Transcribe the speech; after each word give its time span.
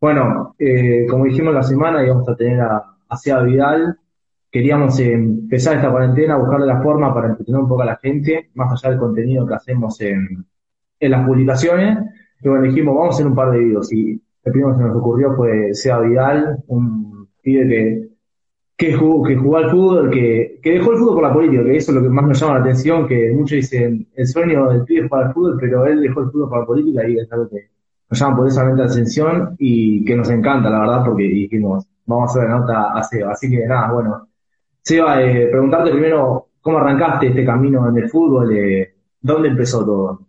bueno, 0.00 0.54
eh, 0.58 1.06
como 1.08 1.24
dijimos 1.24 1.54
la 1.54 1.62
semana, 1.62 2.04
íbamos 2.04 2.28
a 2.28 2.36
tener 2.36 2.60
a, 2.60 2.96
a 3.08 3.42
Vidal. 3.42 3.98
Queríamos 4.50 4.98
eh, 4.98 5.12
empezar 5.12 5.76
esta 5.76 5.90
cuarentena, 5.90 6.36
buscarle 6.36 6.66
la 6.66 6.82
forma 6.82 7.14
para 7.14 7.28
entretener 7.28 7.60
un 7.60 7.68
poco 7.68 7.82
a 7.82 7.86
la 7.86 7.96
gente, 7.96 8.50
más 8.54 8.72
allá 8.72 8.90
del 8.90 8.98
contenido 8.98 9.46
que 9.46 9.54
hacemos 9.54 10.00
en, 10.00 10.46
las 11.00 11.26
publicaciones. 11.26 11.98
Y 12.42 12.48
bueno, 12.48 12.64
dijimos, 12.64 12.94
vamos 12.94 13.14
a 13.14 13.14
hacer 13.16 13.26
un 13.26 13.34
par 13.34 13.50
de 13.52 13.58
videos. 13.58 13.92
Y 13.92 14.20
el 14.44 14.52
primero 14.52 14.76
que 14.76 14.84
nos 14.84 14.96
ocurrió 14.96 15.34
fue 15.34 15.74
Sea 15.74 15.98
Vidal, 16.00 16.64
un 16.66 17.28
pibe 17.42 17.68
que, 17.68 18.10
que, 18.76 18.94
jugó, 18.96 19.56
al 19.58 19.70
fútbol, 19.70 20.10
que, 20.10 20.58
dejó 20.64 20.92
el 20.92 20.98
fútbol 20.98 21.14
por 21.14 21.22
la 21.22 21.32
política, 21.32 21.64
que 21.64 21.76
eso 21.76 21.92
es 21.92 21.96
lo 21.96 22.02
que 22.02 22.08
más 22.08 22.24
me 22.24 22.34
llama 22.34 22.54
la 22.54 22.60
atención, 22.60 23.06
que 23.06 23.30
muchos 23.32 23.56
dicen, 23.56 24.08
el 24.14 24.26
sueño 24.26 24.70
del 24.70 24.84
pibe 24.84 25.04
es 25.04 25.08
jugar 25.08 25.26
al 25.26 25.34
fútbol, 25.34 25.58
pero 25.60 25.86
él 25.86 26.00
dejó 26.00 26.20
el 26.20 26.30
fútbol 26.30 26.48
por 26.48 26.60
la 26.60 26.66
política 26.66 27.08
y 27.08 27.18
es 27.18 27.30
algo 27.30 27.48
que 27.50 27.68
nos 28.10 28.18
llama 28.18 28.36
poderosamente 28.36 28.82
la 28.82 28.90
atención 28.90 29.56
y 29.58 30.04
que 30.04 30.16
nos 30.16 30.28
encanta, 30.30 30.68
la 30.68 30.80
verdad, 30.80 31.04
porque 31.04 31.22
dijimos, 31.22 31.86
vamos 32.06 32.28
a 32.28 32.30
hacer 32.32 32.50
la 32.50 32.58
nota 32.58 32.92
a 32.92 33.02
Seba. 33.04 33.32
Así 33.32 33.48
que 33.48 33.64
nada, 33.66 33.92
bueno. 33.92 34.28
Seba, 34.82 35.22
eh, 35.22 35.46
preguntarte 35.46 35.92
primero, 35.92 36.48
¿cómo 36.60 36.78
arrancaste 36.78 37.28
este 37.28 37.44
camino 37.44 37.88
en 37.88 37.96
el 37.98 38.10
fútbol? 38.10 38.56
Eh, 38.56 38.94
¿Dónde 39.20 39.48
empezó 39.48 39.84
todo? 39.84 40.20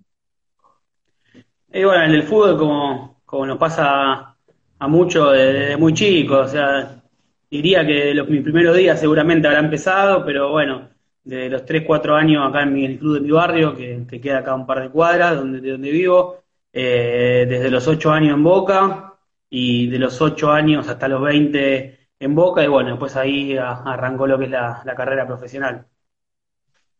Y 1.74 1.84
bueno, 1.84 2.04
en 2.04 2.12
el 2.12 2.24
fútbol, 2.24 2.58
como, 2.58 3.22
como 3.26 3.46
nos 3.48 3.58
pasa 3.58 4.36
a 4.78 4.88
muchos 4.88 5.32
desde 5.34 5.78
muy 5.78 5.94
chicos, 5.94 6.48
o 6.48 6.50
sea, 6.50 7.02
diría 7.50 7.86
que 7.86 8.14
los, 8.14 8.30
mis 8.30 8.44
primeros 8.44 8.76
días 8.78 9.00
seguramente 9.00 9.48
habrá 9.48 9.59
empezado, 9.59 10.24
pero 10.24 10.52
bueno, 10.52 10.90
de 11.24 11.50
los 11.50 11.66
3, 11.66 11.84
4 11.88 12.16
años 12.16 12.48
acá 12.48 12.64
en, 12.64 12.78
el 12.78 13.00
club 13.00 13.16
de 13.16 13.22
mi 13.22 13.32
barrio, 13.32 13.76
que, 13.76 14.06
que, 14.08 14.22
queda 14.22 14.40
acá 14.40 14.54
un 14.54 14.68
par 14.68 14.82
de 14.82 14.90
cuadras 14.90 15.38
donde, 15.38 15.62
de 15.62 15.72
donde 15.72 15.92
vivo, 15.92 16.41
eh, 16.74 17.46
desde 17.50 17.70
los 17.70 17.88
8 17.88 18.12
años 18.12 18.36
en 18.36 18.44
Boca 18.44 19.14
y 19.50 19.88
de 19.88 20.00
los 20.00 20.22
8 20.22 20.52
años 20.52 20.88
hasta 20.88 21.08
los 21.08 21.22
20 21.22 22.00
en 22.20 22.36
Boca 22.36 22.64
y 22.64 22.68
bueno, 22.68 22.92
después 22.92 23.16
ahí 23.16 23.58
arrancó 23.58 24.28
lo 24.28 24.38
que 24.38 24.46
es 24.46 24.52
la, 24.52 24.84
carrera 24.96 25.26
profesional, 25.26 25.86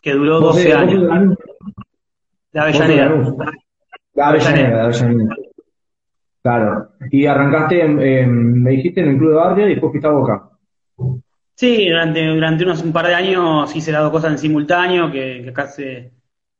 que 0.02 0.14
duró 0.14 0.40
12 0.40 0.74
años. 0.74 1.38
La 2.52 2.64
Avellaneda. 2.64 3.16
La 4.14 4.28
Avellaneda, 4.28 4.84
Avellaneda. 4.84 5.36
Claro. 6.42 6.90
Y 7.12 7.26
arrancaste, 7.28 7.88
me 7.88 8.72
dijiste, 8.72 9.02
en 9.02 9.10
el 9.10 9.18
club 9.18 9.30
de 9.30 9.36
barrio 9.36 9.68
y 9.68 9.72
después 9.72 9.92
fuiste 9.92 10.08
a 10.08 10.12
Boca. 10.12 10.50
Sí, 11.54 11.88
durante, 11.88 12.26
durante 12.26 12.64
unos 12.64 12.82
un 12.82 12.92
par 12.92 13.08
de 13.08 13.14
años 13.14 13.74
hice 13.76 13.92
las 13.92 14.02
dos 14.02 14.12
cosas 14.12 14.32
en 14.32 14.38
simultáneo, 14.40 15.12
que, 15.12 15.42
que 15.44 15.50
acá 15.52 15.68
se, 15.68 16.12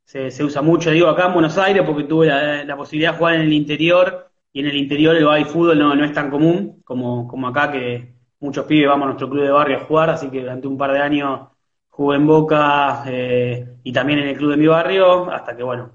se, 0.04 0.44
usa 0.44 0.62
mucho, 0.62 0.90
digo, 0.90 1.08
acá 1.08 1.26
en 1.26 1.34
Buenos 1.34 1.56
Aires, 1.58 1.82
porque 1.86 2.04
tuve 2.04 2.26
la, 2.26 2.76
posibilidad 2.76 3.12
de 3.12 3.18
jugar 3.18 3.34
en 3.36 3.42
el 3.42 3.52
interior, 3.52 4.28
y 4.52 4.60
en 4.60 4.66
el 4.66 4.76
interior 4.76 5.16
el 5.16 5.24
baby 5.24 5.44
fútbol 5.44 5.78
no, 5.78 5.94
no 5.94 6.04
es 6.04 6.12
tan 6.12 6.30
común 6.30 6.82
como, 6.84 7.26
como 7.26 7.48
acá, 7.48 7.72
que 7.72 8.14
muchos 8.40 8.66
pibes 8.66 8.88
vamos 8.88 9.04
a 9.04 9.06
nuestro 9.06 9.30
club 9.30 9.44
de 9.44 9.50
barrio 9.50 9.78
a 9.78 9.84
jugar, 9.84 10.10
así 10.10 10.28
que 10.28 10.40
durante 10.40 10.66
un 10.66 10.76
par 10.76 10.92
de 10.92 10.98
años 10.98 11.40
jugué 11.88 12.16
en 12.16 12.26
Boca 12.26 13.04
eh, 13.06 13.76
y 13.82 13.92
también 13.92 14.18
en 14.18 14.28
el 14.28 14.36
club 14.36 14.50
de 14.50 14.56
mi 14.56 14.66
barrio, 14.66 15.30
hasta 15.30 15.56
que, 15.56 15.62
bueno, 15.62 15.92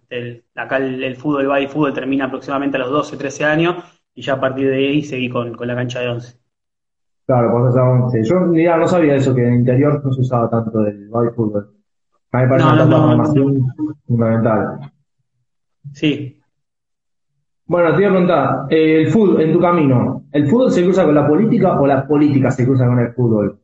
acá 0.55 0.77
el, 0.77 1.15
fútbol, 1.15 1.41
el 1.41 1.47
baby 1.47 1.67
fútbol 1.67 1.93
termina 1.93 2.25
aproximadamente 2.25 2.77
a 2.77 2.81
los 2.81 2.91
12, 2.91 3.17
13 3.17 3.45
años, 3.45 3.75
y 4.13 4.21
ya 4.21 4.33
a 4.33 4.39
partir 4.39 4.69
de 4.69 4.77
ahí 4.77 5.03
seguí 5.03 5.29
con, 5.29 5.55
la 5.59 5.75
cancha 5.75 5.99
de 5.99 6.09
11. 6.09 6.37
Claro, 7.25 7.51
pues 7.51 7.75
a 7.75 7.83
11. 7.83 8.23
Yo 8.23 8.39
mira, 8.41 8.77
no 8.77 8.87
sabía 8.87 9.15
eso, 9.15 9.35
que 9.35 9.41
en 9.41 9.53
el 9.53 9.59
interior 9.59 10.03
no 10.03 10.13
se 10.13 10.21
usaba 10.21 10.49
tanto 10.49 10.85
el 10.85 11.09
baby 11.09 11.29
fútbol. 11.35 11.76
A 12.31 12.37
mí 12.37 12.43
me 12.43 12.49
parece 12.49 12.67
una 12.67 12.97
formación 12.97 13.73
fundamental. 14.05 14.91
Sí. 15.93 16.39
Bueno, 17.65 17.89
te 17.89 17.95
voy 17.95 18.05
a 18.05 18.09
preguntar, 18.09 18.65
eh, 18.69 19.01
el 19.01 19.11
fútbol, 19.11 19.41
en 19.41 19.53
tu 19.53 19.59
camino, 19.59 20.23
¿el 20.31 20.47
fútbol 20.47 20.71
se 20.71 20.83
cruza 20.83 21.03
con 21.03 21.15
la 21.15 21.27
política 21.27 21.79
o 21.79 21.85
la 21.85 22.07
política 22.07 22.49
se 22.49 22.65
cruza 22.65 22.85
con 22.85 22.99
el 22.99 23.13
fútbol? 23.13 23.59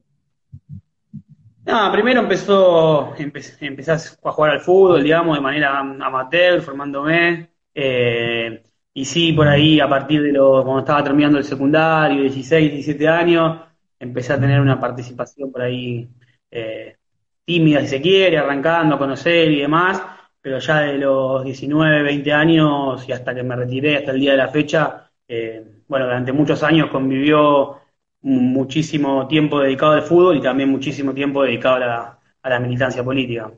No, 1.66 1.92
primero 1.92 2.22
empezó, 2.22 3.14
empecé, 3.18 3.92
a 3.92 4.32
jugar 4.32 4.52
al 4.52 4.60
fútbol, 4.60 5.04
digamos, 5.04 5.38
de 5.38 5.42
manera 5.42 5.80
amateur, 5.80 6.62
formándome. 6.62 7.50
Eh, 7.74 8.62
y 8.94 9.06
sí, 9.06 9.32
por 9.32 9.48
ahí, 9.48 9.80
a 9.80 9.88
partir 9.88 10.22
de 10.22 10.34
lo, 10.34 10.64
cuando 10.64 10.80
estaba 10.80 11.04
terminando 11.04 11.38
el 11.38 11.46
secundario, 11.46 12.22
16, 12.24 12.72
17 12.72 13.08
años, 13.08 13.62
empecé 13.98 14.34
a 14.34 14.40
tener 14.40 14.60
una 14.60 14.80
participación 14.80 15.52
por 15.52 15.62
ahí 15.62 16.10
eh, 16.52 16.98
tímida 17.46 17.82
si 17.82 17.88
se 17.88 18.02
quiere, 18.02 18.38
arrancando 18.38 18.96
a 18.96 19.00
conocer 19.00 19.52
y 19.52 19.62
demás, 19.62 20.02
pero 20.42 20.60
ya 20.60 20.80
de 20.80 20.98
los 20.98 21.44
19, 21.44 22.04
20 22.04 22.34
años 22.34 23.08
y 23.08 23.12
hasta 23.12 23.34
que 23.34 23.44
me 23.44 23.56
retiré, 23.56 23.98
hasta 23.98 24.12
el 24.12 24.20
día 24.20 24.32
de 24.32 24.38
la 24.38 24.48
fecha, 24.50 25.10
eh, 25.28 25.82
bueno, 25.88 26.06
durante 26.06 26.32
muchos 26.32 26.64
años 26.64 26.90
convivió 26.90 27.80
muchísimo 28.22 29.28
tiempo 29.28 29.60
dedicado 29.60 29.94
al 29.94 30.02
fútbol 30.02 30.38
y 30.38 30.42
también 30.42 30.70
muchísimo 30.70 31.14
tiempo 31.14 31.44
dedicado 31.44 31.76
a 31.76 32.50
la, 32.50 32.60
militancia 32.60 33.04
política. 33.04 33.52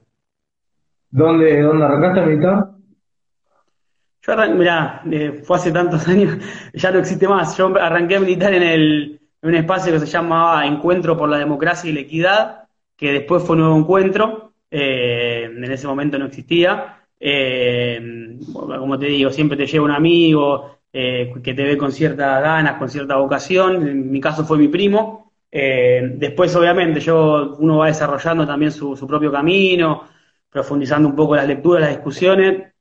¿Dónde, 1.09 1.61
dónde 1.61 1.85
arrancaste 1.85 2.19
a 2.19 2.25
militar? 2.25 2.69
Yo 4.21 4.33
arranqué, 4.33 4.55
mirá, 4.55 5.01
eh, 5.11 5.41
fue 5.43 5.57
hace 5.57 5.71
tantos 5.71 6.07
años, 6.07 6.37
ya 6.73 6.91
no 6.91 6.99
existe 6.99 7.27
más. 7.27 7.55
Yo 7.57 7.67
arranqué 7.79 8.15
a 8.15 8.19
militar 8.19 8.53
en, 8.53 8.63
el, 8.63 9.21
en 9.41 9.49
un 9.49 9.55
espacio 9.55 9.93
que 9.93 9.99
se 9.99 10.07
llamaba 10.07 10.65
Encuentro 10.65 11.15
por 11.15 11.29
la 11.29 11.37
Democracia 11.37 11.89
y 11.89 11.93
la 11.93 12.01
Equidad, 12.01 12.64
que 12.95 13.11
después 13.11 13.43
fue 13.43 13.55
un 13.55 13.61
nuevo 13.63 13.77
encuentro, 13.77 14.53
eh, 14.71 15.43
en 15.45 15.71
ese 15.71 15.87
momento 15.87 16.17
no 16.17 16.25
existía. 16.25 16.99
Eh, 17.19 18.37
como 18.53 18.99
te 18.99 19.07
digo, 19.07 19.29
siempre 19.29 19.57
te 19.57 19.65
lleva 19.65 19.85
un 19.85 19.91
amigo 19.91 20.79
eh, 20.91 21.31
que 21.43 21.53
te 21.53 21.63
ve 21.63 21.77
con 21.77 21.91
ciertas 21.91 22.41
ganas, 22.41 22.77
con 22.77 22.89
cierta 22.89 23.15
vocación, 23.15 23.87
en 23.87 24.11
mi 24.11 24.19
caso 24.19 24.45
fue 24.45 24.57
mi 24.57 24.67
primo. 24.67 25.31
después, 25.51 26.53
obviamente, 26.55 26.99
yo 26.99 27.55
uno 27.59 27.77
va 27.77 27.87
desarrollando 27.87 28.45
también 28.45 28.71
su, 28.71 29.07
propio 29.07 29.31
camino, 29.31 30.03
profundizando 30.49 31.07
un 31.07 31.15
poco 31.15 31.35
las 31.35 31.47
lecturas, 31.47 31.81
las 31.83 31.95
discusiones, 31.95 32.73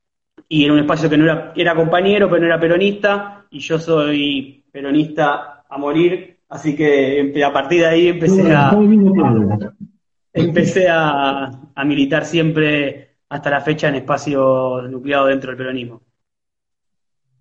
y 0.49 0.65
en 0.65 0.71
un 0.71 0.79
espacio 0.79 1.09
que 1.09 1.17
no 1.17 1.23
era, 1.23 1.53
era 1.55 1.75
compañero, 1.75 2.27
pero 2.29 2.41
no 2.41 2.47
era 2.47 2.59
peronista, 2.59 3.45
y 3.49 3.59
yo 3.59 3.79
soy 3.79 4.65
peronista 4.71 5.63
a 5.69 5.77
morir, 5.77 6.39
así 6.49 6.75
que 6.75 7.33
a 7.45 7.53
partir 7.53 7.81
de 7.81 7.87
ahí 7.87 8.07
empecé 8.09 8.53
a, 8.53 8.77
empecé 10.35 10.87
a, 10.89 11.49
militar 11.85 12.25
siempre 12.25 13.15
hasta 13.29 13.49
la 13.49 13.61
fecha 13.61 13.89
en 13.89 13.95
espacio 13.95 14.81
nucleado 14.89 15.27
dentro 15.27 15.49
del 15.49 15.57
peronismo. 15.57 16.01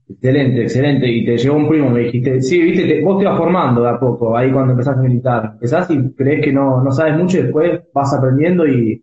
Excelente, 0.08 0.62
excelente. 0.62 1.08
Y 1.08 1.24
te 1.24 1.36
llegó 1.36 1.56
un 1.56 1.68
primo, 1.68 1.90
me 1.90 2.00
dijiste, 2.00 2.40
sí, 2.40 2.60
viste, 2.60 3.02
vos 3.02 3.18
te 3.18 3.24
vas 3.24 3.36
formando 3.36 3.82
de 3.82 3.90
a 3.90 3.98
poco, 3.98 4.36
ahí 4.36 4.52
cuando 4.52 4.72
empezaste 4.72 5.00
a 5.00 5.02
militar. 5.02 5.50
Empezás 5.54 5.90
y 5.90 6.12
crees 6.12 6.44
que 6.44 6.52
no, 6.52 6.82
no 6.82 6.92
sabes 6.92 7.16
mucho 7.16 7.38
y 7.38 7.42
después 7.42 7.80
vas 7.92 8.14
aprendiendo 8.14 8.66
y, 8.66 9.02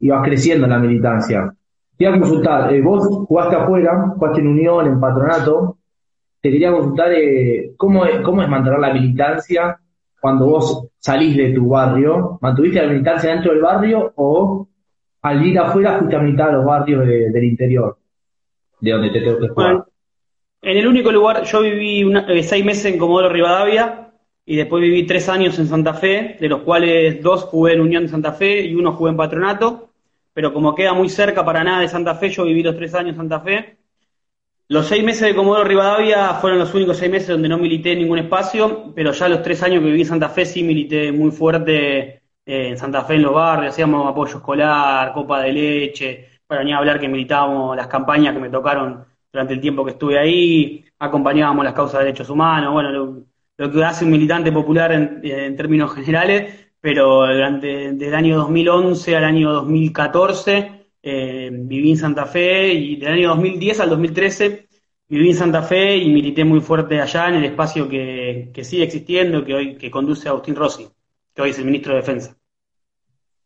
vas 0.00 0.24
creciendo 0.24 0.64
en 0.64 0.72
la 0.72 0.78
militancia. 0.78 1.54
Te 1.96 2.04
iba 2.04 2.14
a 2.14 2.18
consultar, 2.18 2.72
eh, 2.72 2.80
vos 2.80 3.06
jugaste 3.26 3.56
afuera, 3.56 4.12
jugaste 4.14 4.40
en 4.40 4.46
Unión, 4.46 4.86
en 4.86 5.00
Patronato. 5.00 5.78
Te 6.40 6.50
quería 6.50 6.70
consultar 6.70 7.12
eh, 7.12 7.72
¿cómo, 7.76 8.04
es, 8.06 8.20
cómo 8.20 8.42
es 8.42 8.48
mantener 8.48 8.78
la 8.78 8.92
militancia 8.92 9.80
cuando 10.20 10.46
vos 10.46 10.88
salís 10.98 11.36
de 11.36 11.50
tu 11.52 11.68
barrio, 11.68 12.38
¿mantuviste 12.40 12.82
la 12.82 12.88
militancia 12.88 13.30
dentro 13.30 13.52
del 13.52 13.62
barrio 13.62 14.12
o 14.16 14.68
al 15.22 15.46
ir 15.46 15.58
afuera 15.58 15.98
fuiste 15.98 16.16
a 16.16 16.20
militar 16.20 16.50
a 16.50 16.52
los 16.52 16.64
barrios 16.64 17.06
del 17.06 17.44
interior, 17.44 17.96
de 18.80 18.90
donde 18.90 19.10
te 19.10 19.20
tengo 19.20 19.38
que 19.38 19.48
jugar? 19.48 19.84
en 20.60 20.76
el 20.76 20.88
único 20.88 21.12
lugar, 21.12 21.44
yo 21.44 21.62
viví 21.62 22.12
eh, 22.28 22.42
seis 22.42 22.64
meses 22.64 22.86
en 22.86 22.98
Comodoro 22.98 23.28
Rivadavia 23.28 24.10
y 24.44 24.56
después 24.56 24.82
viví 24.82 25.06
tres 25.06 25.28
años 25.28 25.58
en 25.58 25.68
Santa 25.68 25.94
Fe, 25.94 26.36
de 26.40 26.48
los 26.48 26.62
cuales 26.62 27.22
dos 27.22 27.44
jugué 27.44 27.74
en 27.74 27.80
Unión 27.80 28.02
de 28.04 28.08
Santa 28.08 28.32
Fe 28.32 28.62
y 28.62 28.74
uno 28.74 28.92
jugué 28.92 29.12
en 29.12 29.16
Patronato, 29.16 29.90
pero 30.32 30.52
como 30.52 30.74
queda 30.74 30.94
muy 30.94 31.08
cerca 31.08 31.44
para 31.44 31.62
nada 31.62 31.80
de 31.80 31.88
Santa 31.88 32.16
Fe, 32.16 32.30
yo 32.30 32.44
viví 32.44 32.62
los 32.62 32.76
tres 32.76 32.94
años 32.94 33.10
en 33.10 33.16
Santa 33.16 33.40
Fe 33.40 33.77
los 34.68 34.86
seis 34.86 35.02
meses 35.02 35.22
de 35.22 35.34
Comodoro 35.34 35.64
Rivadavia 35.64 36.34
fueron 36.34 36.58
los 36.58 36.74
únicos 36.74 36.98
seis 36.98 37.10
meses 37.10 37.28
donde 37.28 37.48
no 37.48 37.56
milité 37.56 37.92
en 37.92 38.00
ningún 38.00 38.18
espacio, 38.18 38.92
pero 38.94 39.12
ya 39.12 39.28
los 39.28 39.42
tres 39.42 39.62
años 39.62 39.80
que 39.80 39.86
viví 39.86 40.02
en 40.02 40.06
Santa 40.06 40.28
Fe 40.28 40.44
sí 40.44 40.62
milité 40.62 41.10
muy 41.10 41.30
fuerte 41.30 42.22
eh, 42.44 42.68
en 42.68 42.76
Santa 42.76 43.02
Fe 43.04 43.14
en 43.14 43.22
los 43.22 43.32
barrios, 43.32 43.72
hacíamos 43.72 44.06
apoyo 44.06 44.36
escolar, 44.36 45.12
copa 45.14 45.40
de 45.40 45.52
leche, 45.52 46.28
para 46.46 46.62
ni 46.62 46.72
hablar 46.72 47.00
que 47.00 47.08
militábamos 47.08 47.76
las 47.76 47.86
campañas 47.86 48.34
que 48.34 48.40
me 48.40 48.50
tocaron 48.50 49.06
durante 49.32 49.54
el 49.54 49.60
tiempo 49.60 49.84
que 49.86 49.92
estuve 49.92 50.18
ahí, 50.18 50.84
acompañábamos 50.98 51.64
las 51.64 51.74
causas 51.74 52.00
de 52.00 52.06
derechos 52.06 52.28
humanos, 52.28 52.72
bueno, 52.72 52.90
lo, 53.56 53.70
que 53.70 53.84
hace 53.84 54.04
un 54.04 54.10
militante 54.10 54.52
popular 54.52 54.92
en, 54.92 55.56
términos 55.56 55.94
generales, 55.94 56.72
pero 56.80 57.26
durante 57.26 57.92
desde 57.92 58.08
el 58.08 58.14
año 58.14 58.36
2011 58.36 59.16
al 59.16 59.24
año 59.24 59.52
2014 59.52 60.77
eh, 61.02 61.50
viví 61.52 61.90
en 61.90 61.96
Santa 61.96 62.26
Fe 62.26 62.72
y 62.72 62.96
del 62.96 63.12
año 63.12 63.28
2010 63.28 63.80
al 63.80 63.90
2013 63.90 64.68
viví 65.08 65.30
en 65.30 65.36
Santa 65.36 65.62
Fe 65.62 65.96
y 65.96 66.10
milité 66.10 66.44
muy 66.44 66.60
fuerte 66.60 67.00
allá 67.00 67.28
en 67.28 67.36
el 67.36 67.44
espacio 67.44 67.88
que, 67.88 68.50
sigue 68.62 68.84
existiendo, 68.84 69.44
que 69.44 69.54
hoy 69.54 69.76
que 69.76 69.90
conduce 69.90 70.28
Agustín 70.28 70.54
Rossi, 70.54 70.86
que 71.34 71.42
hoy 71.42 71.50
es 71.50 71.58
el 71.58 71.64
ministro 71.64 71.92
de 71.92 72.00
Defensa. 72.00 72.36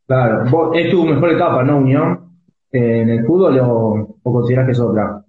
Claro, 0.06 0.72
es 0.74 0.90
tu 0.90 1.04
mejor 1.04 1.30
etapa, 1.30 1.62
¿no, 1.62 1.78
Unión? 1.78 2.32
¿En 2.70 3.08
el 3.08 3.24
fútbol 3.24 3.58
o, 3.60 4.18
o 4.22 4.32
consideras 4.32 4.66
que 4.66 4.72
es 4.72 4.80
otra? 4.80 5.24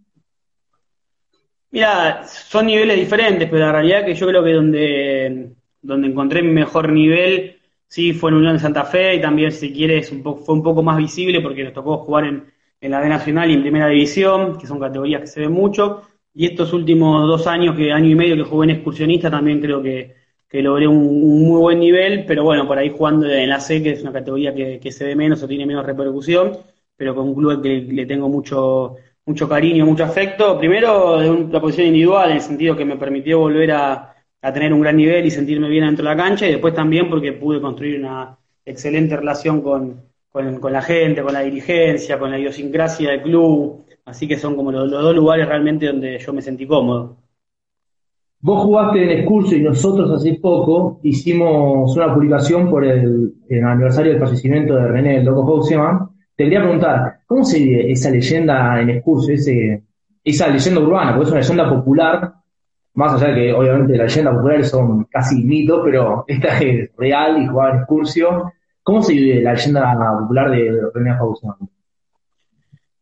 Mira, 1.72 2.24
son 2.26 2.68
niveles 2.68 2.98
diferentes, 2.98 3.50
pero 3.50 3.66
la 3.66 3.72
realidad 3.72 4.02
es 4.02 4.06
que 4.06 4.14
yo 4.14 4.28
creo 4.28 4.44
que 4.44 4.54
donde, 4.54 5.54
donde 5.81 6.08
encontré 6.08 6.42
mi 6.44 6.52
mejor 6.52 6.92
nivel, 6.92 7.60
sí, 7.94 8.12
fue 8.12 8.31
en 8.31 8.38
Unión 8.38 8.54
de 8.54 8.60
Santa 8.60 8.86
Fe 8.86 9.16
y 9.16 9.22
también, 9.22 9.51
si 9.51 9.72
quieres, 9.72 10.12
un 10.12 10.24
fue 10.24 10.56
un 10.56 10.63
poco 10.63 10.81
más 10.81 10.98
visible 10.98 11.42
porque 11.42 11.63
nos 11.63 11.74
tocó 11.74 11.98
jugar 12.00 12.25
en, 12.25 12.51
la 12.81 13.00
D 13.00 13.07
Nacional 13.07 13.51
y 13.51 13.54
en 13.54 13.62
Primera 13.62 13.88
División, 13.88 14.57
que 14.57 14.66
son 14.66 14.80
categorías 14.80 15.22
que 15.22 15.28
se 15.28 15.42
ven 15.42 15.51
mucho. 15.51 16.01
Y 16.34 16.48
estos 16.48 16.74
últimos 16.74 17.28
dos 17.28 17.45
años, 17.45 17.75
que 17.75 17.92
año 17.94 18.10
y 18.10 18.16
medio 18.16 18.36
que 18.36 18.50
jugué 18.50 18.66
en 18.66 18.72
excursionista, 18.72 19.30
también 19.30 19.62
creo 19.62 19.81
que, 19.84 20.16
logré 20.54 20.88
un, 20.88 21.44
muy 21.48 21.60
buen 21.60 21.80
nivel, 21.80 22.25
pero 22.25 22.44
bueno, 22.44 22.68
por 22.68 22.78
ahí 22.80 22.90
jugando 22.90 23.30
en 23.30 23.50
la 23.50 23.60
C, 23.60 23.81
que 23.84 23.92
es 23.92 24.01
una 24.01 24.12
categoría 24.12 24.54
que, 24.56 24.80
que 24.80 24.92
se 24.92 25.06
ve 25.06 25.16
menos 25.16 25.44
o 25.44 25.48
tiene 25.48 25.66
menos 25.66 25.86
repercusión, 25.86 26.57
pero 26.98 27.16
con 27.16 27.28
un 27.28 27.36
club 27.36 27.62
que 27.62 27.81
le 27.81 28.06
tengo 28.07 28.28
mucho 28.28 28.95
mucho 29.25 29.48
cariño, 29.48 29.86
mucho 29.86 30.04
afecto. 30.04 30.57
Primero, 30.57 31.19
de 31.19 31.30
una 31.30 31.62
posición 31.62 31.88
individual, 31.88 32.31
en 32.31 32.36
el 32.38 32.42
sentido 32.42 32.75
que 32.75 32.86
me 32.86 32.98
permitió 32.98 33.40
volver 33.40 33.72
a, 33.72 34.12
tener 34.51 34.74
un 34.74 34.81
gran 34.81 34.98
nivel 34.98 35.25
y 35.25 35.31
sentirme 35.31 35.69
bien 35.69 35.86
dentro 35.86 36.04
de 36.04 36.16
la 36.16 36.22
cancha, 36.22 36.48
y 36.48 36.51
después 36.51 36.74
también 36.74 37.10
porque 37.10 37.31
pude 37.31 37.62
construir 37.62 38.00
una 38.00 38.38
excelente 38.66 39.16
relación 39.16 39.62
con, 39.62 40.01
la 40.34 40.81
gente, 40.81 41.22
con 41.22 41.34
la 41.34 41.42
dirigencia, 41.42 42.19
con 42.19 42.31
la 42.31 42.40
idiosincrasia 42.40 43.12
del 43.12 43.22
club. 43.22 43.86
Así 44.06 44.28
que 44.28 44.38
son 44.38 44.56
como 44.56 44.72
los, 44.72 44.92
dos 44.92 45.16
lugares 45.16 45.48
realmente 45.48 45.88
donde 45.88 46.19
yo 46.19 46.34
me 46.34 46.42
sentí 46.42 46.66
cómodo. 46.68 47.16
Vos 48.42 48.63
jugaste 48.66 49.01
en 49.01 49.19
Excurso 49.19 49.56
y 49.56 49.62
nosotros 49.62 50.12
hace 50.12 50.34
poco 50.34 51.00
hicimos 51.04 51.95
una 51.95 52.13
publicación 52.13 52.69
por 52.69 52.84
el, 52.84 53.34
aniversario 53.50 54.12
del 54.12 54.22
fallecimiento 54.22 54.75
de 54.75 54.88
René, 54.90 55.18
el 55.18 55.25
loco 55.25 55.45
Houseman, 55.45 56.10
te 56.36 56.44
quería 56.44 56.60
preguntar, 56.60 57.19
¿cómo 57.25 57.45
se 57.45 57.60
vive 57.60 57.92
esa 57.92 58.10
leyenda 58.10 58.81
en 58.81 58.90
excurso, 58.90 59.31
esa 59.31 60.48
leyenda 60.50 60.81
urbana? 60.81 61.16
Porque 61.16 61.28
es 61.28 61.31
una 61.31 61.40
leyenda 61.40 61.69
popular, 61.69 62.34
más 62.95 63.13
allá 63.13 63.34
de 63.34 63.42
que 63.42 63.54
obviamente 63.54 63.98
las 63.98 64.12
leyendas 64.12 64.36
populares 64.36 64.69
son 64.69 65.06
casi 65.06 65.44
mitos, 65.44 65.81
pero 65.84 66.25
esta 66.28 66.60
es 66.60 66.90
real 66.98 67.42
y 67.42 67.48
jugaba 67.48 67.72
en 67.72 67.78
excursio. 67.78 68.54
¿Cómo 68.84 69.01
se 69.01 69.13
vive 69.13 69.42
la 69.42 69.54
leyenda 69.54 70.18
popular 70.19 70.51
de 70.51 70.81
René 70.94 71.18
Faustino? 71.18 71.57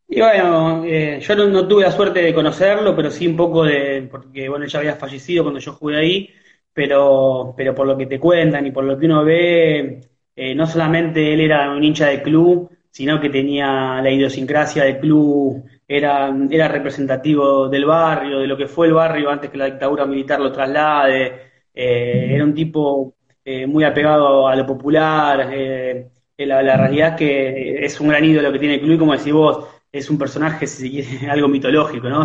Y 0.07 0.19
bueno, 0.19 0.83
eh, 0.85 1.19
yo 1.21 1.35
no, 1.35 1.67
tuve 1.67 1.83
la 1.83 1.91
suerte 1.91 2.21
de 2.21 2.33
conocerlo, 2.33 2.93
pero 2.95 3.09
sí 3.09 3.25
un 3.27 3.37
poco 3.37 3.63
de, 3.63 4.07
porque 4.11 4.49
bueno, 4.49 4.65
ya 4.65 4.79
había 4.79 4.95
fallecido 4.95 5.43
cuando 5.43 5.61
yo 5.61 5.71
jugué 5.71 5.97
ahí, 5.97 6.29
pero, 6.73 7.53
pero 7.55 7.73
por 7.73 7.87
lo 7.87 7.97
que 7.97 8.07
te 8.07 8.19
cuentan 8.19 8.67
y 8.67 8.71
por 8.71 8.83
lo 8.83 8.99
que 8.99 9.05
uno 9.05 9.23
ve, 9.23 10.01
eh, 10.35 10.53
no 10.53 10.67
solamente 10.67 11.33
él 11.33 11.39
era 11.39 11.71
un 11.71 11.81
hincha 11.81 12.07
de 12.07 12.21
club, 12.21 12.69
sino 12.89 13.21
que 13.21 13.29
tenía 13.29 14.01
la 14.01 14.11
idiosincrasia 14.11 14.83
del 14.83 14.99
club, 14.99 15.63
era, 15.97 16.33
era 16.49 16.67
representativo 16.67 17.67
del 17.69 17.85
barrio, 17.85 18.39
de 18.39 18.47
lo 18.47 18.57
que 18.57 18.67
fue 18.67 18.87
el 18.87 18.93
barrio 18.93 19.29
antes 19.29 19.49
que 19.49 19.57
la 19.57 19.65
dictadura 19.65 20.05
militar 20.05 20.39
lo 20.39 20.51
traslade, 20.51 21.51
eh, 21.73 22.27
era 22.33 22.43
un 22.43 22.53
tipo 22.53 23.15
eh, 23.43 23.65
muy 23.67 23.83
apegado 23.83 24.47
a 24.47 24.55
lo 24.55 24.65
popular, 24.65 25.49
eh, 25.53 26.09
la, 26.37 26.77
realidad 26.77 27.09
es 27.09 27.15
que 27.15 27.85
es 27.85 27.99
un 27.99 28.07
gran 28.07 28.25
ídolo 28.25 28.51
que 28.51 28.59
tiene 28.59 28.75
el 28.75 28.81
club 28.81 28.95
y 28.95 28.97
como 28.97 29.15
decís 29.15 29.33
vos, 29.33 29.67
es 29.91 30.09
un 30.09 30.17
personaje, 30.17 30.65
si 30.67 31.03
algo 31.29 31.47
mitológico, 31.47 32.09
¿no? 32.09 32.23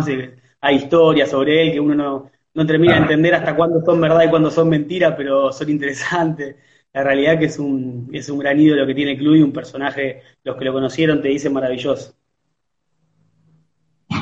hay 0.61 0.75
historias 0.75 1.29
sobre 1.29 1.61
él 1.61 1.73
que 1.73 1.79
uno 1.79 1.95
no, 1.95 2.31
no 2.53 2.65
termina 2.65 2.95
de 2.95 3.01
entender 3.01 3.35
hasta 3.35 3.55
cuándo 3.55 3.81
son 3.85 4.01
verdad 4.01 4.23
y 4.25 4.29
cuándo 4.29 4.49
son 4.49 4.69
mentiras, 4.69 5.13
pero 5.17 5.51
son 5.51 5.69
interesantes 5.69 6.55
la 6.93 7.03
realidad 7.03 7.37
que 7.39 7.45
es 7.45 7.59
un, 7.59 8.09
es 8.11 8.29
un 8.29 8.39
gran 8.39 8.59
ídolo 8.59 8.87
que 8.87 8.95
tiene 8.95 9.11
el 9.11 9.17
club 9.17 9.35
y 9.35 9.41
un 9.43 9.53
personaje, 9.53 10.23
los 10.43 10.55
que 10.57 10.65
lo 10.65 10.73
conocieron 10.73 11.21
te 11.21 11.27
dicen 11.27 11.53
maravilloso. 11.53 12.15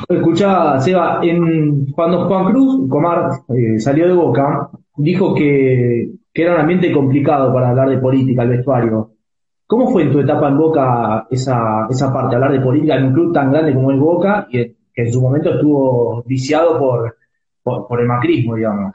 Escucha, 0.08 0.78
Seba, 0.80 1.20
en, 1.22 1.86
cuando 1.92 2.26
Juan 2.26 2.52
Cruz 2.52 2.88
Comar 2.88 3.30
eh, 3.48 3.80
salió 3.80 4.06
de 4.06 4.12
Boca, 4.12 4.70
dijo 4.96 5.34
que, 5.34 6.10
era 6.32 6.54
un 6.54 6.60
ambiente 6.60 6.92
complicado 6.92 7.52
para 7.52 7.70
hablar 7.70 7.88
de 7.88 7.98
política, 7.98 8.42
el 8.42 8.50
vestuario. 8.50 9.12
¿Cómo 9.66 9.90
fue 9.90 10.02
en 10.02 10.12
tu 10.12 10.20
etapa 10.20 10.48
en 10.48 10.58
Boca 10.58 11.26
esa, 11.30 11.86
esa 11.90 12.12
parte, 12.12 12.36
hablar 12.36 12.52
de 12.52 12.60
política 12.60 12.96
en 12.96 13.06
un 13.06 13.12
club 13.14 13.32
tan 13.32 13.50
grande 13.50 13.74
como 13.74 13.90
el 13.90 13.98
Boca 13.98 14.46
y 14.50 14.58
que 14.62 14.76
en 14.94 15.12
su 15.12 15.20
momento 15.20 15.54
estuvo 15.54 16.22
viciado 16.24 16.78
por, 16.78 17.16
por 17.62 18.00
el 18.00 18.06
macrismo, 18.06 18.54
digamos? 18.54 18.92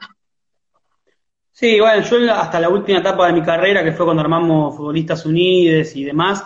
Sí, 1.50 1.78
bueno, 1.78 2.02
yo 2.02 2.32
hasta 2.32 2.58
la 2.58 2.70
última 2.70 3.00
etapa 3.00 3.26
de 3.26 3.34
mi 3.34 3.42
carrera, 3.42 3.84
que 3.84 3.92
fue 3.92 4.06
cuando 4.06 4.22
armamos 4.22 4.74
Futbolistas 4.74 5.26
Unidos 5.26 5.94
y 5.94 6.04
demás, 6.04 6.42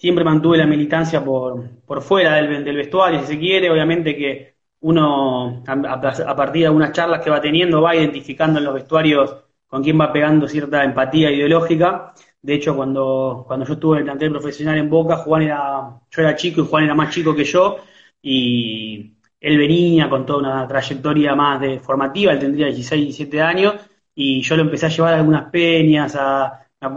siempre 0.00 0.24
mantuve 0.24 0.56
la 0.56 0.66
militancia 0.66 1.22
por, 1.22 1.62
por 1.86 2.00
fuera 2.00 2.36
del, 2.36 2.64
del 2.64 2.76
vestuario, 2.76 3.20
si 3.20 3.26
se 3.26 3.38
quiere. 3.38 3.70
Obviamente 3.70 4.16
que 4.16 4.54
uno, 4.80 5.62
a, 5.66 6.36
partir 6.36 6.62
de 6.62 6.66
algunas 6.68 6.92
charlas 6.92 7.20
que 7.22 7.28
va 7.30 7.40
teniendo, 7.40 7.82
va 7.82 7.94
identificando 7.94 8.58
en 8.58 8.64
los 8.64 8.74
vestuarios 8.74 9.36
con 9.66 9.82
quién 9.82 10.00
va 10.00 10.12
pegando 10.12 10.48
cierta 10.48 10.82
empatía 10.84 11.30
ideológica. 11.30 12.14
De 12.40 12.54
hecho, 12.54 12.74
cuando, 12.74 13.44
cuando 13.46 13.66
yo 13.66 13.74
estuve 13.74 13.96
en 13.96 13.98
el 13.98 14.04
plantel 14.04 14.30
profesional 14.30 14.78
en 14.78 14.88
Boca, 14.88 15.18
Juan 15.18 15.42
era, 15.42 16.00
yo 16.10 16.22
era 16.22 16.34
chico 16.34 16.62
y 16.62 16.66
Juan 16.66 16.84
era 16.84 16.94
más 16.94 17.14
chico 17.14 17.34
que 17.34 17.44
yo, 17.44 17.76
y 18.22 19.14
él 19.38 19.58
venía 19.58 20.08
con 20.08 20.24
toda 20.24 20.38
una 20.38 20.66
trayectoria 20.66 21.34
más 21.34 21.60
de 21.60 21.78
formativa, 21.80 22.32
él 22.32 22.38
tendría 22.38 22.66
16, 22.66 23.02
17 23.04 23.42
años, 23.42 23.74
y 24.14 24.40
yo 24.40 24.56
lo 24.56 24.62
empecé 24.62 24.86
a 24.86 24.88
llevar 24.88 25.14
a 25.14 25.18
algunas 25.18 25.50
peñas, 25.50 26.16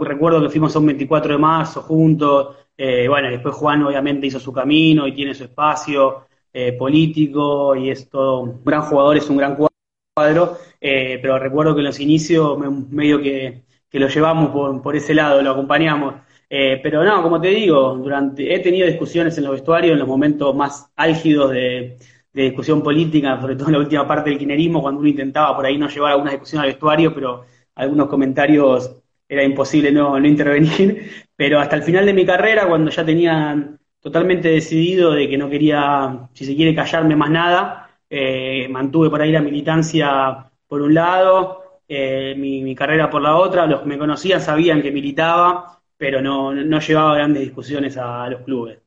recuerdo 0.00 0.40
que 0.40 0.48
fuimos 0.48 0.74
a 0.74 0.78
un 0.78 0.86
24 0.86 1.32
de 1.34 1.38
marzo 1.38 1.82
juntos, 1.82 2.56
eh, 2.76 3.06
bueno, 3.08 3.30
después 3.30 3.54
Juan 3.54 3.82
obviamente 3.84 4.26
hizo 4.26 4.40
su 4.40 4.52
camino 4.52 5.06
y 5.06 5.12
tiene 5.12 5.34
su 5.34 5.44
espacio 5.44 6.26
eh, 6.52 6.72
político 6.72 7.74
y 7.76 7.90
es 7.90 8.08
todo 8.08 8.40
un 8.40 8.64
gran 8.64 8.82
jugador, 8.82 9.16
es 9.16 9.28
un 9.30 9.36
gran 9.36 9.56
cuadro, 9.56 10.58
eh, 10.80 11.18
pero 11.22 11.38
recuerdo 11.38 11.74
que 11.74 11.80
en 11.80 11.86
los 11.86 12.00
inicios 12.00 12.58
medio 12.90 13.20
que, 13.20 13.64
que 13.88 13.98
lo 13.98 14.08
llevamos 14.08 14.50
por, 14.50 14.82
por, 14.82 14.96
ese 14.96 15.14
lado, 15.14 15.42
lo 15.42 15.50
acompañamos. 15.52 16.14
pero 16.48 17.04
no, 17.04 17.22
como 17.22 17.40
te 17.40 17.48
digo, 17.48 17.94
durante 17.96 18.54
he 18.54 18.60
tenido 18.60 18.86
discusiones 18.86 19.36
en 19.38 19.44
los 19.44 19.52
vestuarios 19.54 19.92
en 19.94 19.98
los 19.98 20.08
momentos 20.08 20.54
más 20.54 20.90
álgidos 20.96 21.50
de, 21.52 21.96
de 22.34 22.42
discusión 22.42 22.82
política, 22.82 23.40
sobre 23.40 23.56
todo 23.56 23.68
en 23.68 23.74
la 23.74 23.78
última 23.78 24.06
parte 24.06 24.30
del 24.30 24.38
kinerismo, 24.38 24.82
cuando 24.82 25.00
uno 25.00 25.08
intentaba 25.08 25.56
por 25.56 25.66
ahí 25.66 25.78
no 25.78 25.88
llevar 25.88 26.12
alguna 26.12 26.32
discusión 26.32 26.62
al 26.62 26.68
vestuario, 26.68 27.14
pero 27.14 27.44
algunos 27.76 28.08
comentarios 28.08 29.02
era 29.28 29.44
imposible 29.44 29.92
no, 29.92 30.18
intervenir. 30.18 31.23
Pero 31.36 31.58
hasta 31.58 31.76
el 31.76 31.82
final 31.82 32.06
de 32.06 32.14
mi 32.14 32.24
carrera, 32.24 32.66
cuando 32.66 32.90
ya 32.90 33.04
tenía 33.04 33.76
totalmente 34.00 34.48
decidido 34.48 35.12
de 35.12 35.28
que 35.28 35.38
no 35.38 35.48
quería, 35.48 36.28
si 36.32 36.44
se 36.44 36.54
quiere, 36.54 36.74
callarme 36.74 37.16
más 37.16 37.30
nada, 37.30 37.88
eh, 38.08 38.68
mantuve 38.68 39.10
por 39.10 39.20
ahí 39.20 39.32
la 39.32 39.40
militancia 39.40 40.50
por 40.68 40.82
un 40.82 40.94
lado, 40.94 41.80
eh, 41.88 42.34
mi, 42.36 42.74
carrera 42.74 43.10
por 43.10 43.22
la 43.22 43.36
otra. 43.36 43.66
Los 43.66 43.80
que 43.80 43.88
me 43.88 43.98
conocían 43.98 44.40
sabían 44.40 44.82
que 44.82 44.92
militaba, 44.92 45.78
pero 45.96 46.20
no, 46.20 46.54
no 46.54 46.78
llevaba 46.80 47.14
grandes 47.16 47.42
discusiones 47.42 47.96
a, 47.96 48.28
los 48.28 48.42
clubes. 48.42 48.78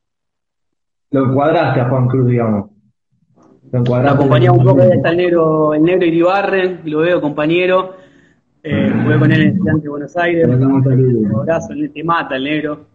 Lo 1.11 1.25
encuadraste 1.25 1.81
a 1.81 1.89
Juan 1.89 2.07
Cruz, 2.07 2.29
digamos. 2.29 2.69
Lo 3.71 3.95
acompañaba 3.95 4.57
un 4.57 4.63
poco, 4.63 4.81
está 4.81 5.09
el 5.09 5.17
negro, 5.17 5.73
el 5.73 5.83
negro 5.83 6.05
Iribarren, 6.05 6.81
lo 6.85 6.99
veo 6.99 7.19
compañero. 7.19 7.97
Eh, 8.63 8.93
jugué 9.07 9.19
con 9.19 9.31
él 9.31 9.41
en 9.41 9.67
el 9.67 9.81
de 9.81 9.89
Buenos 9.89 10.17
Aires. 10.17 10.47
Un 10.47 11.35
abrazo, 11.35 11.73
te 11.93 12.03
mata 12.03 12.35
el 12.35 12.43
negro. 12.43 12.85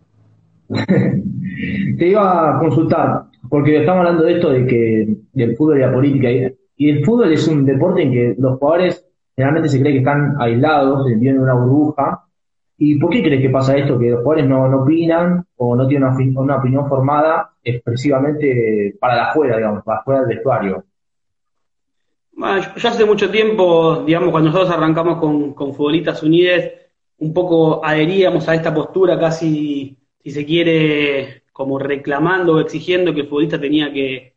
te 1.99 2.09
iba 2.09 2.57
a 2.57 2.59
consultar, 2.59 3.25
porque 3.49 3.81
estamos 3.81 4.01
hablando 4.01 4.25
de 4.25 4.33
esto 4.35 4.51
de 4.51 4.67
que 4.67 5.17
del 5.33 5.57
fútbol 5.57 5.79
y 5.79 5.81
la 5.81 5.93
política. 5.93 6.31
Y, 6.31 6.89
el 6.89 7.05
fútbol 7.05 7.33
es 7.33 7.47
un 7.47 7.65
deporte 7.65 8.03
en 8.03 8.11
que 8.11 8.35
los 8.39 8.59
jugadores 8.59 9.07
generalmente 9.37 9.69
se 9.69 9.81
cree 9.81 9.93
que 9.93 9.99
están 9.99 10.35
aislados, 10.41 11.07
viven 11.07 11.37
en 11.37 11.43
una 11.43 11.55
burbuja. 11.55 12.25
¿Y 12.77 12.99
por 12.99 13.11
qué 13.11 13.23
crees 13.23 13.41
que 13.41 13.51
pasa 13.51 13.77
esto? 13.77 13.97
Que 13.99 14.11
los 14.11 14.23
jugadores 14.23 14.49
no, 14.49 14.67
no 14.69 14.83
opinan 14.83 15.45
o 15.57 15.77
no 15.77 15.87
tienen 15.87 16.09
una, 16.09 16.41
una 16.41 16.57
opinión 16.57 16.89
formada 16.89 17.51
expresivamente 17.63 18.97
para 18.99 19.15
la 19.15 19.25
afuera, 19.29 19.57
digamos, 19.57 19.85
para 19.85 20.01
afuera 20.01 20.21
del 20.23 20.31
vestuario. 20.31 20.85
Bueno, 22.33 22.63
ya 22.77 22.89
hace 22.91 23.05
mucho 23.05 23.31
tiempo, 23.31 24.03
digamos, 24.07 24.31
cuando 24.31 24.51
nosotros 24.51 24.75
arrancamos 24.75 25.19
con, 25.19 25.53
con 25.55 25.75
Futbolistas 25.75 26.23
Unides, 26.23 26.73
un 27.19 27.33
poco 27.33 27.85
adheríamos 27.85 28.49
a 28.49 28.55
esta 28.55 28.75
postura 28.75 29.19
casi, 29.19 29.97
si 30.19 30.31
se 30.31 30.45
quiere, 30.45 31.45
como 31.53 31.79
reclamando 31.79 32.55
o 32.55 32.61
exigiendo 32.61 33.13
que 33.15 33.21
el 33.21 33.29
futbolista 33.29 33.61
tenía 33.61 33.93
que, 33.93 34.35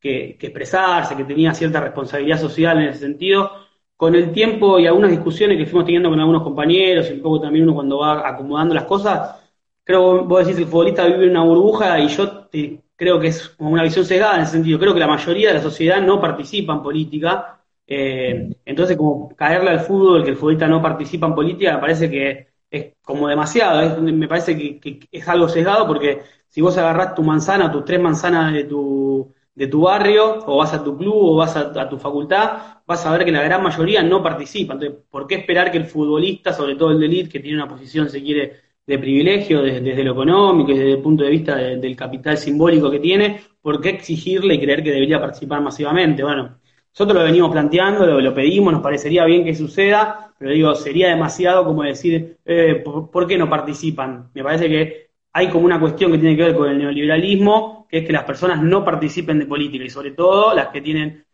que, 0.00 0.36
expresarse, 0.40 1.16
que 1.16 1.24
tenía 1.24 1.54
cierta 1.54 1.80
responsabilidad 1.80 2.38
social 2.40 2.78
en 2.78 2.88
ese 2.88 3.00
sentido. 3.00 3.50
Con 3.96 4.14
el 4.14 4.32
tiempo 4.32 4.78
y 4.78 4.86
algunas 4.86 5.10
discusiones 5.10 5.56
que 5.56 5.66
fuimos 5.66 5.86
teniendo 5.86 6.10
con 6.10 6.20
algunos 6.20 6.42
compañeros, 6.42 7.08
y 7.10 7.14
un 7.14 7.22
poco 7.22 7.40
también 7.40 7.64
uno 7.64 7.74
cuando 7.74 7.98
va 7.98 8.28
acomodando 8.28 8.74
las 8.74 8.84
cosas, 8.84 9.36
creo, 9.84 10.24
vos 10.24 10.44
decís, 10.46 10.58
el 10.60 10.66
futbolista 10.66 11.06
vive 11.06 11.24
en 11.24 11.30
una 11.30 11.44
burbuja 11.44 11.98
y 12.00 12.08
yo 12.08 12.48
creo 12.96 13.20
que 13.20 13.28
es 13.28 13.50
como 13.50 13.70
una 13.70 13.82
visión 13.82 14.04
cegada 14.04 14.36
en 14.36 14.42
ese 14.42 14.52
sentido. 14.52 14.78
Creo 14.78 14.94
que 14.94 15.00
la 15.00 15.06
mayoría 15.06 15.48
de 15.48 15.54
la 15.54 15.62
sociedad 15.62 16.00
no 16.00 16.20
participa 16.20 16.72
en 16.72 16.82
política. 16.82 17.60
Eh, 17.86 18.50
entonces, 18.64 18.96
como 18.96 19.28
caerle 19.36 19.70
al 19.70 19.80
fútbol, 19.80 20.24
que 20.24 20.30
el 20.30 20.36
futbolista 20.36 20.66
no 20.66 20.82
participa 20.82 21.26
en 21.26 21.34
política, 21.34 21.74
me 21.74 21.80
parece 21.80 22.10
que 22.10 22.48
es 22.70 22.94
como 23.02 23.28
demasiado. 23.28 24.00
me 24.02 24.28
parece 24.28 24.56
que, 24.56 25.08
es 25.10 25.28
algo 25.28 25.48
sesgado 25.48 25.86
porque 25.86 26.22
si 26.48 26.60
vos 26.60 26.76
agarrás 26.78 27.14
tu 27.14 27.22
manzana, 27.22 27.70
tus 27.70 27.84
tres 27.84 28.00
manzanas 28.00 28.52
de 28.54 28.64
tu, 28.64 29.32
de 29.54 29.66
tu 29.68 29.82
barrio, 29.82 30.44
o 30.46 30.58
vas 30.58 30.72
a 30.74 30.82
tu 30.82 30.96
club, 30.96 31.14
o 31.16 31.36
vas 31.36 31.56
a, 31.56 31.88
tu 31.88 31.98
facultad, 31.98 32.80
vas 32.86 33.04
a 33.06 33.12
ver 33.12 33.24
que 33.24 33.32
la 33.32 33.42
gran 33.42 33.62
mayoría 33.62 34.02
no 34.02 34.22
participa. 34.22 34.74
Entonces, 34.74 34.98
¿por 35.10 35.26
qué 35.26 35.36
esperar 35.36 35.70
que 35.70 35.78
el 35.78 35.86
futbolista, 35.86 36.52
sobre 36.52 36.76
todo 36.76 36.90
el 36.92 37.00
de 37.00 37.06
elite, 37.06 37.28
que 37.30 37.40
tiene 37.40 37.58
una 37.58 37.68
posición, 37.68 38.08
se 38.08 38.22
quiere, 38.22 38.65
de 38.86 38.98
privilegio 38.98 39.62
desde, 39.62 40.04
lo 40.04 40.12
económico 40.12 40.70
y 40.70 40.78
desde 40.78 40.92
el 40.92 41.02
punto 41.02 41.24
de 41.24 41.30
vista 41.30 41.56
del 41.56 41.96
capital 41.96 42.38
simbólico 42.38 42.90
que 42.90 43.00
tiene, 43.00 43.40
¿por 43.60 43.80
qué 43.80 43.90
exigirle 43.90 44.54
y 44.54 44.60
creer 44.60 44.82
que 44.82 44.92
debería 44.92 45.20
participar 45.20 45.60
masivamente? 45.60 46.22
Bueno, 46.22 46.58
nosotros 46.92 47.18
lo 47.18 47.24
venimos 47.24 47.50
planteando, 47.50 48.06
lo, 48.06 48.34
pedimos, 48.34 48.72
nos 48.72 48.82
parecería 48.82 49.24
bien 49.24 49.44
que 49.44 49.54
suceda, 49.54 50.32
pero 50.38 50.52
digo, 50.52 50.74
sería 50.74 51.08
demasiado 51.08 51.64
como 51.64 51.82
decir, 51.82 52.38
eh, 52.44 52.82
¿por, 52.84 53.26
qué 53.26 53.36
no 53.36 53.50
participan? 53.50 54.30
Me 54.32 54.44
parece 54.44 54.68
que 54.68 55.10
hay 55.32 55.48
como 55.48 55.66
una 55.66 55.80
cuestión 55.80 56.12
que 56.12 56.18
tiene 56.18 56.36
que 56.36 56.44
ver 56.44 56.54
con 56.54 56.70
el 56.70 56.78
neoliberalismo, 56.78 57.86
que 57.90 57.98
es 57.98 58.06
que 58.06 58.12
las 58.12 58.24
personas 58.24 58.62
no 58.62 58.84
participen 58.84 59.38
de 59.40 59.46
política 59.46 59.84
y 59.84 59.90
sobre 59.90 60.12
todo 60.12 60.54
las 60.54 60.68
que 60.68 60.80
tienen 60.80 61.24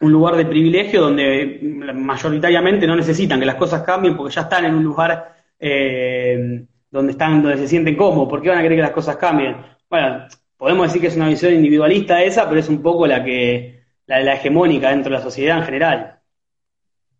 un 0.00 0.12
lugar 0.12 0.36
de 0.36 0.44
privilegio 0.44 1.00
donde 1.00 1.60
mayoritariamente 1.94 2.86
no 2.86 2.96
necesitan 2.96 3.38
que 3.38 3.46
las 3.46 3.54
cosas 3.54 3.82
cambien 3.82 4.16
porque 4.16 4.34
ya 4.34 4.42
están 4.42 4.64
en 4.64 4.74
un 4.74 4.82
lugar 4.82 5.33
eh, 5.66 6.62
donde 6.90 7.12
están, 7.12 7.42
donde 7.42 7.56
se 7.56 7.68
sienten 7.68 7.96
cómodos, 7.96 8.28
¿por 8.28 8.42
qué 8.42 8.50
van 8.50 8.58
a 8.58 8.62
querer 8.62 8.76
que 8.76 8.82
las 8.82 8.90
cosas 8.90 9.16
cambien? 9.16 9.56
Bueno, 9.88 10.26
podemos 10.58 10.86
decir 10.86 11.00
que 11.00 11.08
es 11.08 11.16
una 11.16 11.28
visión 11.28 11.54
individualista 11.54 12.22
esa, 12.22 12.46
pero 12.46 12.60
es 12.60 12.68
un 12.68 12.82
poco 12.82 13.06
la 13.06 13.24
que, 13.24 13.80
la, 14.06 14.20
la 14.20 14.34
hegemónica 14.34 14.90
dentro 14.90 15.10
de 15.10 15.16
la 15.16 15.24
sociedad 15.24 15.58
en 15.58 15.64
general. 15.64 16.18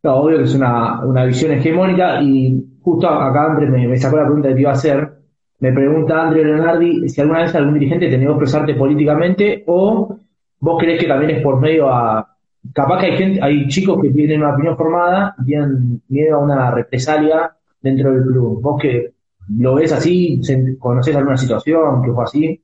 No, 0.03 0.17
obvio 0.17 0.37
que 0.37 0.45
es 0.45 0.55
una, 0.55 1.01
visión 1.25 1.53
hegemónica 1.53 2.21
y 2.21 2.63
justo 2.83 3.09
acá 3.09 3.47
André 3.47 3.69
me, 3.69 3.97
sacó 3.97 4.19
la 4.19 4.25
pregunta 4.25 4.49
que 4.49 4.55
te 4.55 4.61
iba 4.61 4.71
a 4.71 4.75
hacer. 4.75 5.11
Me 5.61 5.73
pregunta 5.73 6.25
André 6.25 6.45
Leonardi 6.45 7.09
si 7.09 7.23
alguna 7.23 7.41
vez 7.41 7.55
algún 7.55 7.75
dirigente 7.75 8.11
te 8.11 8.19
negó 8.19 8.33
expresarte 8.33 8.75
políticamente 8.75 9.65
o 9.67 10.19
vos 10.61 10.79
crees 10.79 11.01
que 11.01 11.09
también 11.09 11.39
es 11.39 11.43
por 11.43 11.59
medio 11.59 11.89
a... 11.89 12.37
Capaz 12.75 13.01
que 13.01 13.07
hay 13.07 13.17
gente, 13.17 13.41
hay 13.43 13.67
chicos 13.69 13.99
que 14.03 14.11
tienen 14.11 14.43
una 14.43 14.53
opinión 14.53 14.77
formada 14.77 15.35
y 15.41 15.45
tienen 15.47 16.03
miedo 16.09 16.37
a 16.37 16.41
una 16.41 16.71
represalia 16.71 17.55
dentro 17.85 18.13
del 18.13 18.23
club. 18.23 18.63
¿Vos 18.63 18.81
que 18.81 19.13
lo 19.59 19.75
ves 19.75 19.93
así? 19.93 20.41
¿Conoces 20.79 21.15
alguna 21.15 21.37
situación 21.37 22.03
que 22.03 22.13
fue 22.13 22.25
así? 22.25 22.63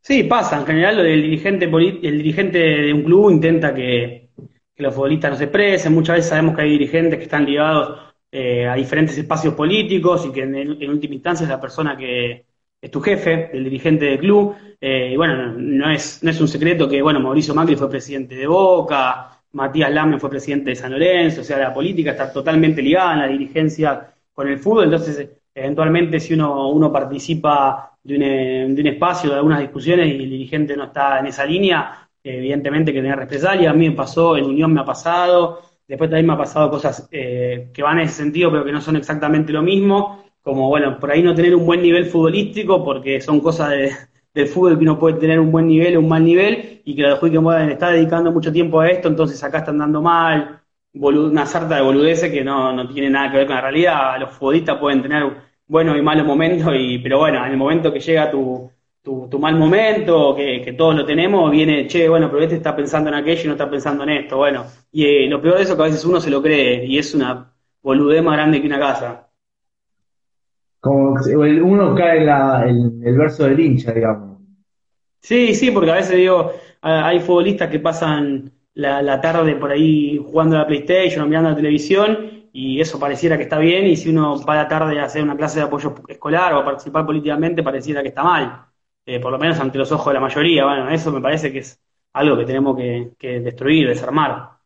Sí, 0.00 0.24
pasa. 0.24 0.58
En 0.58 0.66
general, 0.66 0.96
lo 0.96 1.02
del 1.04 1.22
dirigente, 1.22 1.66
el 1.66 2.18
dirigente 2.18 2.58
de 2.58 2.92
un 2.92 3.04
club 3.04 3.30
intenta 3.30 3.72
que, 3.72 4.28
los 4.76 4.94
futbolistas 4.94 5.32
no 5.32 5.36
se 5.36 5.44
expresen. 5.44 5.92
Muchas 5.92 6.16
veces 6.16 6.30
sabemos 6.30 6.56
que 6.56 6.62
hay 6.62 6.70
dirigentes 6.70 7.18
que 7.18 7.24
están 7.24 7.44
ligados 7.44 8.00
eh, 8.32 8.66
a 8.66 8.74
diferentes 8.74 9.16
espacios 9.18 9.52
políticos 9.52 10.26
y 10.26 10.32
que 10.32 10.42
en, 10.42 10.90
última 10.90 11.14
instancia 11.14 11.44
es 11.44 11.50
la 11.50 11.60
persona 11.60 11.94
que 11.98 12.46
es 12.80 12.90
tu 12.90 12.98
jefe, 13.02 13.50
el 13.52 13.64
dirigente 13.64 14.06
del 14.06 14.18
club. 14.18 14.54
Eh, 14.80 15.10
y 15.12 15.16
bueno, 15.16 15.52
no 15.54 15.90
es, 15.90 16.24
no 16.24 16.30
es 16.30 16.40
un 16.40 16.48
secreto 16.48 16.88
que, 16.88 17.02
bueno, 17.02 17.20
Mauricio 17.20 17.54
Macri 17.54 17.76
fue 17.76 17.90
presidente 17.90 18.34
de 18.34 18.46
Boca, 18.46 19.39
Matías 19.52 19.90
Lame 19.90 20.18
fue 20.18 20.30
presidente 20.30 20.70
de 20.70 20.76
San 20.76 20.92
Lorenzo, 20.92 21.40
o 21.40 21.44
sea, 21.44 21.58
la 21.58 21.74
política 21.74 22.12
está 22.12 22.32
totalmente 22.32 22.82
ligada 22.82 23.14
en 23.14 23.18
la 23.20 23.26
dirigencia 23.26 24.12
con 24.32 24.48
el 24.48 24.58
fútbol, 24.58 24.84
entonces 24.84 25.28
eventualmente 25.54 26.20
si 26.20 26.34
uno, 26.34 26.68
uno 26.68 26.92
participa 26.92 27.96
de 28.02 28.14
un, 28.14 28.74
de 28.74 28.80
un 28.80 28.86
espacio, 28.86 29.30
de 29.30 29.36
algunas 29.36 29.60
discusiones 29.60 30.06
y 30.06 30.22
el 30.22 30.30
dirigente 30.30 30.76
no 30.76 30.84
está 30.84 31.18
en 31.18 31.26
esa 31.26 31.44
línea, 31.44 32.08
evidentemente 32.22 32.92
que 32.92 33.02
tener 33.02 33.18
represalia, 33.18 33.70
a 33.70 33.74
mí 33.74 33.88
me 33.88 33.96
pasó, 33.96 34.36
en 34.36 34.44
Unión 34.44 34.72
me 34.72 34.80
ha 34.80 34.84
pasado, 34.84 35.60
después 35.86 36.08
también 36.08 36.26
me 36.26 36.34
ha 36.34 36.38
pasado 36.38 36.70
cosas 36.70 37.08
eh, 37.10 37.70
que 37.74 37.82
van 37.82 37.98
en 37.98 38.04
ese 38.04 38.22
sentido, 38.22 38.50
pero 38.50 38.64
que 38.64 38.72
no 38.72 38.80
son 38.80 38.96
exactamente 38.96 39.52
lo 39.52 39.62
mismo, 39.62 40.24
como 40.42 40.68
bueno, 40.68 40.98
por 40.98 41.10
ahí 41.10 41.22
no 41.22 41.34
tener 41.34 41.54
un 41.54 41.66
buen 41.66 41.82
nivel 41.82 42.06
futbolístico, 42.06 42.84
porque 42.84 43.20
son 43.20 43.40
cosas 43.40 43.70
de, 43.70 43.92
del 44.34 44.46
fútbol 44.48 44.78
que 44.78 44.84
uno 44.84 44.98
puede 44.98 45.18
tener 45.18 45.40
un 45.40 45.50
buen 45.52 45.66
nivel 45.66 45.96
o 45.96 46.00
un 46.00 46.08
mal 46.08 46.24
nivel, 46.24 46.82
y 46.84 46.94
que 46.96 47.02
los 47.02 47.18
que 47.20 47.40
pueden 47.40 47.70
estar 47.70 47.92
dedicando 47.92 48.32
mucho 48.32 48.52
tiempo 48.52 48.80
a 48.80 48.88
esto, 48.88 49.08
entonces 49.08 49.42
acá 49.42 49.58
están 49.58 49.78
dando 49.78 50.02
mal, 50.02 50.60
una 50.94 51.46
sarta 51.46 51.76
de 51.76 51.82
boludeces 51.82 52.30
que 52.30 52.44
no, 52.44 52.72
no 52.72 52.88
tiene 52.88 53.10
nada 53.10 53.30
que 53.30 53.38
ver 53.38 53.46
con 53.46 53.56
la 53.56 53.62
realidad. 53.62 54.18
Los 54.20 54.30
futbolistas 54.30 54.78
pueden 54.78 55.02
tener 55.02 55.24
buenos 55.66 55.96
y 55.96 56.02
malos 56.02 56.26
momentos, 56.26 56.72
y, 56.76 56.98
pero 56.98 57.18
bueno, 57.18 57.44
en 57.44 57.52
el 57.52 57.56
momento 57.56 57.92
que 57.92 58.00
llega 58.00 58.30
tu, 58.30 58.70
tu, 59.02 59.38
mal 59.38 59.56
momento, 59.56 60.34
que, 60.34 60.74
todos 60.76 60.94
lo 60.94 61.06
tenemos, 61.06 61.50
viene, 61.50 61.86
che, 61.86 62.08
bueno, 62.08 62.30
pero 62.30 62.42
este 62.42 62.56
está 62.56 62.74
pensando 62.76 63.08
en 63.08 63.16
aquello 63.16 63.42
y 63.44 63.46
no 63.46 63.52
está 63.52 63.70
pensando 63.70 64.02
en 64.04 64.10
esto. 64.10 64.36
Bueno, 64.36 64.66
y 64.92 65.04
eh, 65.04 65.26
lo 65.28 65.40
peor 65.40 65.56
de 65.56 65.62
eso 65.62 65.72
es 65.72 65.76
que 65.76 65.82
a 65.82 65.86
veces 65.86 66.04
uno 66.04 66.20
se 66.20 66.30
lo 66.30 66.42
cree 66.42 66.84
y 66.86 66.98
es 66.98 67.14
una 67.14 67.52
boludez 67.82 68.22
más 68.22 68.34
grande 68.36 68.60
que 68.60 68.66
una 68.66 68.78
casa. 68.78 69.29
Como 70.80 71.14
uno 71.64 71.94
cae 71.94 72.22
en, 72.68 73.02
el 73.04 73.18
verso 73.18 73.44
del 73.44 73.60
hincha, 73.60 73.92
digamos. 73.92 74.38
Sí, 75.20 75.54
sí, 75.54 75.70
porque 75.70 75.90
a 75.90 75.96
veces 75.96 76.16
digo, 76.16 76.52
hay 76.80 77.20
futbolistas 77.20 77.68
que 77.68 77.78
pasan 77.78 78.50
la, 78.74 79.20
tarde 79.20 79.56
por 79.56 79.70
ahí 79.70 80.18
jugando 80.18 80.56
a 80.56 80.60
la 80.60 80.66
PlayStation 80.66 81.24
o 81.24 81.26
mirando 81.26 81.50
la 81.50 81.56
televisión 81.56 82.48
y 82.52 82.80
eso 82.80 82.98
pareciera 82.98 83.36
que 83.36 83.44
está 83.44 83.58
bien 83.58 83.86
y 83.86 83.96
si 83.96 84.10
uno 84.10 84.42
va 84.44 84.54
a 84.54 84.62
la 84.62 84.68
tarde 84.68 84.98
a 84.98 85.04
hacer 85.04 85.22
una 85.22 85.36
clase 85.36 85.60
de 85.60 85.66
apoyo 85.66 85.94
escolar 86.08 86.54
o 86.54 86.60
a 86.60 86.64
participar 86.64 87.06
políticamente 87.06 87.62
pareciera 87.62 88.02
que 88.02 88.08
está 88.08 88.22
mal, 88.24 88.66
eh, 89.06 89.20
por 89.20 89.32
lo 89.32 89.38
menos 89.38 89.60
ante 89.60 89.78
los 89.78 89.92
ojos 89.92 90.06
de 90.06 90.14
la 90.14 90.20
mayoría. 90.20 90.64
Bueno, 90.64 90.90
eso 90.90 91.12
me 91.12 91.20
parece 91.20 91.52
que 91.52 91.58
es 91.60 91.80
algo 92.12 92.36
que 92.38 92.44
tenemos 92.44 92.76
que, 92.76 93.40
destruir, 93.40 93.88
desarmar. 93.88 94.59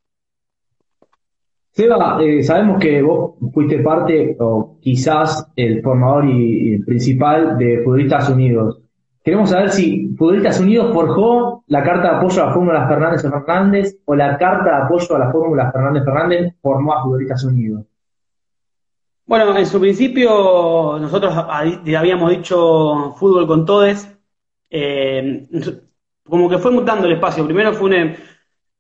Seba, 1.75 2.23
eh, 2.23 2.41
sabemos 2.45 2.79
que 2.79 3.03
vos 3.03 3.35
fuiste 3.53 3.81
parte, 3.81 4.37
o 4.39 4.77
quizás 4.81 5.51
el 5.57 5.83
formador 5.83 6.25
y, 6.31 6.79
principal 6.85 7.59
de 7.59 7.83
Futbolistas 7.83 8.31
Unidos. 8.31 8.79
Queremos 9.25 9.51
saber 9.51 9.71
si 9.71 10.15
Futbolistas 10.17 10.61
Unidos 10.61 10.93
forjó 10.95 11.65
la 11.67 11.83
carta 11.83 12.13
de 12.13 12.17
apoyo 12.19 12.43
a 12.45 12.47
la 12.47 12.53
Fórmula 12.53 12.87
Fernández 12.87 13.23
Fernández 13.23 13.97
o 14.05 14.15
la 14.15 14.39
carta 14.39 14.71
de 14.71 14.83
apoyo 14.85 15.17
a 15.17 15.19
la 15.19 15.33
Fórmula 15.33 15.73
Fernández 15.73 16.05
Fernández 16.05 16.55
formó 16.63 16.95
a 16.95 17.03
Futbolistas 17.03 17.43
Unidos. 17.43 17.85
Bueno, 19.27 19.57
en 19.57 19.67
su 19.67 19.81
principio 19.81 20.97
nosotros 21.01 21.35
habíamos 21.37 22.31
dicho 22.31 23.15
fútbol 23.17 23.49
con 23.49 23.67
todes. 23.67 24.17
Eh, 24.71 25.49
como 26.23 26.49
que 26.49 26.59
fue 26.59 26.71
mutando 26.71 27.09
el 27.09 27.15
espacio. 27.15 27.45
Primero 27.45 27.73
fue 27.73 27.91
un, 27.91 28.17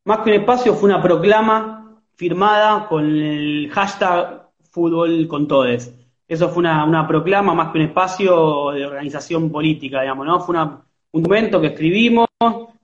más 0.04 0.18
que 0.18 0.30
un 0.30 0.36
espacio, 0.36 0.74
fue 0.74 0.90
una 0.90 1.02
proclama 1.02 1.83
firmada 2.16 2.86
con 2.88 3.04
el 3.04 3.70
hashtag 3.72 4.48
fútbol 4.70 5.26
con 5.28 5.46
todes. 5.46 5.94
Eso 6.26 6.48
fue 6.48 6.60
una, 6.60 7.06
proclama 7.06 7.54
más 7.54 7.70
que 7.70 7.78
un 7.78 7.84
espacio 7.84 8.70
de 8.72 8.86
organización 8.86 9.50
política, 9.50 10.00
digamos, 10.00 10.26
¿no? 10.26 10.40
Fue 10.40 10.56
un 10.58 10.80
documento 11.12 11.60
que 11.60 11.68
escribimos 11.68 12.26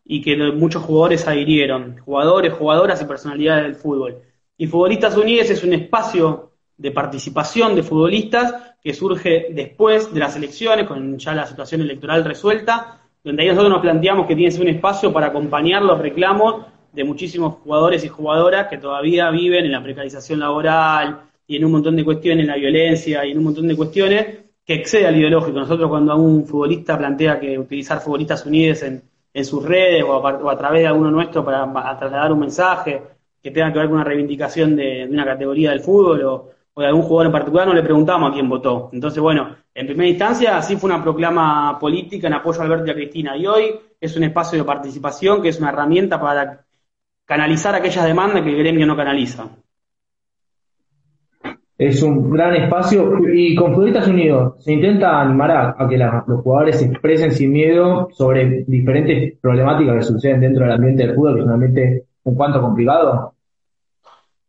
y 0.05 0.21
que 0.21 0.37
muchos 0.53 0.83
jugadores 0.83 1.27
adhirieron, 1.27 1.99
jugadores, 2.05 2.53
jugadoras 2.53 3.01
y 3.01 3.07
personalidades 3.07 3.65
del 3.65 3.75
fútbol. 3.77 4.19
Y 4.59 4.67
Futbolistas 4.67 5.17
Unidos 5.17 5.51
es 5.51 5.65
un 5.65 5.73
espacio 5.73 6.51
de 6.77 6.91
participación 6.91 7.75
de 7.75 7.83
futbolistas 7.83 8.55
que 8.83 8.95
surge 8.95 9.49
después 9.53 10.13
de 10.13 10.21
las 10.21 10.37
elecciones, 10.37 10.87
con 10.87 11.19
ya 11.19 11.35
la 11.35 11.47
situación 11.47 11.83
electoral 11.83 12.25
resuelta, 12.25 13.01
donde 13.23 13.43
ahí 13.43 13.49
nosotros 13.49 13.73
nos 13.73 13.83
planteamos 13.83 14.27
que 14.27 14.35
tiene 14.35 14.51
que 14.51 14.57
ser 14.57 14.63
un 14.63 14.75
espacio 14.75 15.13
para 15.13 15.27
acompañar 15.27 15.83
los 15.83 15.99
reclamos 15.99 16.67
de 16.93 17.05
muchísimos 17.05 17.55
jugadores 17.63 18.05
y 18.05 18.09
jugadoras 18.09 18.69
que 18.69 18.79
todavía 18.79 19.31
viven 19.31 19.65
en 19.65 19.73
la 19.73 19.83
precarización 19.83 20.41
laboral, 20.41 21.31
y 21.51 21.57
en 21.57 21.65
un 21.65 21.73
montón 21.73 21.97
de 21.97 22.05
cuestiones, 22.05 22.45
en 22.45 22.47
la 22.47 22.55
violencia 22.55 23.27
y 23.27 23.33
en 23.33 23.39
un 23.39 23.43
montón 23.43 23.67
de 23.67 23.75
cuestiones 23.75 24.39
que 24.65 24.75
excede 24.75 25.09
al 25.09 25.17
ideológico. 25.17 25.59
Nosotros 25.59 25.91
cuando 25.91 26.17
un 26.17 26.47
futbolista 26.47 26.97
plantea 26.97 27.41
que 27.41 27.59
utilizar 27.59 27.99
futbolistas 27.99 28.47
unidos 28.47 28.85
en, 28.85 29.03
sus 29.45 29.65
redes 29.65 30.05
o 30.05 30.25
a, 30.25 30.57
través 30.57 30.83
de 30.83 30.87
alguno 30.87 31.11
nuestro 31.11 31.45
para 31.45 31.65
trasladar 31.99 32.33
un 32.33 32.39
mensaje 32.39 33.03
que 33.43 33.51
tenga 33.51 33.73
que 33.73 33.81
ver 33.81 33.89
con 33.89 33.97
una 33.97 34.05
reivindicación 34.05 34.77
de, 34.77 35.09
una 35.11 35.25
categoría 35.25 35.71
del 35.71 35.81
fútbol 35.81 36.23
o, 36.23 36.51
de 36.77 36.87
algún 36.87 37.03
jugador 37.03 37.27
en 37.27 37.33
particular, 37.33 37.67
no 37.67 37.75
le 37.75 37.83
preguntamos 37.83 38.31
a 38.31 38.33
quién 38.33 38.49
votó. 38.49 38.89
Entonces, 38.93 39.21
bueno, 39.21 39.57
en 39.75 39.87
primera 39.87 40.09
instancia, 40.09 40.57
así 40.57 40.77
fue 40.77 40.89
una 40.89 41.03
proclama 41.03 41.77
política 41.81 42.29
en 42.29 42.35
apoyo 42.35 42.61
a 42.61 42.65
Alberto 42.65 42.87
y 42.87 42.91
a 42.91 42.95
Cristina. 42.95 43.37
Y 43.37 43.49
hoy 43.49 43.75
es 44.01 44.17
un 44.17 44.23
espacio 44.23 44.57
de 44.57 44.65
participación 44.65 45.43
que 45.43 45.49
es 45.49 45.59
una 45.59 45.71
herramienta 45.71 46.21
para 46.21 46.65
canalizar 47.31 47.77
aquellas 47.77 48.05
demandas 48.05 48.43
que 48.43 48.51
el 48.51 48.59
gremio 48.59 48.85
no 48.87 48.97
canaliza. 48.97 49.49
es 51.79 52.03
un 52.03 52.29
gran 52.29 52.57
espacio 52.57 53.21
y 53.33 53.55
con 53.55 53.73
Futbolistas 53.73 54.09
Unidos 54.09 54.65
se 54.65 54.73
intenta 54.73 55.21
animar 55.21 55.77
a, 55.79 55.89
que 55.89 55.97
los 55.97 56.43
jugadores 56.43 56.81
se 56.81 56.87
expresen 56.87 57.31
sin 57.31 57.53
miedo 57.53 58.09
sobre 58.11 58.65
diferentes 58.67 59.39
problemáticas 59.41 59.95
que 59.95 60.03
suceden 60.03 60.41
dentro 60.41 60.65
del 60.65 60.75
ambiente 60.75 61.07
del 61.07 61.15
fútbol, 61.15 61.35
que 61.35 61.41
es 61.41 61.47
un 61.47 61.53
ambiente 61.53 62.05
un 62.25 62.35
cuanto 62.35 62.61
complicado. 62.61 63.33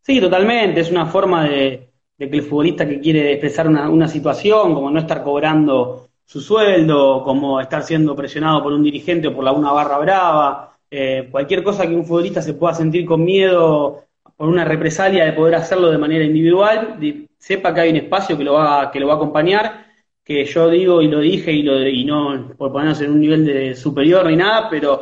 Sí, 0.00 0.20
totalmente. 0.20 0.80
Es 0.80 0.90
una 0.90 1.06
forma 1.06 1.44
de, 1.44 1.88
que 2.18 2.24
el 2.24 2.42
futbolista 2.42 2.86
que 2.86 2.98
quiere 2.98 3.30
expresar 3.30 3.68
una, 3.68 4.08
situación, 4.08 4.74
como 4.74 4.90
no 4.90 4.98
estar 4.98 5.22
cobrando 5.22 6.08
su 6.24 6.40
sueldo, 6.40 7.22
como 7.22 7.60
estar 7.60 7.84
siendo 7.84 8.16
presionado 8.16 8.60
por 8.60 8.72
un 8.72 8.82
dirigente 8.82 9.28
o 9.28 9.34
por 9.34 9.44
la 9.44 9.52
una 9.52 9.70
barra 9.70 9.98
brava, 9.98 10.71
eh, 10.94 11.28
cualquier 11.30 11.62
cosa 11.62 11.86
que 11.86 11.94
un 11.94 12.04
futbolista 12.04 12.42
se 12.42 12.52
pueda 12.52 12.74
sentir 12.74 13.06
con 13.06 13.24
miedo 13.24 14.04
por 14.36 14.46
una 14.46 14.62
represalia 14.62 15.24
de 15.24 15.32
poder 15.32 15.54
hacerlo 15.54 15.90
de 15.90 15.96
manera 15.96 16.22
individual, 16.22 16.98
sepa 17.38 17.72
que 17.72 17.80
hay 17.80 17.90
un 17.90 17.96
espacio 17.96 18.36
que 18.36 18.44
lo 18.44 18.52
va, 18.52 18.90
que 18.90 19.00
lo 19.00 19.06
va 19.06 19.14
a 19.14 19.16
acompañar, 19.16 19.86
que 20.22 20.44
yo 20.44 20.68
digo 20.68 21.00
y 21.00 21.08
lo 21.08 21.20
dije 21.20 21.50
y, 21.50 21.62
lo, 21.62 21.80
y 21.88 22.04
no 22.04 22.52
por 22.58 22.70
ponernos 22.72 23.00
en 23.00 23.10
un 23.10 23.20
nivel 23.20 23.46
de 23.46 23.74
superior 23.74 24.26
ni 24.26 24.36
nada, 24.36 24.68
pero 24.68 25.00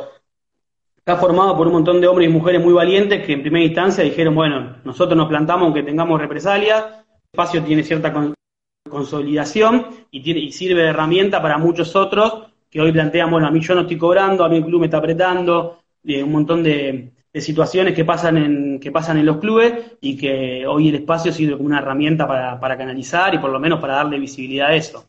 está 0.95 1.17
formado 1.17 1.57
por 1.57 1.67
un 1.67 1.73
montón 1.73 1.99
de 1.99 2.07
hombres 2.07 2.29
y 2.29 2.31
mujeres 2.31 2.61
muy 2.61 2.71
valientes 2.71 3.25
que 3.25 3.33
en 3.33 3.41
primera 3.41 3.65
instancia 3.65 4.01
dijeron, 4.01 4.33
bueno, 4.33 4.77
nosotros 4.85 5.17
nos 5.17 5.27
plantamos 5.27 5.65
aunque 5.65 5.83
tengamos 5.83 6.21
represalias, 6.21 6.85
el 6.85 7.29
espacio 7.33 7.61
tiene 7.63 7.83
cierta 7.83 8.13
consolidación 8.89 9.87
y, 10.09 10.23
tiene, 10.23 10.39
y 10.39 10.53
sirve 10.53 10.83
de 10.83 10.87
herramienta 10.87 11.41
para 11.41 11.57
muchos 11.57 11.97
otros 11.97 12.45
que 12.69 12.79
hoy 12.79 12.93
plantean, 12.93 13.29
bueno, 13.29 13.47
a 13.47 13.51
mí 13.51 13.59
yo 13.59 13.75
no 13.75 13.81
estoy 13.81 13.97
cobrando, 13.97 14.45
a 14.45 14.49
mí 14.49 14.55
el 14.55 14.63
club 14.63 14.79
me 14.79 14.85
está 14.87 14.97
apretando, 14.97 15.80
eh, 16.03 16.23
un 16.23 16.31
montón 16.31 16.63
de, 16.63 17.11
situaciones 17.33 17.93
que 17.93 18.03
pasan 18.03 18.35
en 18.37 18.79
que 18.79 18.91
pasan 18.91 19.17
en 19.17 19.25
los 19.25 19.37
clubes 19.37 19.95
y 20.01 20.17
que 20.17 20.67
hoy 20.67 20.89
el 20.89 20.95
espacio 20.95 21.31
sirve 21.31 21.55
como 21.55 21.67
una 21.67 21.79
herramienta 21.79 22.27
para, 22.27 22.59
para 22.59 22.77
canalizar 22.77 23.33
y 23.33 23.37
por 23.37 23.51
lo 23.51 23.59
menos 23.59 23.79
para 23.79 23.95
darle 23.95 24.19
visibilidad 24.19 24.67
a 24.67 24.75
eso. 24.75 25.05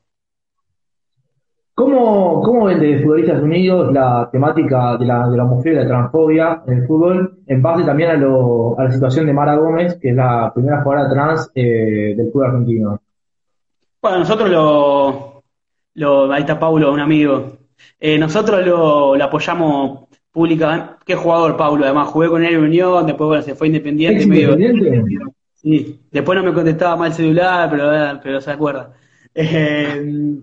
¿Cómo, 1.74 2.42
¿Cómo 2.42 2.66
ven 2.66 2.80
de 2.80 3.00
Futbolistas 3.00 3.42
Unidos 3.42 3.92
la 3.92 4.28
temática 4.30 4.98
de 4.98 5.06
la, 5.06 5.26
de 5.28 5.36
la 5.38 5.44
homofobia 5.44 5.72
y 5.72 5.76
la 5.76 5.86
transfobia 5.86 6.62
en 6.66 6.74
el 6.74 6.86
fútbol, 6.86 7.38
en 7.46 7.62
base 7.62 7.82
también 7.82 8.10
a, 8.10 8.14
lo, 8.14 8.78
a 8.78 8.84
la 8.84 8.92
situación 8.92 9.26
de 9.26 9.32
Mara 9.32 9.56
Gómez, 9.56 9.98
que 9.98 10.10
es 10.10 10.14
la 10.14 10.52
primera 10.54 10.82
jugadora 10.82 11.10
trans 11.10 11.50
eh, 11.54 12.14
del 12.14 12.30
fútbol 12.30 12.46
argentino? 12.46 13.00
Bueno, 14.02 14.18
nosotros 14.18 14.50
lo, 14.50 15.42
lo 15.94 16.30
ahí 16.30 16.42
está 16.42 16.58
Paulo, 16.58 16.92
un 16.92 17.00
amigo. 17.00 17.52
Eh, 17.98 18.18
nosotros 18.18 18.64
lo, 18.66 19.16
lo 19.16 19.24
apoyamos 19.24 20.08
pública. 20.32 20.98
Qué 21.04 21.14
jugador, 21.14 21.56
Paulo. 21.56 21.84
Además, 21.84 22.08
jugué 22.08 22.28
con 22.28 22.44
él 22.44 22.54
en 22.54 22.60
Unión, 22.60 23.06
después 23.06 23.28
bueno, 23.28 23.42
se 23.42 23.54
fue 23.54 23.68
independiente. 23.68 24.24
independiente? 24.24 25.18
sí, 25.54 26.00
después 26.10 26.36
no 26.36 26.44
me 26.44 26.52
contestaba 26.52 26.96
mal 26.96 27.08
el 27.08 27.14
celular, 27.14 27.70
pero, 27.70 28.20
pero 28.22 28.40
se 28.40 28.50
acuerda. 28.50 28.92
Eh, 29.34 30.34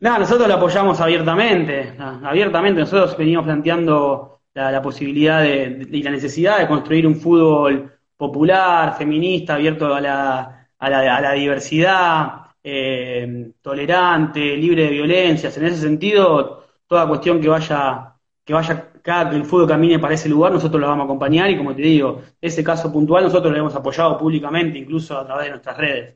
nada, 0.00 0.18
nosotros 0.18 0.46
lo 0.46 0.54
apoyamos 0.54 1.00
abiertamente. 1.00 1.94
abiertamente, 1.98 2.80
nosotros 2.80 3.16
venimos 3.16 3.44
planteando 3.44 4.40
la, 4.54 4.82
posibilidad 4.82 5.42
de, 5.42 5.88
y 5.90 6.02
la 6.02 6.10
necesidad 6.10 6.58
de 6.58 6.68
construir 6.68 7.06
un 7.06 7.16
fútbol 7.16 7.90
popular, 8.16 8.96
feminista, 8.96 9.54
abierto 9.54 9.92
a 9.92 10.00
la, 10.00 10.68
a 10.78 10.90
la, 10.90 11.16
a 11.16 11.20
la 11.20 11.32
diversidad, 11.32 12.44
eh, 12.62 13.52
tolerante, 13.60 14.56
libre 14.56 14.84
de 14.84 14.90
violencias. 14.90 15.56
En 15.56 15.66
ese 15.66 15.78
sentido, 15.78 16.64
toda 16.86 17.08
cuestión 17.08 17.40
que 17.40 17.48
vaya, 17.48 18.14
que 18.44 18.54
vaya 18.54 18.90
cada 19.04 19.28
que 19.28 19.36
el 19.36 19.44
fútbol 19.44 19.68
camine 19.68 19.98
para 19.98 20.14
ese 20.14 20.30
lugar, 20.30 20.50
nosotros 20.50 20.80
lo 20.80 20.86
vamos 20.88 21.02
a 21.02 21.04
acompañar 21.04 21.50
y 21.50 21.58
como 21.58 21.74
te 21.74 21.82
digo, 21.82 22.22
ese 22.40 22.64
caso 22.64 22.90
puntual 22.90 23.24
nosotros 23.24 23.52
lo 23.52 23.58
hemos 23.58 23.76
apoyado 23.76 24.16
públicamente, 24.16 24.78
incluso 24.78 25.18
a 25.18 25.26
través 25.26 25.44
de 25.44 25.50
nuestras 25.50 25.76
redes. 25.76 26.14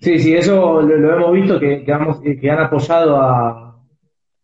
Sí, 0.00 0.16
sí, 0.20 0.32
eso 0.32 0.80
lo, 0.80 1.16
hemos 1.16 1.32
visto, 1.32 1.58
que, 1.58 1.84
que, 1.84 2.50
han 2.50 2.58
apoyado 2.60 3.16
a, 3.20 3.80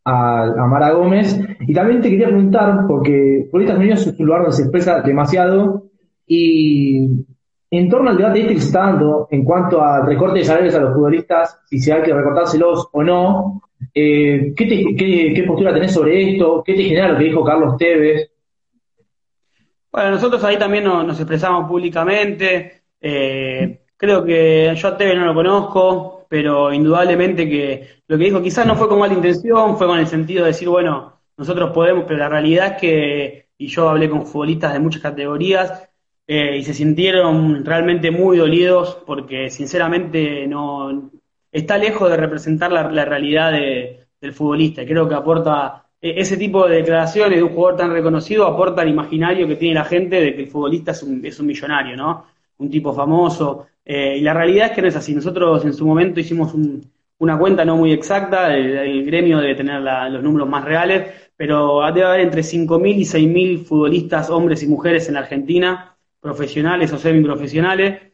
a, 0.05 0.67
Mara 0.67 0.91
Gómez. 0.91 1.41
Y 1.61 1.73
también 1.73 2.01
te 2.01 2.11
quería 2.11 2.27
preguntar, 2.27 2.87
porque 2.89 3.47
Futbolistas 3.53 3.79
Unidos 3.79 4.07
es 4.09 4.19
un 4.19 4.27
lugar 4.27 4.43
donde 4.43 4.57
se 4.57 4.63
expresa 4.63 5.01
demasiado, 5.01 5.85
y 6.27 7.25
en 7.71 7.89
torno 7.89 8.11
al 8.11 8.17
debate 8.17 8.53
este 8.53 8.57
que 9.31 9.37
en 9.37 9.45
cuanto 9.45 9.81
al 9.81 10.07
recorte 10.07 10.41
de 10.41 10.45
salarios 10.45 10.75
a 10.75 10.81
los 10.81 10.93
futbolistas, 10.93 11.61
si 11.67 11.79
se 11.79 11.93
hay 11.93 12.03
que 12.03 12.13
recortárselos 12.13 12.89
o 12.91 13.05
no, 13.05 13.63
eh, 14.01 14.55
¿qué, 14.55 15.45
postura 15.45 15.75
tenés 15.75 15.93
sobre 15.93 16.33
esto? 16.33 16.63
¿Qué 16.65 16.75
te 16.75 16.85
genera 16.85 17.09
lo 17.09 17.19
que 17.19 17.25
dijo 17.25 17.45
Carlos 17.45 17.77
Tevez? 17.77 18.31
Bueno, 19.91 20.13
nosotros 20.13 20.45
ahí 20.45 20.57
también 20.57 20.85
nos, 20.85 21.19
expresamos 21.19 21.69
públicamente. 21.69 22.83
Eh, 23.01 23.81
creo 23.97 24.25
que 24.25 24.73
yo 24.77 24.89
a 24.89 24.97
Tevez 24.97 25.17
no 25.17 25.25
lo 25.27 25.35
conozco, 25.35 26.27
pero 26.29 26.73
indudablemente 26.73 27.49
que 27.49 28.03
lo 28.07 28.17
que 28.17 28.25
dijo 28.25 28.43
quizás 28.43 28.67
no 28.67 28.77
fue 28.77 28.89
con 28.89 29.01
mala 29.01 29.15
intención, 29.15 29.77
fue 29.77 29.89
con 29.89 29.99
el 29.99 30.07
sentido 30.07 30.45
de 30.45 30.53
decir, 30.53 30.69
bueno, 30.69 31.21
nosotros 31.37 31.73
podemos, 31.73 32.05
pero 32.07 32.21
la 32.21 32.29
realidad 32.29 32.75
es 32.75 32.81
que, 32.81 33.49
y 33.59 33.67
yo 33.67 33.89
hablé 33.89 34.09
con 34.09 34.27
futbolistas 34.27 34.75
de 34.75 34.79
muchas 34.79 35.03
categorías, 35.03 35.89
eh, 36.27 36.59
y 36.59 36.63
se 36.63 36.75
sintieron 36.75 37.65
realmente 37.65 38.11
muy 38.11 38.37
dolidos 38.37 38.99
porque 39.07 39.51
sinceramente 39.51 40.47
no 40.47 41.11
está 41.53 41.79
lejos 41.79 42.11
de 42.11 42.17
representar 42.17 42.71
la, 42.73 43.05
realidad 43.05 43.53
del 43.53 44.33
futbolista. 44.33 44.85
Creo 44.85 45.09
que 45.09 45.15
aporta 45.15 45.87
e, 46.01 46.21
ese 46.21 46.37
tipo 46.37 46.67
de 46.67 46.77
declaraciones 46.77 47.39
de 47.39 47.43
un 47.43 47.55
jugador 47.55 47.77
tan 47.77 47.93
reconocido 47.93 48.47
aporta 48.47 48.83
al 48.83 48.89
imaginario 48.89 49.47
que 49.49 49.57
tiene 49.57 49.75
la 49.75 49.85
gente 49.85 50.21
de 50.21 50.35
que 50.35 50.43
el 50.43 50.49
futbolista 50.49 50.93
es 50.93 51.03
un, 51.03 51.25
es 51.25 51.39
un 51.41 51.47
millonario, 51.47 51.97
¿no? 51.97 52.27
Un 52.59 52.71
tipo 52.71 52.93
famoso. 52.93 53.67
Eh, 53.85 54.19
y 54.19 54.21
la 54.21 54.35
realidad 54.35 54.67
es 54.69 54.73
que 54.73 54.83
no 54.83 54.89
es 54.89 54.97
así. 54.97 55.15
Nosotros 55.15 55.65
en 55.65 55.73
su 55.73 55.87
momento 55.87 56.21
hicimos 56.21 56.55
una 57.19 57.39
cuenta 57.39 57.65
no 57.65 57.77
muy 57.77 57.93
exacta, 57.93 58.55
el, 58.55 59.05
gremio 59.05 59.39
debe 59.39 59.55
tener 59.55 59.81
los 59.83 60.23
números 60.23 60.49
más 60.49 60.65
reales, 60.65 61.31
pero 61.37 61.81
debe 61.93 62.07
haber 62.07 62.21
entre 62.21 62.43
5.000 62.43 62.95
y 62.97 63.05
6.000 63.05 63.65
futbolistas, 63.65 64.31
hombres 64.31 64.63
y 64.63 64.69
mujeres 64.69 65.09
en 65.09 65.15
la 65.15 65.21
Argentina 65.21 65.97
profesionales 66.21 66.93
o 66.93 66.99
semiprofesionales, 66.99 68.08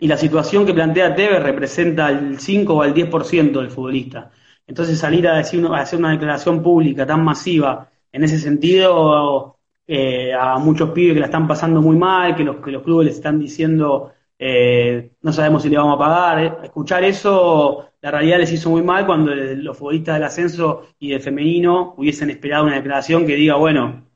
y 0.00 0.08
la 0.08 0.16
situación 0.16 0.66
que 0.66 0.74
plantea 0.74 1.14
Tevez 1.14 1.42
representa 1.42 2.10
el 2.10 2.38
5 2.38 2.74
o 2.74 2.84
el 2.84 2.94
10% 2.94 3.60
del 3.60 3.70
futbolista. 3.70 4.30
Entonces 4.66 4.98
salir 4.98 5.28
a, 5.28 5.36
decir, 5.36 5.64
a 5.66 5.80
hacer 5.80 5.98
una 5.98 6.12
declaración 6.12 6.62
pública 6.62 7.06
tan 7.06 7.24
masiva 7.24 7.90
en 8.12 8.24
ese 8.24 8.38
sentido 8.38 9.58
eh, 9.86 10.32
a 10.32 10.58
muchos 10.58 10.90
pibes 10.90 11.14
que 11.14 11.20
la 11.20 11.26
están 11.26 11.46
pasando 11.46 11.80
muy 11.82 11.96
mal, 11.96 12.34
que 12.36 12.44
los, 12.44 12.56
que 12.56 12.70
los 12.70 12.82
clubes 12.82 13.06
les 13.06 13.16
están 13.16 13.38
diciendo 13.38 14.12
eh, 14.38 15.12
no 15.22 15.32
sabemos 15.32 15.62
si 15.62 15.68
le 15.68 15.78
vamos 15.78 15.96
a 15.96 15.98
pagar. 15.98 16.44
Eh, 16.44 16.52
escuchar 16.64 17.04
eso, 17.04 17.90
la 18.00 18.10
realidad 18.10 18.38
les 18.38 18.52
hizo 18.52 18.70
muy 18.70 18.82
mal 18.82 19.06
cuando 19.06 19.34
los 19.34 19.76
futbolistas 19.76 20.14
del 20.16 20.24
ascenso 20.24 20.88
y 20.98 21.10
del 21.10 21.20
femenino 21.20 21.94
hubiesen 21.96 22.30
esperado 22.30 22.64
una 22.64 22.76
declaración 22.76 23.26
que 23.26 23.36
diga, 23.36 23.56
bueno, 23.56 24.06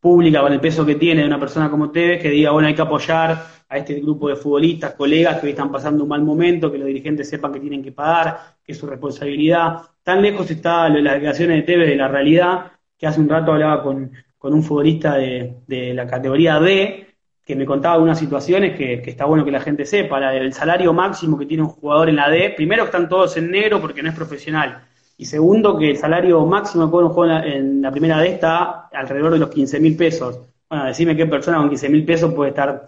pública 0.00 0.40
con 0.40 0.52
el 0.52 0.60
peso 0.60 0.86
que 0.86 0.94
tiene 0.94 1.22
de 1.22 1.26
una 1.26 1.40
persona 1.40 1.70
como 1.70 1.90
Tevez, 1.90 2.22
que 2.22 2.30
diga, 2.30 2.50
bueno, 2.52 2.68
hay 2.68 2.74
que 2.74 2.82
apoyar 2.82 3.46
a 3.68 3.76
este 3.76 3.94
grupo 3.94 4.28
de 4.28 4.36
futbolistas, 4.36 4.94
colegas 4.94 5.38
que 5.38 5.46
hoy 5.46 5.50
están 5.50 5.70
pasando 5.70 6.04
un 6.04 6.08
mal 6.08 6.22
momento, 6.22 6.70
que 6.72 6.78
los 6.78 6.86
dirigentes 6.86 7.28
sepan 7.28 7.52
que 7.52 7.60
tienen 7.60 7.82
que 7.82 7.92
pagar, 7.92 8.56
que 8.62 8.72
es 8.72 8.78
su 8.78 8.86
responsabilidad. 8.86 9.82
Tan 10.02 10.22
lejos 10.22 10.50
está 10.50 10.88
las 10.88 11.14
declaraciones 11.14 11.58
de 11.58 11.62
Tevez 11.62 11.88
de 11.88 11.96
la 11.96 12.08
realidad, 12.08 12.72
que 12.96 13.06
hace 13.06 13.20
un 13.20 13.28
rato 13.28 13.52
hablaba 13.52 13.82
con, 13.82 14.12
un 14.40 14.62
futbolista 14.62 15.16
de, 15.16 15.92
la 15.94 16.06
categoría 16.06 16.58
D, 16.58 17.06
que 17.44 17.56
me 17.56 17.66
contaba 17.66 18.02
unas 18.02 18.18
situaciones 18.18 18.76
que, 18.76 19.02
que, 19.02 19.10
está 19.10 19.24
bueno 19.24 19.44
que 19.44 19.50
la 19.50 19.60
gente 19.60 19.84
sepa, 19.84 20.20
del 20.30 20.52
salario 20.52 20.92
máximo 20.92 21.38
que 21.38 21.46
tiene 21.46 21.62
un 21.64 21.70
jugador 21.70 22.08
en 22.08 22.16
la 22.16 22.30
D, 22.30 22.54
primero 22.56 22.84
están 22.84 23.08
todos 23.08 23.36
en 23.36 23.50
negro 23.50 23.80
porque 23.80 24.02
no 24.02 24.08
es 24.08 24.14
profesional, 24.14 24.82
y 25.20 25.24
segundo, 25.24 25.76
que 25.76 25.90
el 25.90 25.96
salario 25.96 26.46
máximo 26.46 26.88
que 26.88 26.96
un 26.96 27.08
juego 27.08 27.40
en 27.40 27.82
la, 27.82 27.90
primera 27.90 28.20
D 28.20 28.28
está 28.28 28.88
alrededor 28.92 29.32
de 29.32 29.40
los 29.40 29.50
15 29.50 29.80
mil 29.80 29.96
pesos. 29.96 30.38
Bueno, 30.70 30.84
decime 30.86 31.16
qué 31.16 31.26
persona 31.26 31.58
con 31.58 31.68
15 31.68 31.88
mil 31.88 32.04
pesos 32.04 32.32
puede 32.32 32.50
estar 32.50 32.86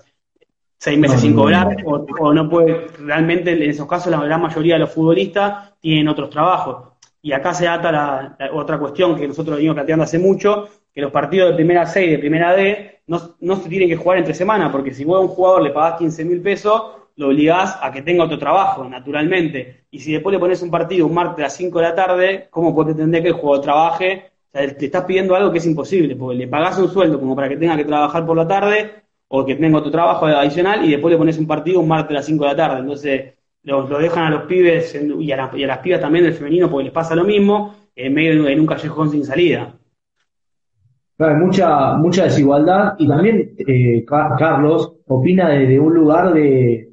seis 0.78 0.96
meses 0.96 1.20
sin 1.20 1.34
cobrar 1.34 1.76
o, 1.84 2.32
no 2.32 2.48
puede, 2.48 2.86
realmente 3.00 3.50
en 3.50 3.68
esos 3.68 3.86
casos 3.88 4.12
la 4.12 4.24
gran 4.24 4.40
mayoría 4.40 4.74
de 4.74 4.80
los 4.80 4.92
futbolistas 4.92 5.72
tienen 5.80 6.06
otros 6.06 6.30
trabajos. 6.30 6.92
Y 7.20 7.32
acá 7.32 7.52
se 7.52 7.66
ata 7.66 7.90
la, 7.90 8.38
otra 8.52 8.78
cuestión 8.78 9.16
que 9.16 9.26
nosotros 9.26 9.56
venimos 9.56 9.74
planteando 9.74 10.04
hace 10.04 10.20
mucho, 10.20 10.68
que 10.94 11.00
los 11.00 11.10
partidos 11.10 11.50
de 11.50 11.56
primera 11.56 11.84
C 11.84 12.06
y 12.06 12.10
de 12.12 12.18
primera 12.18 12.54
D 12.54 13.02
no, 13.08 13.34
no 13.40 13.56
se 13.56 13.68
tienen 13.68 13.88
que 13.88 13.96
jugar 13.96 14.18
entre 14.18 14.34
semana, 14.34 14.70
porque 14.70 14.94
si 14.94 15.04
vos 15.04 15.16
a 15.16 15.20
un 15.20 15.28
jugador 15.28 15.62
le 15.62 15.70
pagás 15.70 15.98
15 15.98 16.24
mil 16.24 16.40
pesos, 16.40 16.80
lo 17.20 17.28
obligás 17.28 17.78
a 17.82 17.92
que 17.92 18.00
tenga 18.00 18.24
otro 18.24 18.38
trabajo, 18.38 18.88
naturalmente. 18.88 19.84
Y 19.90 19.98
si 19.98 20.10
después 20.10 20.32
le 20.32 20.38
pones 20.38 20.62
un 20.62 20.70
partido 20.70 21.06
un 21.06 21.12
martes 21.12 21.40
a 21.40 21.42
las 21.48 21.56
5 21.56 21.78
de 21.78 21.84
la 21.84 21.94
tarde, 21.94 22.48
¿cómo 22.48 22.74
puede 22.74 22.92
entender 22.92 23.20
que 23.20 23.28
el 23.28 23.34
jugador 23.34 23.62
trabaje? 23.62 24.30
O 24.48 24.50
sea, 24.50 24.74
te 24.74 24.86
estás 24.86 25.04
pidiendo 25.04 25.36
algo 25.36 25.52
que 25.52 25.58
es 25.58 25.66
imposible, 25.66 26.16
porque 26.16 26.38
le 26.38 26.48
pagás 26.48 26.78
un 26.78 26.88
sueldo 26.88 27.20
como 27.20 27.36
para 27.36 27.50
que 27.50 27.58
tenga 27.58 27.76
que 27.76 27.84
trabajar 27.84 28.24
por 28.24 28.38
la 28.38 28.48
tarde 28.48 29.02
o 29.28 29.44
que 29.44 29.54
tenga 29.54 29.78
otro 29.78 29.90
trabajo 29.90 30.24
adicional 30.24 30.82
y 30.82 30.92
después 30.92 31.12
le 31.12 31.18
pones 31.18 31.36
un 31.36 31.46
partido 31.46 31.80
un 31.80 31.88
martes 31.88 32.10
a 32.12 32.14
las 32.14 32.24
5 32.24 32.42
de 32.42 32.50
la 32.50 32.56
tarde. 32.56 32.80
Entonces, 32.80 33.34
lo, 33.64 33.86
dejan 33.98 34.24
a 34.24 34.30
los 34.30 34.42
pibes 34.44 34.98
y, 35.18 35.30
a 35.30 35.36
las 35.36 35.78
pibas 35.80 36.00
también 36.00 36.24
del 36.24 36.32
femenino 36.32 36.70
porque 36.70 36.84
les 36.84 36.92
pasa 36.92 37.14
lo 37.14 37.24
mismo, 37.24 37.74
en 37.94 38.14
medio 38.14 38.48
en 38.48 38.60
un 38.60 38.66
callejón 38.66 39.10
sin 39.10 39.26
salida. 39.26 39.74
hay 41.18 41.34
mucha, 41.34 41.98
mucha 41.98 42.24
desigualdad 42.24 42.94
y 42.98 43.06
también 43.06 43.54
eh, 43.58 44.06
Carlos 44.06 44.94
opina 45.06 45.50
desde 45.50 45.78
un 45.78 45.92
lugar 45.92 46.32
de, 46.32 46.89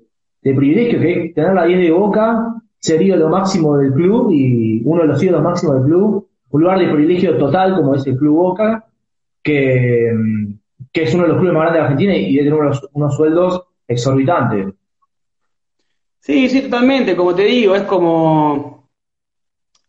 de 0.47 0.55
privilegio, 0.55 0.99
que 0.99 1.31
tener 1.35 1.53
la 1.53 1.65
10 1.65 1.79
de 1.79 1.91
Boca, 1.91 2.55
ser 2.79 3.01
lo 3.01 3.29
máximo 3.29 3.77
del 3.77 3.93
club 3.93 4.31
y 4.31 4.81
uno 4.85 5.01
de 5.01 5.07
los 5.07 5.21
ídolos 5.21 5.43
máximos 5.43 5.75
del 5.75 5.83
club, 5.85 6.27
un 6.49 6.61
lugar 6.61 6.79
de 6.79 6.87
privilegio 6.87 7.37
total 7.37 7.75
como 7.75 7.95
es 7.95 8.07
el 8.07 8.17
Club 8.17 8.35
Boca, 8.35 8.85
que, 9.43 10.13
que 10.91 11.03
es 11.03 11.13
uno 11.13 11.23
de 11.23 11.29
los 11.29 11.37
clubes 11.39 11.53
más 11.53 11.63
grandes 11.63 11.81
de 11.81 11.85
Argentina 11.85 12.15
y 12.15 12.31
tiene 12.31 12.53
unos, 12.53 12.89
unos 12.93 13.15
sueldos 13.15 13.63
exorbitantes. 13.87 14.73
Sí, 16.19 16.49
sí, 16.49 16.61
totalmente, 16.61 17.15
como 17.15 17.35
te 17.35 17.43
digo, 17.43 17.75
es 17.75 17.83
como... 17.83 18.89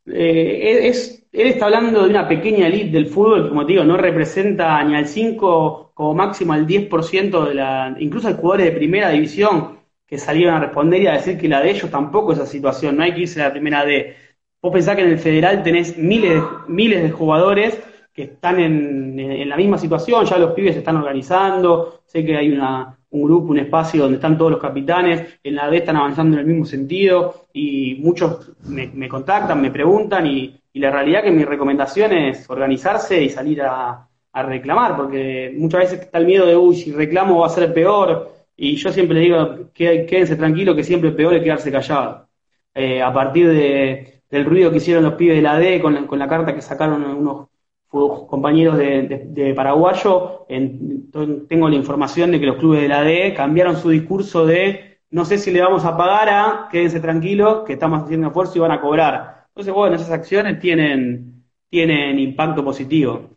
Eh, 0.07 0.89
es, 0.89 1.27
él 1.31 1.49
está 1.49 1.67
hablando 1.67 2.03
de 2.03 2.11
una 2.11 2.27
pequeña 2.27 2.67
elite 2.67 2.91
del 2.91 3.07
fútbol, 3.07 3.51
como 3.51 3.67
te 3.67 3.73
digo, 3.73 3.85
no 3.85 3.97
representa 3.97 4.83
ni 4.83 4.97
al 4.97 5.07
5 5.07 5.93
como 5.95 6.15
máximo 6.15 6.53
al 6.53 6.67
10% 6.67 7.49
de 7.49 7.55
la... 7.55 7.97
Incluso 7.99 8.29
hay 8.29 8.35
jugadores 8.35 8.67
de 8.67 8.73
primera 8.73 9.11
división 9.11 9.78
que 10.09 10.17
salieron 10.17 10.55
a 10.55 10.61
responder 10.61 11.03
y 11.03 11.07
a 11.07 11.13
decir 11.13 11.37
que 11.37 11.49
la 11.49 11.61
de 11.61 11.71
ellos 11.71 11.91
tampoco 11.91 12.33
es 12.33 12.39
esa 12.39 12.47
situación, 12.47 12.97
no 12.97 13.03
hay 13.03 13.13
que 13.13 13.21
irse 13.21 13.43
a 13.43 13.49
la 13.49 13.53
primera 13.53 13.85
D. 13.85 14.17
Vos 14.63 14.73
pensás 14.73 14.97
que 14.97 15.03
en 15.03 15.11
el 15.11 15.19
federal 15.19 15.63
tenés 15.63 15.99
miles 15.99 16.33
de, 16.33 16.43
miles 16.67 17.03
de 17.03 17.11
jugadores 17.11 17.79
que 18.15 18.23
están 18.23 18.59
en, 18.59 19.21
en, 19.21 19.49
la 19.49 19.57
misma 19.57 19.77
situación, 19.77 20.25
ya 20.25 20.39
los 20.39 20.53
pibes 20.53 20.73
se 20.73 20.79
están 20.79 20.97
organizando, 20.97 22.01
sé 22.07 22.25
que 22.25 22.37
hay 22.37 22.51
una, 22.51 22.99
un 23.11 23.23
grupo, 23.23 23.51
un 23.51 23.59
espacio 23.59 24.03
donde 24.03 24.17
están 24.17 24.39
todos 24.39 24.51
los 24.51 24.61
capitanes, 24.61 25.39
en 25.45 25.55
la 25.55 25.69
D 25.69 25.77
están 25.77 25.97
avanzando 25.97 26.37
en 26.37 26.41
el 26.41 26.47
mismo 26.47 26.65
sentido 26.65 27.45
y 27.53 27.97
muchos 28.01 28.53
me, 28.65 29.09
contactan, 29.09 29.61
me 29.61 29.71
preguntan 29.71 30.27
y, 30.27 30.55
la 30.75 30.93
realidad 30.93 31.25
que 31.25 31.33
mi 31.33 31.45
recomendación 31.45 32.13
es 32.13 32.49
organizarse 32.49 33.21
y 33.21 33.31
salir 33.31 33.63
a, 33.63 34.07
a, 34.33 34.43
reclamar, 34.45 34.97
porque 34.97 35.53
muchas 35.59 35.81
veces 35.81 36.03
está 36.03 36.19
el 36.19 36.27
miedo 36.27 36.47
de, 36.47 36.55
uy, 36.55 36.77
si 36.77 36.93
reclamo 36.93 37.41
va 37.41 37.47
a 37.47 37.51
ser 37.51 37.75
peor, 37.75 38.38
y 38.61 38.75
yo 38.75 38.91
siempre 38.93 39.21
digo, 39.21 39.71
quédense 39.73 40.35
tranquilos 40.35 40.75
que 40.75 40.83
siempre 40.83 41.13
peor 41.13 41.35
es 41.35 41.45
quedarse 41.45 41.71
callado. 41.71 42.29
Eh, 42.75 43.01
a 43.01 43.13
partir 43.13 43.49
de, 43.49 44.23
del 44.29 44.45
ruido 44.45 44.73
que 44.73 44.79
hicieron 44.79 45.05
los 45.05 45.15
pibes 45.15 45.37
de 45.37 45.43
la 45.43 45.59
D 45.59 45.81
con 45.81 45.95
la, 45.95 46.07
con 46.09 46.19
la 46.19 46.27
carta 46.29 46.53
que 46.53 46.61
sacaron 46.61 47.05
unos 47.05 47.49
compañeros 47.89 48.77
de, 48.77 49.53
Paraguayo, 49.55 50.45
tengo 50.49 51.69
la 51.69 51.77
información 51.77 52.33
de 52.33 52.41
que 52.41 52.47
los 52.47 52.57
clubes 52.57 52.83
de 52.83 52.89
la 52.89 53.03
D 53.03 53.33
cambiaron 53.33 53.77
su 53.77 53.91
discurso 53.91 54.45
de 54.45 54.99
no 55.11 55.25
sé 55.25 55.39
si 55.39 55.53
le 55.53 55.61
vamos 55.61 55.85
a 55.85 55.97
pagar 55.97 56.29
a 56.29 56.69
quédense 56.71 56.99
tranquilos, 56.99 57.63
que 57.65 57.75
estamos 57.75 58.03
haciendo 58.03 58.27
esfuerzo 58.27 58.59
y 58.59 58.61
van 58.61 58.73
a 58.73 58.81
cobrar. 58.81 59.47
Entonces, 59.51 59.73
bueno, 59.73 59.95
esas 59.95 60.11
acciones 60.11 60.59
tienen, 60.59 61.45
tienen 61.71 62.19
impacto 62.19 62.65
positivo. 62.65 63.31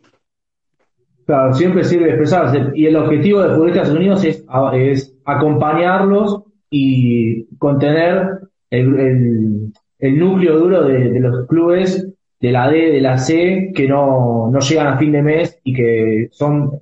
Claro, 1.24 1.54
siempre 1.54 1.84
sirve 1.84 2.08
expresarse. 2.08 2.72
Y 2.74 2.86
el 2.86 2.96
objetivo 2.96 3.40
de 3.40 3.54
Futbolistas 3.54 3.90
Unidos 3.90 4.24
es, 4.24 4.44
es 4.74 5.11
acompañarlos 5.24 6.42
y 6.70 7.44
contener 7.56 8.40
el, 8.70 9.72
el, 9.98 10.18
núcleo 10.18 10.58
duro 10.58 10.84
de, 10.84 11.20
los 11.20 11.46
clubes 11.46 12.08
de 12.40 12.52
la 12.52 12.68
D, 12.68 12.90
de 12.90 13.00
la 13.00 13.18
C, 13.18 13.72
que 13.74 13.86
no, 13.86 14.50
no 14.50 14.58
llegan 14.58 14.86
a 14.88 14.98
fin 14.98 15.12
de 15.12 15.22
mes 15.22 15.60
y 15.62 15.74
que 15.74 16.28
son 16.32 16.80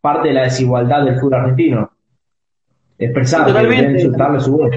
parte 0.00 0.28
de 0.28 0.34
la 0.34 0.42
desigualdad 0.42 1.04
del 1.04 1.18
fútbol 1.18 1.34
argentino. 1.34 1.90
Expresar, 2.98 3.48
insultarle 3.94 4.40
su 4.40 4.56
voz. 4.56 4.70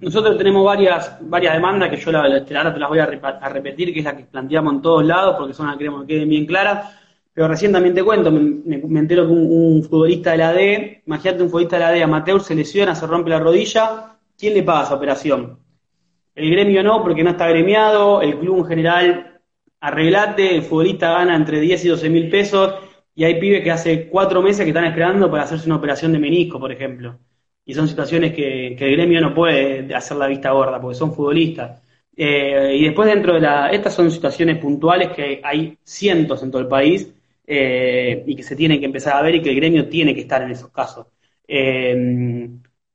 Nosotros 0.00 0.38
tenemos 0.38 0.64
varias, 0.64 1.18
varias 1.20 1.54
demandas 1.54 1.90
que 1.90 1.96
yo 1.96 2.12
la, 2.12 2.20
ahora 2.20 2.44
te 2.44 2.80
las 2.80 2.88
voy 2.88 2.98
a, 2.98 3.06
repetir, 3.06 3.92
que 3.92 3.98
es 3.98 4.04
la 4.04 4.16
que 4.16 4.24
planteamos 4.24 4.74
en 4.74 4.82
todos 4.82 5.04
lados, 5.04 5.36
porque 5.38 5.54
son 5.54 5.66
las 5.66 5.74
que 5.74 5.78
queremos 5.80 6.02
que 6.02 6.14
queden 6.14 6.28
bien 6.28 6.46
claras 6.46 7.03
pero 7.34 7.48
recién 7.48 7.72
también 7.72 7.94
te 7.94 8.04
cuento, 8.04 8.30
me, 8.30 8.76
entero 9.00 9.26
que 9.26 9.32
un, 9.32 9.82
futbolista 9.82 10.30
de 10.30 10.38
la 10.38 10.52
D, 10.52 11.02
imagínate 11.04 11.42
un 11.42 11.48
futbolista 11.48 11.76
de 11.76 11.82
la 11.82 11.90
D, 11.90 12.02
amateur, 12.02 12.40
se 12.40 12.54
lesiona, 12.54 12.94
se 12.94 13.08
rompe 13.08 13.30
la 13.30 13.40
rodilla, 13.40 14.16
¿quién 14.38 14.54
le 14.54 14.62
paga 14.62 14.84
esa 14.84 14.94
operación? 14.94 15.58
El 16.36 16.50
gremio 16.50 16.84
no, 16.84 17.02
porque 17.02 17.24
no 17.24 17.30
está 17.30 17.48
gremiado, 17.48 18.22
el 18.22 18.38
club 18.38 18.58
en 18.58 18.66
general, 18.66 19.40
arreglate, 19.80 20.54
el 20.54 20.62
futbolista 20.62 21.10
gana 21.10 21.34
entre 21.34 21.58
10 21.58 21.84
y 21.84 21.88
12 21.88 22.08
mil 22.08 22.30
pesos, 22.30 22.74
y 23.16 23.24
hay 23.24 23.40
pibes 23.40 23.62
que 23.64 23.70
hace 23.72 24.08
cuatro 24.08 24.40
meses 24.40 24.62
que 24.64 24.70
están 24.70 24.84
esperando 24.84 25.28
para 25.30 25.42
hacerse 25.42 25.66
una 25.66 25.76
operación 25.76 26.12
de 26.12 26.20
menisco, 26.20 26.60
por 26.60 26.70
ejemplo. 26.70 27.18
Y 27.64 27.74
son 27.74 27.88
situaciones 27.88 28.32
que, 28.32 28.68
el 28.68 28.92
gremio 28.96 29.20
no 29.20 29.34
puede 29.34 29.92
hacer 29.94 30.16
la 30.16 30.26
vista 30.28 30.50
gorda, 30.50 30.80
porque 30.80 30.96
son 30.96 31.12
futbolistas. 31.14 31.82
Eh, 32.16 32.76
y 32.78 32.84
después 32.84 33.08
dentro 33.08 33.34
de 33.34 33.40
la... 33.40 33.70
Estas 33.70 33.94
son 33.94 34.10
situaciones 34.10 34.58
puntuales 34.58 35.10
que 35.10 35.40
hay 35.42 35.78
cientos 35.84 36.42
en 36.42 36.50
todo 36.50 36.62
el 36.62 36.68
país, 36.68 37.12
eh, 37.46 38.24
y 38.26 38.36
que 38.36 38.42
se 38.42 38.56
tiene 38.56 38.80
que 38.80 38.86
empezar 38.86 39.16
a 39.16 39.22
ver 39.22 39.36
y 39.36 39.42
que 39.42 39.50
el 39.50 39.56
gremio 39.56 39.88
tiene 39.88 40.14
que 40.14 40.22
estar 40.22 40.42
en 40.42 40.50
esos 40.50 40.70
casos. 40.70 41.06
Eh, 41.46 42.48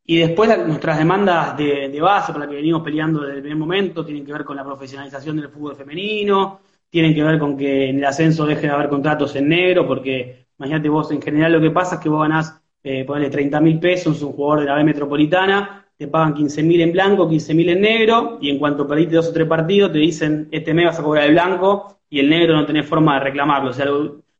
y 0.05 0.17
después 0.17 0.49
nuestras 0.65 0.97
demandas 0.97 1.55
de, 1.55 1.99
base 2.01 2.31
por 2.31 2.41
las 2.41 2.49
que 2.49 2.55
venimos 2.55 2.81
peleando 2.81 3.21
desde 3.21 3.35
el 3.35 3.41
primer 3.41 3.59
momento 3.59 4.03
tienen 4.03 4.25
que 4.25 4.33
ver 4.33 4.43
con 4.43 4.55
la 4.57 4.63
profesionalización 4.63 5.38
del 5.38 5.49
fútbol 5.49 5.75
femenino, 5.75 6.62
tienen 6.89 7.13
que 7.13 7.21
ver 7.21 7.38
con 7.38 7.55
que 7.55 7.89
en 7.89 7.99
el 7.99 8.05
ascenso 8.05 8.47
deje 8.47 8.62
de 8.62 8.73
haber 8.73 8.89
contratos 8.89 9.35
en 9.35 9.49
negro, 9.49 9.85
porque 9.85 10.47
imagínate 10.57 10.89
vos, 10.89 11.12
en 11.12 11.21
general 11.21 11.51
lo 11.51 11.62
que 11.62 11.69
pasa 11.69 11.95
es 11.95 12.01
que 12.01 12.09
vos 12.09 12.21
ganás, 12.23 12.59
eh, 12.81 13.03
ponele 13.05 13.29
30 13.29 13.62
mil 13.62 13.79
pesos, 13.79 14.19
un 14.23 14.31
jugador 14.31 14.62
de 14.62 14.65
la 14.65 14.75
B 14.77 14.83
metropolitana, 14.83 15.85
te 15.95 16.07
pagan 16.07 16.33
15 16.33 16.63
mil 16.63 16.81
en 16.81 16.91
blanco, 16.91 17.29
15 17.29 17.53
mil 17.53 17.69
en 17.69 17.81
negro, 17.81 18.39
y 18.41 18.49
en 18.49 18.57
cuanto 18.57 18.88
perdiste 18.88 19.15
dos 19.15 19.27
o 19.27 19.33
tres 19.33 19.47
partidos, 19.47 19.91
te 19.91 19.99
dicen, 19.99 20.47
este 20.49 20.73
mes 20.73 20.85
vas 20.85 20.99
a 20.99 21.03
cobrar 21.03 21.25
el 21.25 21.33
blanco, 21.33 21.99
y 22.09 22.19
el 22.19 22.29
negro 22.29 22.55
no 22.55 22.65
tenés 22.65 22.88
forma 22.88 23.15
de 23.15 23.25
reclamarlo. 23.25 23.69
O 23.69 23.73
sea, 23.73 23.85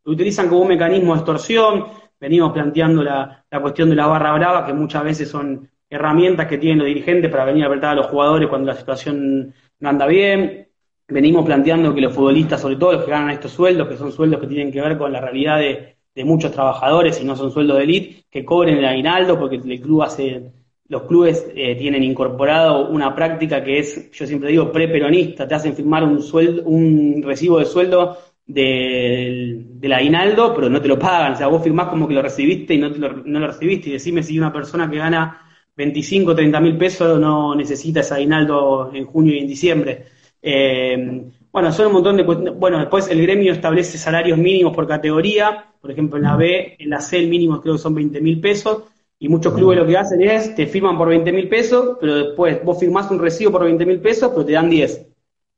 utilizan 0.06 0.48
como 0.48 0.62
un 0.62 0.68
mecanismo 0.70 1.14
de 1.14 1.20
extorsión. 1.20 1.86
Venimos 2.20 2.52
planteando 2.52 3.04
la, 3.04 3.46
cuestión 3.62 3.90
de 3.90 3.96
la 3.96 4.08
barra 4.08 4.34
brava, 4.34 4.66
que 4.66 4.74
muchas 4.74 5.04
veces 5.04 5.30
son 5.30 5.70
herramientas 5.90 6.48
que 6.48 6.58
tienen 6.58 6.80
los 6.80 6.88
dirigentes 6.88 7.32
para 7.32 7.46
venir 7.46 7.64
a 7.64 7.68
apretar 7.68 7.92
a 7.92 7.96
los 7.96 8.08
jugadores 8.08 8.48
cuando 8.48 8.68
la 8.68 8.78
situación 8.78 9.54
no 9.80 9.90
anda 9.90 10.06
bien. 10.06 10.68
Venimos 11.08 11.46
planteando 11.46 11.94
que 11.96 12.02
los 12.02 12.14
futbolistas, 12.14 12.62
sobre 12.62 12.76
todo 12.76 12.94
los 12.94 13.04
que 13.04 13.12
ganan 13.12 13.32
estos 13.32 13.52
sueldos, 13.52 13.88
que 13.88 13.98
son 13.98 14.12
sueldos 14.12 14.40
que 14.40 14.48
tienen 14.48 14.72
que 14.72 14.82
ver 14.82 14.98
con 14.98 15.12
la 15.12 15.22
realidad 15.22 15.60
de, 15.60 15.96
muchos 16.22 16.52
trabajadores 16.52 17.22
y 17.22 17.24
no 17.24 17.34
son 17.34 17.50
sueldos 17.50 17.78
de 17.78 17.84
élite, 17.86 18.26
que 18.30 18.44
cobren 18.44 18.78
el 18.78 18.84
aguinaldo 18.84 19.40
porque 19.40 19.56
el 19.56 19.80
club 19.80 20.02
hace, 20.02 20.52
los 20.90 21.04
clubes 21.04 21.50
eh, 21.56 21.78
tienen 21.78 22.04
incorporado 22.04 22.90
una 22.90 23.16
práctica 23.16 23.64
que 23.64 23.80
es, 23.80 24.12
yo 24.12 24.28
siempre 24.28 24.50
digo, 24.50 24.70
pre-peronista, 24.70 25.48
te 25.48 25.56
hacen 25.56 25.76
firmar 25.76 26.04
un 26.04 26.22
sueldo, 26.22 26.64
un 26.64 27.24
recibo 27.24 27.60
de 27.60 27.66
sueldo 27.66 28.18
del, 28.50 29.94
aguinaldo, 29.94 30.54
pero 30.54 30.70
no 30.70 30.82
te 30.82 30.88
lo 30.88 31.00
pagan. 31.00 31.34
O 31.34 31.36
sea, 31.36 31.48
vos 31.48 31.64
firmás 31.64 31.88
como 31.88 32.08
que 32.08 32.14
lo 32.14 32.22
recibiste 32.22 32.74
y 32.74 32.78
no, 32.78 32.90
lo, 32.90 33.24
no 33.24 33.40
lo 33.40 33.48
recibiste. 33.48 33.90
Y 33.90 33.94
decime 33.94 34.24
si 34.24 34.38
una 34.38 34.52
persona 34.52 34.90
que 34.90 34.98
gana 34.98 35.50
25, 35.76 36.36
30 36.36 36.60
mil 36.60 36.78
pesos 36.78 37.20
no 37.20 37.56
necesita 37.56 38.02
ese 38.02 38.14
aguinaldo 38.14 38.92
en 38.94 39.06
junio 39.06 39.36
y 39.36 39.40
en 39.40 39.48
diciembre. 39.48 40.06
Eh, 40.42 41.24
bueno, 41.52 41.72
son 41.72 41.88
un 41.88 41.94
montón 41.94 42.18
de 42.18 42.24
Bueno, 42.24 42.80
después 42.80 43.10
el 43.10 43.22
gremio 43.22 43.54
establece 43.54 43.98
salarios 43.98 44.38
mínimos 44.38 44.76
por 44.76 44.88
categoría. 44.88 45.66
Por 45.80 45.92
ejemplo, 45.92 46.18
en 46.18 46.24
la 46.24 46.36
B, 46.36 46.76
en 46.78 46.90
la 46.90 47.00
C 47.00 47.18
el 47.18 47.30
mínimo 47.30 47.62
creo 47.62 47.76
que 47.76 47.82
son 47.82 47.96
20 47.96 48.20
mil 48.22 48.40
pesos. 48.40 48.84
Y 49.22 49.28
muchos 49.28 49.54
clubes 49.54 49.78
lo 49.78 49.86
que 49.86 49.98
hacen 49.98 50.22
es, 50.22 50.56
te 50.56 50.66
firman 50.66 50.98
por 50.98 51.10
20 51.10 51.32
mil 51.34 51.50
pesos, 51.50 51.98
pero 52.00 52.16
después 52.16 52.64
vos 52.64 52.80
firmás 52.80 53.12
un 53.12 53.20
recibo 53.20 53.52
por 53.52 53.66
20 53.66 53.86
mil 53.86 54.00
pesos, 54.00 54.30
pero 54.30 54.46
te 54.46 54.54
dan 54.54 54.70
10. 54.70 55.09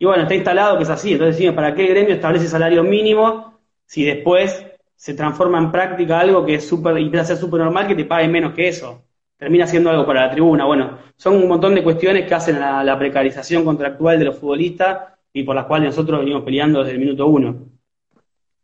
Y 0.02 0.06
bueno, 0.06 0.24
está 0.24 0.34
instalado 0.34 0.78
que 0.78 0.84
es 0.84 0.90
así. 0.90 1.12
Entonces, 1.12 1.36
decimos, 1.36 1.54
¿para 1.54 1.76
qué 1.76 1.86
gremio 1.86 2.16
establece 2.16 2.48
salario 2.48 2.84
mínimo 2.84 3.60
si 3.86 4.04
después 4.04 4.66
se 4.96 5.14
transforma 5.14 5.60
en 5.60 5.72
práctica 5.72 6.20
algo 6.20 6.44
que 6.44 6.56
es 6.56 6.68
súper, 6.68 6.98
empieza 6.98 7.22
a 7.22 7.28
ser 7.28 7.38
súper 7.38 7.60
normal 7.62 7.86
que 7.86 7.94
te 7.94 8.06
paguen 8.06 8.32
menos 8.32 8.54
que 8.54 8.68
eso? 8.68 9.04
Termina 9.38 9.68
siendo 9.68 9.92
algo 9.92 10.04
para 10.04 10.26
la 10.26 10.32
tribuna. 10.32 10.66
Bueno, 10.66 10.98
son 11.16 11.36
un 11.36 11.48
montón 11.48 11.76
de 11.76 11.84
cuestiones 11.84 12.28
que 12.28 12.34
hacen 12.34 12.60
la 12.60 12.98
precarización 12.98 13.64
contractual 13.64 14.18
de 14.18 14.26
los 14.26 14.40
futbolistas 14.40 14.98
y 15.32 15.44
por 15.44 15.56
las 15.56 15.66
cuales 15.66 15.90
nosotros 15.90 16.22
venimos 16.22 16.42
peleando 16.42 16.80
desde 16.80 16.94
el 16.94 17.00
minuto 17.00 17.28
uno. 17.28 17.56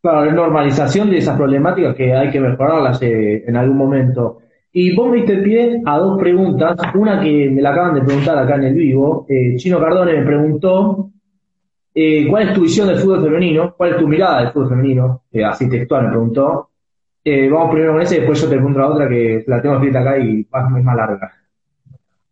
Claro, 0.02 0.24
la 0.24 0.32
normalización 0.32 1.08
de 1.08 1.18
esas 1.18 1.36
problemáticas 1.36 1.94
que 1.94 2.16
hay 2.16 2.32
que 2.32 2.40
mejorarlas 2.40 3.00
eh, 3.02 3.44
en 3.46 3.54
algún 3.54 3.76
momento. 3.76 4.40
Y 4.72 4.92
vos 4.96 5.08
me 5.08 5.18
diste 5.18 5.36
pie 5.36 5.82
a 5.86 5.98
dos 5.98 6.18
preguntas. 6.18 6.76
Una 6.96 7.20
que 7.20 7.48
me 7.48 7.62
la 7.62 7.70
acaban 7.70 7.94
de 7.94 8.02
preguntar 8.02 8.36
acá 8.38 8.56
en 8.56 8.64
el 8.64 8.74
vivo. 8.74 9.24
Eh, 9.28 9.54
Chino 9.54 9.78
Cardone 9.78 10.14
me 10.14 10.26
preguntó 10.26 11.12
eh, 11.94 12.26
¿cuál 12.28 12.48
es 12.48 12.54
tu 12.54 12.62
visión 12.62 12.88
del 12.88 12.98
fútbol 12.98 13.22
femenino? 13.22 13.74
¿Cuál 13.76 13.90
es 13.90 13.96
tu 13.98 14.08
mirada 14.08 14.42
del 14.42 14.52
fútbol 14.52 14.68
femenino? 14.70 15.22
Eh, 15.32 15.44
así 15.44 15.68
textual 15.68 16.04
me 16.04 16.10
preguntó. 16.10 16.70
Eh, 17.24 17.48
vamos 17.48 17.70
primero 17.70 17.92
con 17.92 18.02
ese 18.02 18.16
y 18.16 18.18
después 18.20 18.40
yo 18.40 18.48
te 18.48 18.54
pregunto 18.56 18.78
la 18.78 18.88
otra 18.88 19.08
que 19.08 19.44
la 19.46 19.60
tengo 19.60 19.74
escrita 19.74 20.00
acá 20.00 20.18
y 20.18 20.40
es 20.40 20.84
más 20.84 20.96
larga. 20.96 21.32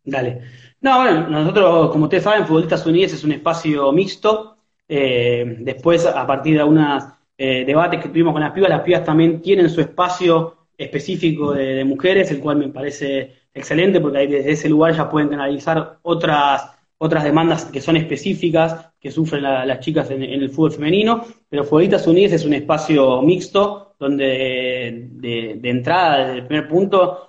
Dale. 0.03 0.41
No, 0.81 0.97
bueno, 1.01 1.27
nosotros, 1.29 1.91
como 1.91 2.05
ustedes 2.05 2.23
saben, 2.23 2.45
Futbolistas 2.45 2.85
Unidos 2.85 3.13
es 3.13 3.23
un 3.23 3.33
espacio 3.33 3.91
mixto. 3.91 4.57
después, 4.87 6.05
a 6.05 6.25
partir 6.25 6.55
de 6.55 6.61
algunos 6.61 7.03
debates 7.37 8.01
que 8.01 8.09
tuvimos 8.09 8.33
con 8.33 8.41
las 8.41 8.51
pibas, 8.51 8.69
las 8.69 8.81
pibas 8.81 9.03
también 9.03 9.41
tienen 9.41 9.69
su 9.69 9.81
espacio 9.81 10.57
específico 10.77 11.53
de, 11.53 11.83
mujeres, 11.83 12.31
el 12.31 12.39
cual 12.39 12.57
me 12.57 12.69
parece 12.69 13.33
excelente 13.53 13.99
porque 13.99 14.19
ahí 14.19 14.27
desde 14.27 14.51
ese 14.51 14.69
lugar 14.69 14.93
ya 14.93 15.09
pueden 15.09 15.29
canalizar 15.29 15.97
otras 16.03 16.76
otras 16.99 17.23
demandas 17.23 17.65
que 17.65 17.81
son 17.81 17.95
específicas 17.97 18.91
que 18.99 19.11
sufren 19.11 19.43
las 19.43 19.79
chicas 19.79 20.09
en, 20.09 20.23
el 20.23 20.49
fútbol 20.49 20.71
femenino, 20.71 21.23
pero 21.47 21.63
Futbolistas 21.63 22.07
Unidos 22.07 22.33
es 22.33 22.45
un 22.45 22.53
espacio 22.53 23.21
mixto 23.21 23.95
donde 23.99 25.07
de, 25.11 25.69
entrada, 25.69 26.19
desde 26.19 26.39
el 26.39 26.47
primer 26.47 26.67
punto, 26.67 27.27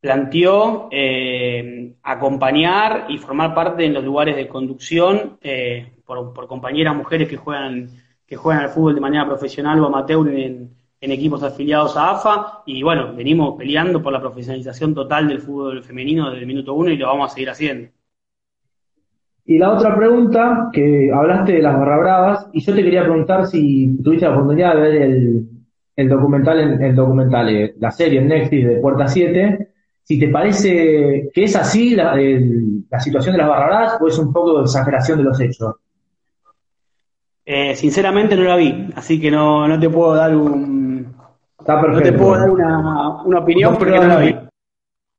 planteó 0.00 0.88
eh, 0.90 1.94
acompañar 2.02 3.06
y 3.08 3.18
formar 3.18 3.54
parte 3.54 3.84
en 3.84 3.94
los 3.94 4.04
lugares 4.04 4.34
de 4.34 4.48
conducción 4.48 5.38
eh, 5.40 5.92
por, 6.04 6.46
compañeras 6.48 6.96
mujeres 6.96 7.28
que 7.28 7.36
juegan, 7.36 7.90
que 8.26 8.36
juegan 8.36 8.64
al 8.64 8.70
fútbol 8.70 8.94
de 8.94 9.00
manera 9.00 9.26
profesional 9.26 9.80
o 9.80 9.86
amateur 9.86 10.28
en, 10.28 10.76
equipos 11.00 11.42
afiliados 11.42 11.96
a 11.96 12.10
AFA. 12.12 12.62
Y 12.66 12.82
bueno, 12.82 13.14
venimos 13.14 13.56
peleando 13.58 14.02
por 14.02 14.12
la 14.12 14.20
profesionalización 14.20 14.94
total 14.94 15.28
del 15.28 15.40
fútbol 15.40 15.82
femenino 15.82 16.30
desde 16.30 16.40
el 16.40 16.46
minuto 16.46 16.74
uno 16.74 16.90
y 16.90 16.96
lo 16.96 17.08
vamos 17.08 17.30
a 17.30 17.34
seguir 17.34 17.50
haciendo. 17.50 17.90
Y 19.44 19.58
la 19.58 19.70
otra 19.72 19.96
pregunta, 19.96 20.70
que 20.72 21.10
hablaste 21.12 21.52
de 21.52 21.62
las 21.62 21.76
barra 21.76 21.98
bravas, 21.98 22.48
y 22.52 22.60
yo 22.60 22.74
te 22.74 22.84
quería 22.84 23.02
preguntar 23.02 23.46
si 23.46 23.98
tuviste 24.02 24.26
la 24.26 24.32
oportunidad 24.32 24.74
de 24.74 24.80
ver 24.80 24.94
el, 25.02 25.48
el 25.96 26.08
documental, 26.08 26.80
el 26.80 26.94
documental, 26.94 27.48
eh, 27.48 27.74
la 27.78 27.90
serie 27.90 28.20
en 28.20 28.28
Netflix 28.28 28.66
de 28.66 28.76
Puerta 28.76 29.08
7, 29.08 29.68
si 30.04 30.18
te 30.18 30.28
parece 30.28 31.30
que 31.32 31.44
es 31.44 31.56
así 31.56 31.94
la, 31.94 32.14
situación 33.00 33.34
de 33.34 33.38
las 33.38 33.48
barra 33.48 33.96
o 34.00 34.08
es 34.08 34.18
un 34.18 34.32
poco 34.32 34.58
de 34.58 34.62
exageración 34.62 35.18
de 35.18 35.24
los 35.24 35.40
hechos. 35.40 35.74
Eh, 37.44 37.74
sinceramente 37.74 38.36
no 38.36 38.44
la 38.44 38.56
vi, 38.56 38.90
así 38.94 39.20
que 39.20 39.30
no, 39.30 39.66
no 39.66 39.78
te 39.78 39.90
puedo 39.90 40.14
dar 40.14 40.36
un. 40.36 41.14
No 41.66 42.00
te 42.00 42.12
puedo 42.12 42.38
dar 42.38 42.50
una, 42.50 43.22
una 43.24 43.38
opinión 43.38 43.76
porque 43.76 43.98
no 43.98 44.06
la 44.06 44.18
vi. 44.18 44.36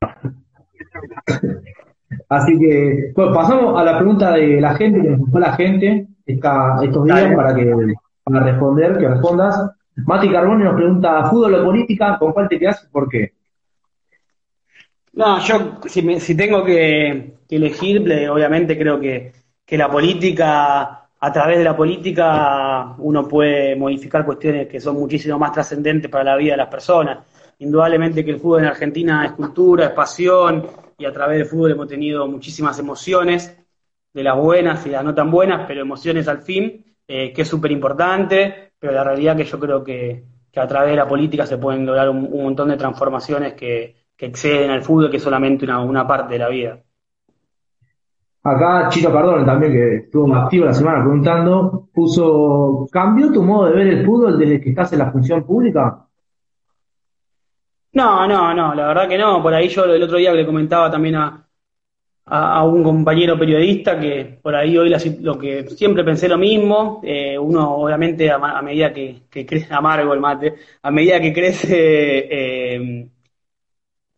Así 2.30 2.58
que, 2.58 3.12
bueno, 3.16 3.34
pasamos 3.34 3.80
a 3.80 3.84
la 3.84 3.98
pregunta 3.98 4.32
de 4.32 4.60
la 4.60 4.76
gente, 4.76 5.02
que 5.02 5.10
nos 5.10 5.20
buscó 5.20 5.40
la 5.40 5.54
gente 5.54 6.08
estos 6.26 7.06
días 7.06 7.36
para 7.36 7.54
que 7.54 7.94
para 8.24 8.40
responder, 8.40 8.98
que 8.98 9.08
respondas. 9.08 9.72
Mati 9.96 10.32
Carboni 10.32 10.64
nos 10.64 10.76
pregunta, 10.76 11.30
¿fútbol 11.30 11.56
o 11.56 11.66
política? 11.66 12.18
¿Con 12.18 12.32
cuál 12.32 12.48
te 12.48 12.58
quedas 12.58 12.84
y 12.84 12.92
por 12.92 13.08
qué? 13.10 13.34
No, 15.14 15.40
yo 15.40 15.80
si, 15.86 16.20
si 16.20 16.36
tengo 16.36 16.64
que, 16.64 17.34
elegir, 17.50 18.02
obviamente 18.32 18.78
creo 18.78 19.00
que, 19.00 19.32
la 19.70 19.90
política, 19.90 21.08
a 21.20 21.32
través 21.32 21.58
de 21.58 21.64
la 21.64 21.76
política, 21.76 22.96
uno 22.98 23.28
puede 23.28 23.76
modificar 23.76 24.26
cuestiones 24.26 24.68
que 24.68 24.80
son 24.80 24.96
muchísimo 24.96 25.38
más 25.40 25.52
trascendentes 25.52 26.10
para 26.10 26.24
la 26.24 26.36
vida 26.36 26.52
de 26.52 26.58
las 26.58 26.70
personas. 26.70 27.20
Indudablemente 27.60 28.26
que 28.26 28.32
el 28.32 28.40
fútbol 28.40 28.62
en 28.62 28.68
Argentina 28.68 29.26
es 29.26 29.32
cultura, 29.34 29.86
es 29.86 29.92
pasión, 29.92 30.66
y 30.98 31.06
a 31.06 31.12
través 31.12 31.38
del 31.38 31.48
fútbol 31.48 31.72
hemos 31.72 31.88
tenido 31.88 32.28
muchísimas 32.28 32.80
emociones, 32.80 33.58
de 34.14 34.24
las 34.24 34.38
buenas 34.38 34.86
y 34.86 34.90
las 34.90 35.04
no 35.04 35.16
tan 35.16 35.32
buenas, 35.32 35.66
pero 35.68 35.82
emociones 35.82 36.28
al 36.28 36.40
fin, 36.40 36.86
eh, 37.08 37.34
que 37.34 37.42
es 37.42 37.48
súper 37.48 37.72
importante, 37.72 38.74
pero 38.78 38.94
la 38.94 39.04
realidad 39.04 39.36
que 39.36 39.46
yo 39.46 39.60
creo 39.60 39.84
que, 39.84 40.26
a 40.56 40.68
través 40.68 40.92
de 40.92 40.98
la 40.98 41.08
política 41.08 41.48
se 41.48 41.58
pueden 41.58 41.84
lograr 41.84 42.10
un 42.10 42.30
montón 42.30 42.70
de 42.70 42.78
transformaciones 42.78 43.54
que, 43.54 44.04
que 44.16 44.28
exceden 44.28 44.70
al 44.70 44.84
fútbol, 44.84 45.10
que 45.10 45.18
es 45.18 45.24
solamente 45.24 45.66
una, 45.66 46.08
parte 46.08 46.34
de 46.34 46.40
la 46.40 46.50
vida. 46.50 46.80
Acá 48.44 48.90
Chito 48.90 49.12
Cardone 49.12 49.46
también, 49.46 49.72
que 49.72 49.96
estuvo 49.96 50.28
más 50.28 50.44
activo 50.44 50.66
la 50.66 50.74
semana 50.74 51.02
preguntando, 51.02 51.90
puso, 51.94 52.88
¿cambió 52.92 53.32
tu 53.32 53.42
modo 53.42 53.68
de 53.68 53.76
ver 53.76 53.88
el 53.88 54.06
fútbol 54.06 54.38
desde 54.38 54.60
que 54.60 54.70
estás 54.70 54.92
en 54.94 55.00
la 55.00 55.12
función 55.12 55.44
pública? 55.44 56.08
No, 57.94 58.28
no, 58.28 58.54
no, 58.54 58.74
la 58.74 58.88
verdad 58.88 59.08
que 59.08 59.18
no. 59.18 59.42
Por 59.42 59.54
ahí 59.54 59.70
yo 59.70 59.86
el 59.86 60.02
otro 60.04 60.18
día 60.18 60.34
le 60.34 60.46
comentaba 60.46 60.90
también 60.90 61.16
a, 61.16 61.48
a, 62.26 62.64
un 62.66 62.84
compañero 62.84 63.38
periodista 63.38 64.00
que 64.00 64.40
por 64.42 64.56
ahí 64.56 64.78
hoy 64.78 64.94
lo 65.22 65.38
que 65.40 65.70
siempre 65.70 66.04
pensé 66.04 66.28
lo 66.30 66.38
mismo. 66.38 67.02
Eh, 67.04 67.38
uno 67.38 67.76
obviamente 67.78 68.32
a, 68.32 68.62
medida 68.62 68.94
que, 68.94 69.24
crece, 69.30 69.74
amargo 69.74 70.14
el 70.14 70.20
mate, 70.22 70.56
a 70.82 70.92
medida 70.92 71.22
que 71.22 71.34
crece... 71.34 72.28
Eh, 72.32 73.10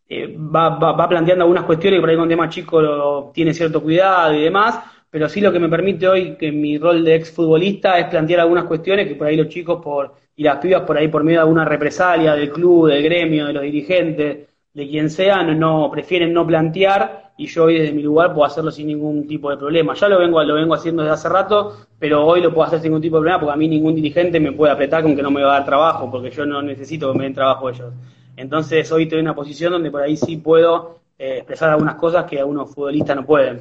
eh, 0.08 0.36
va, 0.38 0.78
va, 0.78 1.08
planteando 1.08 1.42
algunas 1.44 1.64
cuestiones 1.64 1.98
que 1.98 2.00
por 2.00 2.10
ahí 2.10 2.16
con 2.16 2.28
tema 2.28 2.48
chico 2.48 3.30
tiene 3.34 3.52
cierto 3.52 3.82
cuidado 3.82 4.34
y 4.34 4.42
demás, 4.42 4.78
pero 5.16 5.30
sí 5.30 5.40
lo 5.40 5.50
que 5.50 5.58
me 5.58 5.70
permite 5.70 6.06
hoy 6.06 6.36
que 6.36 6.52
mi 6.52 6.76
rol 6.76 7.02
de 7.02 7.14
exfutbolista 7.14 7.98
es 7.98 8.08
plantear 8.08 8.40
algunas 8.40 8.64
cuestiones 8.64 9.08
que 9.08 9.14
por 9.14 9.26
ahí 9.26 9.34
los 9.34 9.48
chicos 9.48 9.82
por 9.82 10.12
y 10.36 10.42
las 10.42 10.58
pibas 10.58 10.82
por 10.82 10.98
ahí 10.98 11.08
por 11.08 11.24
medio 11.24 11.38
de 11.38 11.44
alguna 11.44 11.64
represalia 11.64 12.34
del 12.34 12.50
club, 12.50 12.88
del 12.88 13.02
gremio, 13.02 13.46
de 13.46 13.54
los 13.54 13.62
dirigentes, 13.62 14.46
de 14.74 14.86
quien 14.86 15.08
sea, 15.08 15.42
no, 15.42 15.90
prefieren 15.90 16.34
no 16.34 16.46
plantear 16.46 17.32
y 17.38 17.46
yo 17.46 17.64
hoy 17.64 17.78
desde 17.78 17.94
mi 17.94 18.02
lugar 18.02 18.34
puedo 18.34 18.44
hacerlo 18.44 18.70
sin 18.70 18.88
ningún 18.88 19.26
tipo 19.26 19.48
de 19.48 19.56
problema. 19.56 19.94
Ya 19.94 20.06
lo 20.10 20.18
vengo, 20.18 20.44
lo 20.44 20.52
vengo 20.52 20.74
haciendo 20.74 21.02
desde 21.02 21.14
hace 21.14 21.30
rato, 21.30 21.74
pero 21.98 22.26
hoy 22.26 22.42
lo 22.42 22.52
puedo 22.52 22.66
hacer 22.66 22.80
sin 22.80 22.90
ningún 22.90 23.00
tipo 23.00 23.16
de 23.16 23.20
problema 23.20 23.40
porque 23.40 23.54
a 23.54 23.56
mí 23.56 23.68
ningún 23.68 23.94
dirigente 23.94 24.38
me 24.38 24.52
puede 24.52 24.74
apretar 24.74 25.02
con 25.02 25.16
que 25.16 25.22
no 25.22 25.30
me 25.30 25.42
va 25.42 25.52
a 25.52 25.58
dar 25.60 25.64
trabajo, 25.64 26.10
porque 26.10 26.30
yo 26.30 26.44
no 26.44 26.60
necesito 26.60 27.10
que 27.10 27.16
me 27.16 27.24
den 27.24 27.32
trabajo 27.32 27.70
ellos. 27.70 27.90
Entonces 28.36 28.92
hoy 28.92 29.04
estoy 29.04 29.20
en 29.20 29.24
una 29.24 29.34
posición 29.34 29.72
donde 29.72 29.90
por 29.90 30.02
ahí 30.02 30.18
sí 30.18 30.36
puedo 30.36 30.98
eh, 31.18 31.38
expresar 31.38 31.70
algunas 31.70 31.94
cosas 31.94 32.26
que 32.26 32.38
algunos 32.38 32.74
futbolistas 32.74 33.16
no 33.16 33.24
pueden. 33.24 33.60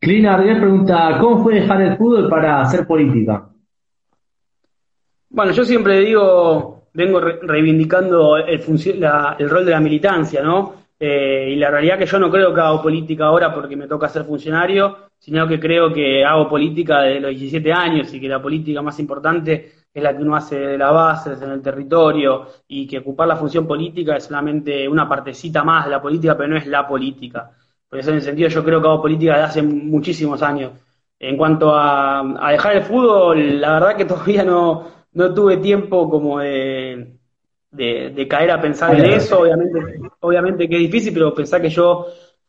Clina 0.00 0.32
Ardés 0.32 0.58
pregunta, 0.58 1.18
¿cómo 1.20 1.42
fue 1.42 1.56
dejar 1.56 1.82
el 1.82 1.96
fútbol 1.98 2.26
para 2.30 2.62
hacer 2.62 2.86
política? 2.86 3.50
Bueno, 5.28 5.52
yo 5.52 5.62
siempre 5.62 6.00
digo, 6.00 6.84
vengo 6.94 7.20
reivindicando 7.20 8.38
el, 8.38 8.48
el 8.48 9.50
rol 9.50 9.64
de 9.66 9.70
la 9.70 9.80
militancia, 9.80 10.42
¿no? 10.42 10.80
Eh, 10.98 11.50
y 11.52 11.56
la 11.56 11.70
realidad 11.70 11.98
que 11.98 12.06
yo 12.06 12.18
no 12.18 12.30
creo 12.30 12.54
que 12.54 12.60
hago 12.62 12.82
política 12.82 13.26
ahora 13.26 13.54
porque 13.54 13.76
me 13.76 13.86
toca 13.86 14.08
ser 14.08 14.24
funcionario, 14.24 15.10
sino 15.18 15.46
que 15.46 15.60
creo 15.60 15.92
que 15.92 16.24
hago 16.24 16.48
política 16.48 17.02
desde 17.02 17.20
los 17.20 17.30
17 17.30 17.70
años 17.70 18.12
y 18.14 18.20
que 18.20 18.28
la 18.28 18.40
política 18.40 18.80
más 18.80 18.98
importante 19.00 19.72
es 19.92 20.02
la 20.02 20.16
que 20.16 20.22
uno 20.22 20.34
hace 20.34 20.58
de 20.58 20.78
la 20.78 20.90
base, 20.92 21.32
en 21.32 21.50
el 21.50 21.60
territorio, 21.60 22.46
y 22.68 22.86
que 22.86 22.98
ocupar 22.98 23.28
la 23.28 23.36
función 23.36 23.66
política 23.66 24.16
es 24.16 24.24
solamente 24.24 24.88
una 24.88 25.06
partecita 25.06 25.62
más 25.62 25.84
de 25.84 25.90
la 25.90 26.00
política, 26.00 26.36
pero 26.36 26.48
no 26.48 26.56
es 26.56 26.66
la 26.66 26.86
política. 26.88 27.50
Por 27.90 27.98
eso 27.98 28.10
en 28.10 28.16
el 28.16 28.22
sentido 28.22 28.48
yo 28.48 28.64
creo 28.64 28.80
que 28.80 28.86
hago 28.86 29.02
política 29.02 29.32
desde 29.32 29.44
hace 29.44 29.62
muchísimos 29.62 30.40
años. 30.42 30.72
En 31.18 31.36
cuanto 31.36 31.72
a, 31.74 32.22
dejar 32.52 32.76
el 32.76 32.82
fútbol, 32.82 33.60
la 33.60 33.72
verdad 33.72 33.96
que 33.96 34.04
todavía 34.06 34.44
no, 34.44 34.86
no 35.12 35.34
tuve 35.34 35.56
tiempo 35.56 36.08
como 36.08 36.38
de, 36.38 37.18
de, 37.72 38.28
caer 38.28 38.52
a 38.52 38.60
pensar 38.60 38.94
en 38.94 39.06
eso. 39.06 39.40
Obviamente, 39.40 40.00
obviamente 40.20 40.68
que 40.68 40.76
es 40.76 40.82
difícil, 40.82 41.12
pero 41.12 41.34
pensar 41.34 41.60
que 41.60 41.68
yo 41.68 42.06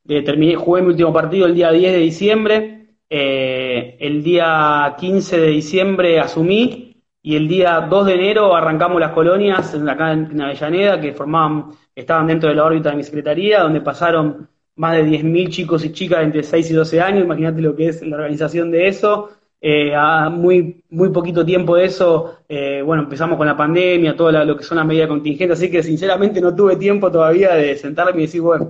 eh, 0.07 0.21
terminé, 0.21 0.55
jugué 0.55 0.83
mi 0.83 0.89
último 0.89 1.11
partido 1.11 1.47
el 1.47 1.55
día 1.55 1.71
10 1.71 1.91
de 1.91 1.99
diciembre, 1.99 2.87
eh, 3.09 3.97
el 3.99 4.23
día 4.23 4.95
15 4.97 5.39
de 5.39 5.47
diciembre 5.47 6.19
asumí 6.19 7.03
y 7.23 7.35
el 7.35 7.47
día 7.47 7.81
2 7.81 8.05
de 8.05 8.13
enero 8.13 8.55
arrancamos 8.55 9.01
las 9.01 9.11
colonias 9.11 9.73
acá 9.75 10.13
en 10.13 10.39
Avellaneda 10.39 11.01
que 11.01 11.13
formaban, 11.13 11.71
estaban 11.95 12.27
dentro 12.27 12.49
de 12.49 12.55
la 12.55 12.63
órbita 12.63 12.91
de 12.91 12.95
mi 12.97 13.03
secretaría, 13.03 13.61
donde 13.61 13.81
pasaron 13.81 14.47
más 14.81 14.95
de 14.97 15.05
10.000 15.05 15.49
chicos 15.49 15.85
y 15.85 15.91
chicas 15.91 16.23
entre 16.23 16.41
6 16.41 16.71
y 16.71 16.73
12 16.73 17.01
años, 17.01 17.23
imagínate 17.23 17.61
lo 17.61 17.75
que 17.75 17.89
es 17.89 18.01
la 18.01 18.15
organización 18.15 18.71
de 18.71 18.87
eso. 18.87 19.29
Eh, 19.63 19.93
a 19.95 20.27
muy, 20.31 20.83
muy 20.89 21.09
poquito 21.09 21.45
tiempo 21.45 21.75
de 21.75 21.85
eso, 21.85 22.39
eh, 22.49 22.81
bueno, 22.83 23.03
empezamos 23.03 23.37
con 23.37 23.45
la 23.45 23.55
pandemia, 23.55 24.15
todo 24.15 24.31
lo 24.31 24.57
que 24.57 24.63
son 24.63 24.77
las 24.77 24.87
medidas 24.87 25.07
contingentes, 25.07 25.59
así 25.59 25.69
que 25.69 25.83
sinceramente 25.83 26.41
no 26.41 26.55
tuve 26.55 26.77
tiempo 26.77 27.11
todavía 27.11 27.53
de 27.53 27.77
sentarme 27.77 28.21
y 28.21 28.25
decir, 28.25 28.41
bueno, 28.41 28.69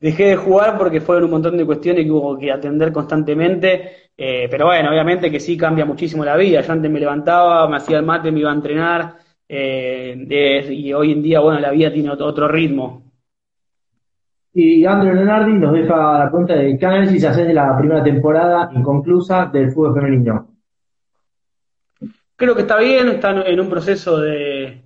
dejé 0.00 0.28
de 0.28 0.36
jugar 0.36 0.78
porque 0.78 1.02
fueron 1.02 1.24
un 1.24 1.32
montón 1.32 1.58
de 1.58 1.66
cuestiones 1.66 2.06
que 2.06 2.10
hubo 2.10 2.38
que 2.38 2.50
atender 2.50 2.90
constantemente 2.90 4.10
eh, 4.16 4.48
pero 4.50 4.66
bueno, 4.66 4.90
obviamente 4.90 5.30
que 5.30 5.40
sí 5.40 5.56
cambia 5.56 5.86
muchísimo 5.86 6.24
la 6.24 6.36
vida. 6.36 6.60
Yo 6.60 6.72
antes 6.72 6.90
me 6.90 7.00
levantaba, 7.00 7.66
me 7.68 7.76
hacía 7.78 7.98
el 7.98 8.04
mate, 8.04 8.30
me 8.30 8.40
iba 8.40 8.50
a 8.50 8.54
entrenar, 8.54 9.16
y 9.48 10.92
hoy 10.92 11.12
en 11.12 11.22
día, 11.22 11.40
bueno, 11.40 11.58
la 11.58 11.70
vida 11.70 11.90
tiene 11.92 12.10
otro, 12.10 12.46
ritmo. 12.48 13.09
Y 14.52 14.84
Andrew 14.84 15.14
Leonardi 15.14 15.52
nos 15.52 15.72
deja 15.72 16.18
la 16.18 16.28
pregunta 16.28 16.54
de 16.54 16.76
qué 16.76 16.86
análisis 16.86 17.24
haces 17.24 17.46
de 17.46 17.54
la 17.54 17.76
primera 17.78 18.02
temporada 18.02 18.70
inconclusa 18.74 19.46
del 19.46 19.70
fútbol 19.70 19.94
femenino. 19.94 20.48
Creo 22.34 22.54
que 22.54 22.62
está 22.62 22.78
bien, 22.78 23.08
está 23.08 23.30
en 23.46 23.60
un 23.60 23.68
proceso 23.68 24.18
de, 24.18 24.82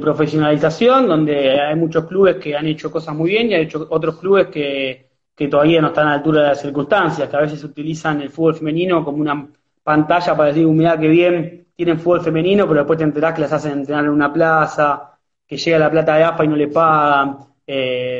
profesionalización 0.00 1.06
donde 1.06 1.60
hay 1.60 1.76
muchos 1.76 2.06
clubes 2.06 2.36
que 2.36 2.56
han 2.56 2.66
hecho 2.66 2.90
cosas 2.90 3.14
muy 3.14 3.30
bien 3.30 3.50
y 3.50 3.54
hay 3.54 3.62
hecho 3.62 3.86
otros 3.88 4.18
clubes 4.18 4.48
que 4.48 5.06
que 5.36 5.48
todavía 5.48 5.82
no 5.82 5.88
están 5.88 6.06
a 6.06 6.10
la 6.10 6.16
altura 6.16 6.40
de 6.40 6.48
las 6.48 6.60
circunstancias, 6.62 7.28
que 7.28 7.36
a 7.36 7.40
veces 7.40 7.62
utilizan 7.62 8.22
el 8.22 8.30
fútbol 8.30 8.54
femenino 8.54 9.04
como 9.04 9.18
una 9.18 9.46
pantalla 9.82 10.34
para 10.34 10.48
decir, 10.48 10.64
humedad 10.64 10.98
que 10.98 11.08
bien 11.08 11.66
tienen 11.76 12.00
fútbol 12.00 12.22
femenino, 12.22 12.66
pero 12.66 12.80
después 12.80 12.96
te 12.98 13.04
enterás 13.04 13.34
que 13.34 13.42
las 13.42 13.52
hacen 13.52 13.72
entrenar 13.72 14.06
en 14.06 14.10
una 14.12 14.32
plaza, 14.32 15.18
que 15.46 15.58
llega 15.58 15.78
la 15.78 15.90
plata 15.90 16.16
de 16.16 16.24
AFA 16.24 16.44
y 16.44 16.48
no 16.48 16.56
le 16.56 16.68
pagan. 16.68 17.36
Eh, 17.66 18.18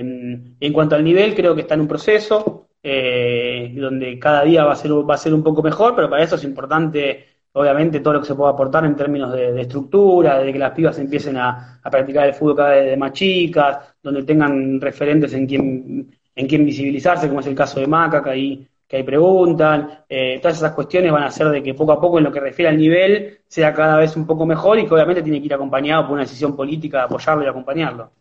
en 0.61 0.73
cuanto 0.73 0.97
al 0.97 1.05
nivel, 1.05 1.35
creo 1.35 1.55
que 1.55 1.63
está 1.63 1.75
en 1.75 1.83
un 1.83 1.89
proceso 1.89 2.69
eh, 2.83 3.73
donde 3.77 4.19
cada 4.19 4.43
día 4.43 4.65
va 4.65 4.73
a, 4.73 4.77
ser, 4.77 4.93
va 4.93 5.15
a 5.15 5.19
ser 5.19 5.35
un 5.35 5.43
poco 5.43 5.63
mejor, 5.63 5.95
pero 5.95 6.11
para 6.11 6.23
eso 6.23 6.37
es 6.37 6.45
importante, 6.45 7.27
obviamente, 7.53 8.01
todo 8.01 8.15
lo 8.15 8.21
que 8.21 8.27
se 8.27 8.35
pueda 8.35 8.51
aportar 8.51 8.85
en 8.85 8.97
términos 8.97 9.33
de, 9.33 9.61
estructura, 9.61 10.39
de 10.39 10.53
que 10.53 10.59
las 10.59 10.73
pibas 10.73 10.99
empiecen 10.99 11.37
a, 11.37 11.81
a, 11.83 11.91
practicar 11.91 12.27
el 12.27 12.35
fútbol 12.35 12.57
cada 12.57 12.71
vez 12.71 12.87
de 12.87 12.97
más 12.97 13.13
chicas, 13.13 13.79
donde 14.03 14.25
tengan 14.25 14.81
referentes 14.81 15.33
en 15.35 15.47
quien 15.47 16.09
en 16.37 16.47
quién 16.47 16.65
visibilizarse, 16.65 17.29
como 17.29 17.41
es 17.41 17.47
el 17.47 17.55
caso 17.55 17.81
de 17.81 17.87
Maca, 17.87 18.23
que 18.23 18.31
ahí, 18.31 18.69
que 18.87 18.99
ahí 18.99 19.03
preguntan. 19.03 20.05
Eh, 20.09 20.39
todas 20.41 20.59
esas 20.59 20.73
cuestiones 20.73 21.11
van 21.11 21.25
a 21.25 21.27
hacer 21.27 21.49
de 21.49 21.63
que 21.63 21.75
poco 21.75 21.93
a 21.93 22.01
poco, 22.01 22.19
en 22.19 22.25
lo 22.25 22.33
que 22.33 22.41
refiere 22.41 22.69
al 22.69 22.77
nivel, 22.77 23.41
sea 23.49 23.73
cada 23.73 23.97
vez 23.97 24.15
un 24.17 24.27
poco 24.27 24.47
mejor 24.47 24.79
y 24.79 24.87
que 24.87 24.95
obviamente 24.95 25.23
tiene 25.23 25.41
que 25.41 25.47
ir 25.47 25.55
acompañado 25.55 26.05
por 26.05 26.13
una 26.13 26.23
decisión 26.23 26.55
política 26.55 26.99
de 26.99 27.05
apoyarlo 27.05 27.43
y 27.45 27.49
acompañarlo. 27.49 28.13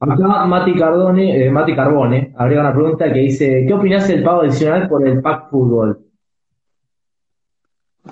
Acá 0.00 0.46
Mati 0.46 0.74
Cardone, 0.74 1.46
eh, 1.46 1.50
Mati 1.50 1.74
Carbone 1.74 2.32
agrega 2.36 2.60
una 2.60 2.72
pregunta 2.72 3.12
que 3.12 3.18
dice, 3.18 3.64
¿qué 3.66 3.74
opinas 3.74 4.06
del 4.06 4.22
pago 4.22 4.42
adicional 4.42 4.88
por 4.88 5.06
el 5.06 5.20
pack 5.20 5.50
fútbol? 5.50 5.98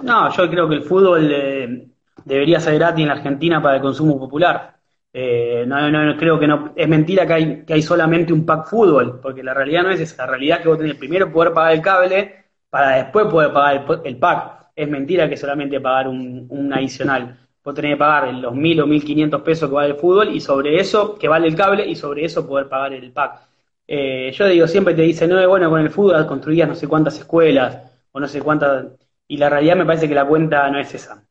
No, 0.02 0.28
yo 0.30 0.50
creo 0.50 0.68
que 0.68 0.74
el 0.74 0.82
fútbol 0.82 1.30
eh, 1.32 1.86
debería 2.24 2.58
ser 2.58 2.74
gratis 2.74 3.02
en 3.02 3.08
la 3.08 3.14
Argentina 3.14 3.62
para 3.62 3.76
el 3.76 3.82
consumo 3.82 4.18
popular. 4.18 4.74
Eh, 5.12 5.64
no, 5.66 5.88
no, 5.90 6.16
creo 6.16 6.40
que 6.40 6.48
no. 6.48 6.72
Es 6.74 6.88
mentira 6.88 7.24
que 7.24 7.32
hay, 7.32 7.64
que 7.64 7.74
hay 7.74 7.82
solamente 7.82 8.32
un 8.32 8.44
pack 8.44 8.66
fútbol, 8.66 9.20
porque 9.22 9.44
la 9.44 9.54
realidad 9.54 9.84
no 9.84 9.90
es 9.90 10.00
esa. 10.00 10.24
La 10.24 10.32
realidad 10.32 10.58
es 10.58 10.62
que 10.64 10.68
vos 10.68 10.78
tenés 10.78 10.96
primero 10.96 11.32
poder 11.32 11.54
pagar 11.54 11.72
el 11.72 11.80
cable 11.80 12.44
para 12.68 12.96
después 12.96 13.26
poder 13.26 13.52
pagar 13.52 13.86
el, 14.04 14.18
pack. 14.18 14.70
Es 14.74 14.88
mentira 14.88 15.28
que 15.28 15.36
solamente 15.36 15.80
pagar 15.80 16.08
un, 16.08 16.46
un 16.50 16.74
adicional 16.74 17.45
vos 17.66 17.74
tenés 17.74 17.94
que 17.94 17.96
pagar 17.96 18.32
los 18.34 18.54
mil 18.54 18.80
o 18.80 18.86
mil 18.86 19.02
quinientos 19.04 19.42
pesos 19.42 19.68
que 19.68 19.74
vale 19.74 19.88
el 19.88 19.96
fútbol 19.96 20.28
y 20.32 20.40
sobre 20.40 20.78
eso, 20.78 21.18
que 21.18 21.26
vale 21.26 21.48
el 21.48 21.56
cable, 21.56 21.84
y 21.84 21.96
sobre 21.96 22.24
eso 22.24 22.46
poder 22.46 22.68
pagar 22.68 22.92
el 22.92 23.10
pack. 23.10 23.40
Eh, 23.88 24.30
yo 24.32 24.46
digo, 24.46 24.68
siempre 24.68 24.94
te 24.94 25.02
dicen, 25.02 25.30
no, 25.30 25.48
bueno, 25.48 25.68
con 25.68 25.80
el 25.80 25.90
fútbol 25.90 26.24
construías 26.28 26.68
no 26.68 26.76
sé 26.76 26.86
cuántas 26.86 27.18
escuelas, 27.18 27.82
o 28.12 28.20
no 28.20 28.28
sé 28.28 28.40
cuántas, 28.40 28.86
y 29.26 29.36
la 29.36 29.50
realidad 29.50 29.74
me 29.74 29.84
parece 29.84 30.08
que 30.08 30.14
la 30.14 30.24
cuenta 30.24 30.70
no 30.70 30.78
es 30.78 30.94
esa. 30.94 31.24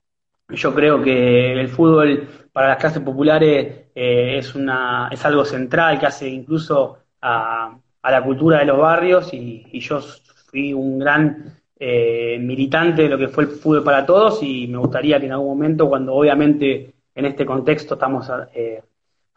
Yo 0.49 0.73
creo 0.75 1.01
que 1.01 1.53
el 1.53 1.69
fútbol 1.69 2.27
para 2.51 2.67
las 2.69 2.77
clases 2.79 3.01
populares 3.01 3.85
eh, 3.95 4.37
es, 4.37 4.55
una, 4.55 5.07
es 5.11 5.23
algo 5.25 5.45
central 5.45 5.99
que 5.99 6.05
hace 6.07 6.27
incluso 6.27 6.97
a, 7.21 7.77
la 8.03 8.23
cultura 8.23 8.59
de 8.59 8.65
los 8.65 8.77
barrios 8.77 9.33
y 9.33 9.79
yo 9.79 9.99
fui 10.01 10.73
un 10.73 10.99
gran 10.99 11.55
eh, 11.77 12.37
militante 12.39 13.03
de 13.03 13.09
lo 13.09 13.17
que 13.17 13.27
fue 13.27 13.43
el 13.43 13.49
fútbol 13.49 13.83
para 13.83 14.05
todos 14.05 14.41
y 14.41 14.67
me 14.67 14.77
gustaría 14.77 15.19
que 15.19 15.25
en 15.25 15.33
algún 15.33 15.49
momento, 15.49 15.89
cuando 15.89 16.13
obviamente 16.13 16.93
en 17.13 17.25
este 17.25 17.45
contexto 17.45 17.95
estamos 17.95 18.31
eh, 18.53 18.81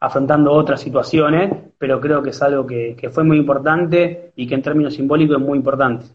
afrontando 0.01 0.53
otras 0.53 0.81
situaciones, 0.81 1.53
pero 1.77 2.01
creo 2.01 2.23
que 2.23 2.31
es 2.31 2.43
algo 2.43 2.67
que, 2.67 3.11
fue 3.11 3.25
muy 3.25 3.39
importante 3.39 4.33
y 4.37 4.47
que 4.47 4.55
en 4.55 4.63
términos 4.63 4.95
simbólicos 4.95 5.41
es 5.41 5.47
muy 5.47 5.59
importante. 5.59 6.07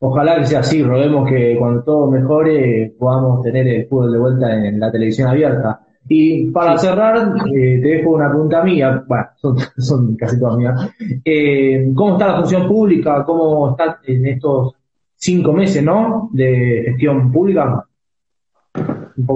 Ojalá 0.00 0.38
que 0.38 0.46
sea 0.46 0.60
así, 0.60 0.82
roguemos 0.82 1.28
que 1.28 1.56
cuando 1.58 1.82
todo 1.82 2.10
mejore 2.10 2.94
podamos 2.98 3.42
tener 3.42 3.66
el 3.66 3.86
fútbol 3.86 4.12
de 4.12 4.18
vuelta 4.18 4.66
en 4.66 4.78
la 4.78 4.90
televisión 4.90 5.28
abierta. 5.28 5.80
Y 6.06 6.50
para 6.50 6.76
cerrar, 6.76 7.34
eh, 7.46 7.80
te 7.82 7.88
dejo 7.88 8.10
una 8.10 8.28
pregunta 8.28 8.62
mía, 8.62 9.02
bueno, 9.06 9.26
son, 9.78 10.16
casi 10.16 10.38
todas 10.38 10.56
mías. 10.56 10.90
Eh, 11.24 11.90
¿Cómo 11.94 12.12
está 12.12 12.28
la 12.28 12.36
función 12.38 12.68
pública? 12.68 13.24
¿Cómo 13.24 13.70
está 13.70 14.00
en 14.04 14.26
estos 14.26 14.74
cinco 15.14 15.52
meses, 15.52 15.82
¿no? 15.82 16.28
De 16.32 16.84
gestión 16.86 17.32
pública. 17.32 17.86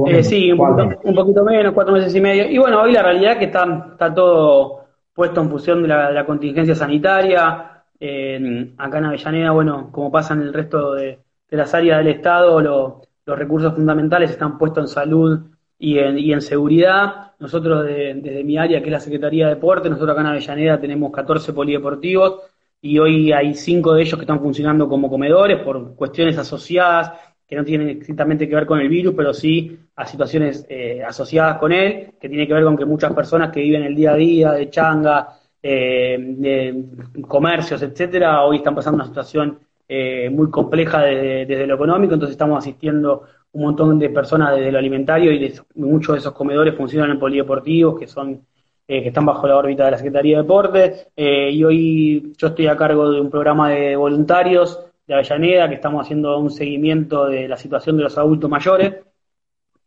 Eh, 0.08 0.22
sí, 0.22 0.52
un 0.52 1.14
poquito, 1.14 1.44
menos, 1.44 1.72
cuatro 1.72 1.94
meses 1.94 2.14
y 2.14 2.20
medio. 2.20 2.50
Y 2.50 2.58
bueno, 2.58 2.82
hoy 2.82 2.92
la 2.92 3.02
realidad 3.02 3.32
es 3.32 3.38
que 3.38 3.44
está, 3.46 3.88
está 3.92 4.12
todo 4.12 4.80
puesto 5.14 5.40
en 5.40 5.48
función 5.48 5.82
de 5.82 5.88
la, 5.88 6.26
contingencia 6.26 6.74
sanitaria. 6.74 7.46
acá 7.48 8.98
en 8.98 9.04
Avellaneda, 9.04 9.52
bueno, 9.52 9.88
como 9.90 10.10
pasa 10.10 10.34
en 10.34 10.42
el 10.42 10.52
resto 10.52 10.94
de, 10.94 11.20
las 11.50 11.72
áreas 11.72 11.98
del 11.98 12.08
Estado, 12.08 12.60
los 12.60 13.38
recursos 13.38 13.74
fundamentales 13.74 14.30
están 14.30 14.58
puestos 14.58 14.84
en 14.84 14.88
salud 14.88 15.40
y 15.78 15.98
en, 15.98 16.18
y 16.18 16.32
en 16.32 16.40
seguridad. 16.40 17.32
Nosotros 17.38 17.84
desde 17.84 18.44
mi 18.44 18.58
área, 18.58 18.80
que 18.80 18.86
es 18.86 18.92
la 18.92 19.00
Secretaría 19.00 19.46
de 19.46 19.54
Deporte, 19.54 19.88
nosotros 19.88 20.12
acá 20.12 20.22
en 20.22 20.26
Avellaneda 20.28 20.80
tenemos 20.80 21.12
14 21.12 21.52
polideportivos 21.52 22.42
y 22.80 22.98
hoy 22.98 23.32
hay 23.32 23.54
5 23.54 23.94
de 23.94 24.02
ellos 24.02 24.14
que 24.14 24.22
están 24.22 24.40
funcionando 24.40 24.88
como 24.88 25.08
comedores 25.08 25.60
por 25.60 25.94
cuestiones 25.94 26.36
asociadas 26.38 27.12
que 27.48 27.56
no 27.56 27.64
tienen 27.64 27.88
estrictamente 27.88 28.46
que 28.46 28.54
ver 28.54 28.66
con 28.66 28.78
el 28.78 28.90
virus, 28.90 29.14
pero 29.16 29.32
sí 29.32 29.78
a 29.96 30.04
situaciones 30.04 30.66
eh, 30.68 31.02
asociadas 31.02 31.56
con 31.58 31.72
él, 31.72 32.12
que 32.20 32.28
tiene 32.28 32.46
que 32.46 32.52
ver 32.52 32.62
con 32.62 32.76
que 32.76 32.84
muchas 32.84 33.12
personas 33.14 33.50
que 33.50 33.60
viven 33.60 33.84
el 33.84 33.96
día 33.96 34.12
a 34.12 34.16
día 34.16 34.52
de 34.52 34.68
changa, 34.68 35.28
eh, 35.62 36.16
de 36.20 36.84
comercios, 37.26 37.80
etcétera, 37.80 38.44
hoy 38.44 38.58
están 38.58 38.74
pasando 38.74 38.96
una 38.96 39.06
situación 39.06 39.58
eh, 39.88 40.28
muy 40.28 40.50
compleja 40.50 41.00
desde, 41.00 41.46
desde, 41.46 41.66
lo 41.66 41.76
económico, 41.76 42.12
entonces 42.12 42.34
estamos 42.34 42.58
asistiendo 42.58 43.22
un 43.52 43.62
montón 43.62 43.98
de 43.98 44.10
personas 44.10 44.56
desde 44.56 44.72
lo 44.72 44.78
alimentario 44.78 45.32
y 45.32 45.54
muchos 45.74 46.14
de 46.14 46.18
esos 46.20 46.32
comedores 46.32 46.74
funcionan 46.74 47.10
en 47.10 47.18
polideportivos 47.18 47.98
que 47.98 48.06
son 48.06 48.46
eh, 48.86 49.02
que 49.02 49.08
están 49.08 49.26
bajo 49.26 49.46
la 49.46 49.56
órbita 49.56 49.84
de 49.84 49.90
la 49.92 49.96
Secretaría 49.98 50.36
de 50.36 50.42
Deportes. 50.42 51.08
Eh, 51.16 51.50
y 51.50 51.64
hoy 51.64 52.32
yo 52.38 52.48
estoy 52.48 52.66
a 52.68 52.76
cargo 52.76 53.10
de 53.10 53.20
un 53.20 53.30
programa 53.30 53.70
de 53.70 53.96
voluntarios 53.96 54.80
de 55.06 55.14
Avellaneda 55.14 55.68
que 55.68 55.74
estamos 55.74 56.04
haciendo 56.04 56.38
un 56.38 56.50
seguimiento 56.50 57.26
de 57.26 57.48
la 57.48 57.56
situación 57.56 57.96
de 57.96 58.04
los 58.04 58.16
adultos 58.18 58.50
mayores 58.50 58.96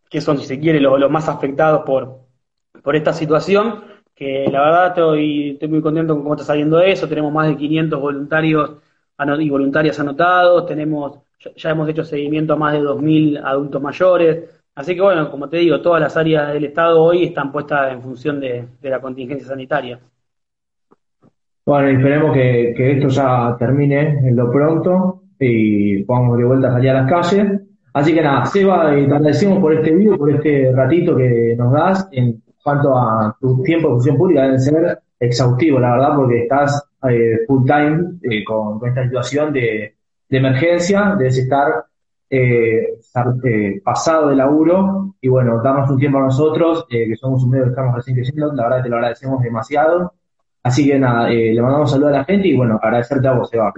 que 0.10 0.22
son 0.22 0.38
si 0.38 0.46
se 0.46 0.60
quiere 0.60 0.80
los, 0.80 1.10
más 1.10 1.30
afectados 1.30 1.84
por, 1.86 2.20
por 2.84 2.96
esta 2.96 3.14
situación 3.14 3.86
que 4.14 4.48
la 4.52 4.62
verdad 4.62 4.88
estoy, 4.90 5.52
estoy 5.52 5.70
muy 5.70 5.82
contento 5.82 6.14
con 6.14 6.24
cómo 6.24 6.36
está 6.36 6.46
saliendo 6.46 6.80
eso. 6.80 7.08
Tenemos 7.08 7.34
más 7.34 7.48
de 7.48 7.58
500 7.58 8.00
voluntarios 8.00 8.72
y 9.40 9.50
voluntarias 9.50 10.00
anotados 10.00 10.66
tenemos 10.66 11.20
ya 11.56 11.72
hemos 11.72 11.90
hecho 11.90 12.04
seguimiento 12.04 12.54
a 12.54 12.58
más 12.58 12.74
de 12.74 12.82
2.000 12.82 13.42
adultos 13.44 13.82
mayores. 13.82 14.40
Así 14.76 14.96
que 14.96 15.02
bueno, 15.02 15.30
como 15.30 15.50
te 15.50 15.58
digo, 15.58 15.82
todas 15.82 16.02
las 16.02 16.16
áreas 16.16 16.54
del 16.54 16.66
Estado 16.66 17.02
hoy 17.02 17.26
están 17.26 17.52
puestas 17.52 17.92
en 17.92 18.02
función 18.02 18.40
de, 18.40 18.66
la 18.82 19.02
contingencia 19.02 19.48
sanitaria. 19.48 20.00
Bueno, 21.66 21.90
esperemos 21.90 22.34
que, 22.34 22.92
esto 22.94 23.08
ya 23.10 23.56
termine 23.60 24.20
en 24.28 24.36
lo 24.36 24.52
pronto 24.52 25.24
y 25.40 26.04
podamos 26.04 26.38
de 26.38 26.46
vuelta 26.46 26.72
salir 26.72 26.92
a 26.92 27.02
las 27.02 27.10
calles. 27.10 27.62
Así 27.94 28.14
que 28.14 28.22
nada, 28.22 28.46
Seba, 28.46 28.96
eh, 28.96 29.06
te 29.06 29.14
agradecemos 29.14 29.60
por 29.60 29.74
este 29.74 29.92
video, 29.92 30.18
por 30.18 30.32
este 30.32 30.72
ratito 30.72 31.16
que 31.18 31.56
nos 31.58 31.74
das 31.74 32.08
en 32.14 32.42
cuanto 32.64 32.98
a 32.98 33.36
tu 33.40 33.62
tiempo 33.64 33.90
de 33.90 33.94
función 33.96 34.18
pública. 34.18 34.44
Deben 34.44 34.62
ser 34.62 35.00
exhaustivo, 35.20 35.80
la 35.80 35.92
verdad, 35.92 36.16
porque 36.16 36.44
estás 36.44 36.88
eh, 37.10 37.40
full 37.48 37.66
time 37.66 38.14
eh, 38.24 38.44
con 38.46 38.80
esta 38.88 39.04
situación 39.04 39.52
de, 39.52 39.96
de 40.32 40.38
emergencia, 40.38 41.14
debes 41.18 41.38
estar, 41.38 41.84
eh, 42.30 42.98
eh, 43.44 43.82
pasado 43.84 44.30
de 44.30 44.36
laburo 44.38 45.16
y 45.20 45.28
bueno, 45.28 45.62
damos 45.62 45.90
un 45.90 46.00
tiempo 46.00 46.20
a 46.20 46.22
nosotros, 46.22 46.86
eh, 46.90 47.10
que 47.10 47.18
somos 47.18 47.44
un 47.44 47.50
medio 47.50 47.66
que 47.66 47.72
estamos 47.72 47.94
recién 47.94 48.16
creciendo, 48.16 48.54
la 48.54 48.64
verdad 48.64 48.84
te 48.84 48.90
lo 48.90 48.96
agradecemos 48.96 49.42
demasiado. 49.44 50.14
Así 50.64 50.88
que 50.88 50.98
nada, 50.98 51.28
le 51.28 51.62
mandamos 51.62 51.92
saludos 51.92 52.14
a 52.14 52.18
la 52.20 52.24
gente 52.24 52.48
y 52.48 52.56
bueno, 52.56 52.80
agradecerte 52.82 53.28
a 53.28 53.34
vos, 53.34 53.54
Eva. 53.54 53.74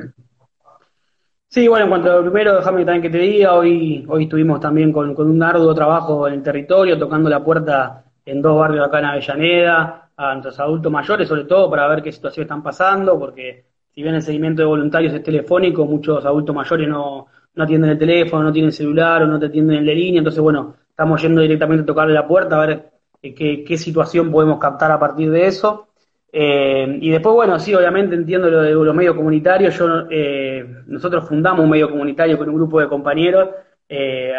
Sí, 1.47 1.67
bueno, 1.67 1.85
en 1.85 1.89
cuanto 1.89 2.11
a 2.11 2.15
lo 2.17 2.21
primero, 2.21 2.55
déjame 2.55 2.85
también 2.85 3.01
que 3.01 3.09
te 3.09 3.17
diga, 3.17 3.53
hoy, 3.53 4.05
hoy 4.07 4.23
estuvimos 4.23 4.59
también 4.59 4.91
con, 4.91 5.15
con 5.15 5.29
un 5.29 5.41
arduo 5.41 5.73
trabajo 5.73 6.27
en 6.27 6.35
el 6.35 6.43
territorio, 6.43 6.99
tocando 6.99 7.29
la 7.29 7.43
puerta 7.43 8.03
en 8.25 8.41
dos 8.41 8.59
barrios 8.59 8.85
acá 8.85 8.99
en 8.99 9.05
Avellaneda, 9.05 10.09
a 10.15 10.33
nuestros 10.33 10.59
adultos 10.59 10.91
mayores, 10.91 11.27
sobre 11.27 11.45
todo 11.45 11.69
para 11.69 11.87
ver 11.87 12.03
qué 12.03 12.11
situación 12.11 12.43
están 12.43 12.61
pasando, 12.61 13.17
porque 13.17 13.72
si 13.93 14.01
bien 14.01 14.15
el 14.15 14.21
seguimiento 14.21 14.62
de 14.62 14.67
voluntarios 14.67 15.13
es 15.13 15.23
telefónico, 15.23 15.86
muchos 15.86 16.25
adultos 16.25 16.56
mayores 16.56 16.88
no, 16.88 17.27
no 17.56 17.63
atienden 17.63 17.91
el 17.91 17.97
teléfono, 17.97 18.43
no 18.43 18.51
tienen 18.51 18.71
celular 18.71 19.23
o 19.23 19.27
no 19.27 19.39
te 19.39 19.47
atienden 19.47 19.77
en 19.77 19.86
la 19.86 19.93
línea, 19.93 20.19
entonces 20.19 20.41
bueno, 20.41 20.75
estamos 20.89 21.21
yendo 21.21 21.41
directamente 21.41 21.84
a 21.84 21.86
tocarle 21.86 22.13
la 22.13 22.27
puerta 22.27 22.56
a 22.62 22.65
ver 22.65 22.91
eh, 23.21 23.34
qué, 23.36 23.63
qué 23.63 23.77
situación 23.77 24.32
podemos 24.32 24.60
captar 24.60 24.91
a 24.91 24.99
partir 24.99 25.29
de 25.32 25.47
eso. 25.47 25.89
Eh, 26.32 26.97
y 27.01 27.12
después, 27.12 27.36
bueno, 27.36 27.60
sí, 27.60 27.73
obviamente 27.75 28.15
entiendo 28.15 28.49
lo 28.49 28.62
de 28.63 28.71
los 28.71 28.95
medios 28.95 29.15
comunitarios. 29.15 29.77
Yo, 29.77 30.08
eh, 30.10 30.65
nosotros 30.88 31.27
fundamos 31.27 31.63
un 31.63 31.69
medio 31.69 31.89
comunitario 31.89 32.38
con 32.38 32.49
un 32.49 32.56
grupo 32.56 32.79
de 32.79 32.88
compañeros, 32.88 33.49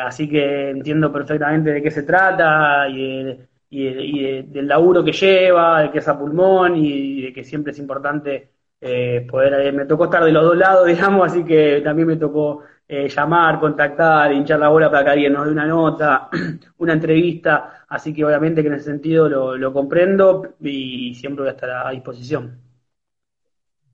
así 0.05 0.29
que 0.29 0.71
entiendo 0.71 1.13
perfectamente 1.13 1.71
de 1.71 1.83
qué 1.83 1.91
se 1.91 2.03
trata 2.03 2.89
y, 2.89 3.39
del 3.71 4.67
laburo 4.69 5.05
que 5.05 5.13
lleva, 5.13 5.83
de 5.83 5.91
que 5.91 5.99
es 5.99 6.09
a 6.09 6.19
pulmón 6.19 6.77
y 6.77 7.23
de 7.23 7.33
que 7.33 7.45
siempre 7.45 7.73
es 7.73 7.79
importante 7.79 8.54
eh, 8.87 9.27
poder, 9.31 9.67
eh, 9.67 9.73
me 9.73 9.87
tocó 9.87 10.05
estar 10.05 10.23
de 10.23 10.31
los 10.31 10.45
dos 10.45 10.59
lados, 10.59 10.87
digamos, 10.87 11.27
así 11.27 11.43
que 11.43 11.81
también 11.83 12.07
me 12.07 12.17
tocó 12.17 12.61
eh, 12.87 13.09
llamar, 13.09 13.59
contactar, 13.59 14.31
hinchar 14.31 14.61
la 14.61 14.69
bola 14.69 14.91
para 14.91 15.05
que 15.05 15.11
alguien 15.13 15.33
nos 15.33 15.47
dé 15.47 15.53
una 15.53 15.67
nota, 15.67 16.29
una 16.79 16.93
entrevista, 16.93 17.87
así 17.89 18.13
que 18.13 18.23
obviamente 18.27 18.61
que 18.61 18.69
en 18.69 18.75
ese 18.75 18.85
sentido 18.85 19.27
lo, 19.57 19.73
comprendo 19.73 20.57
y 20.61 21.15
siempre 21.15 21.45
voy 21.45 21.49
a 21.49 21.53
estar 21.53 21.71
a, 21.71 21.91
disposición. 21.93 22.59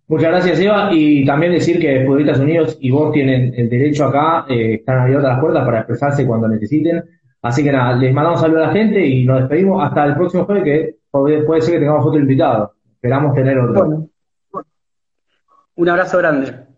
Muchas 0.08 0.28
gracias, 0.28 0.58
Eva. 0.58 0.88
Y 0.90 1.24
también 1.24 1.52
decir 1.52 1.78
que 1.78 2.04
Futbolistas 2.04 2.40
Unidos 2.40 2.76
y 2.80 2.90
vos 2.90 3.12
tienen 3.12 3.54
el 3.56 3.70
derecho 3.70 4.06
acá, 4.06 4.44
están 4.48 4.98
abiertas 4.98 5.34
las 5.34 5.40
puertas 5.40 5.64
para 5.64 5.78
expresarse 5.78 6.26
cuando 6.26 6.48
necesiten. 6.48 7.04
Así 7.42 7.62
que 7.62 7.70
nada, 7.70 7.94
les 7.94 8.12
mandamos 8.12 8.40
saludos 8.40 8.64
a 8.64 8.66
la 8.66 8.72
gente 8.72 9.06
y 9.06 9.24
nos 9.24 9.38
despedimos 9.38 9.84
hasta 9.84 10.04
el 10.04 10.14
próximo 10.16 10.46
jueves, 10.46 10.64
que 10.64 10.96
puede, 11.12 11.60
ser 11.60 11.74
que 11.74 11.78
tengamos 11.78 12.04
otro 12.04 12.18
invitado. 12.18 12.74
Esperamos 12.96 13.36
tener 13.36 13.56
otro. 13.56 14.10
Un 15.80 15.88
abrazo 15.88 16.18
grande. 16.18 16.69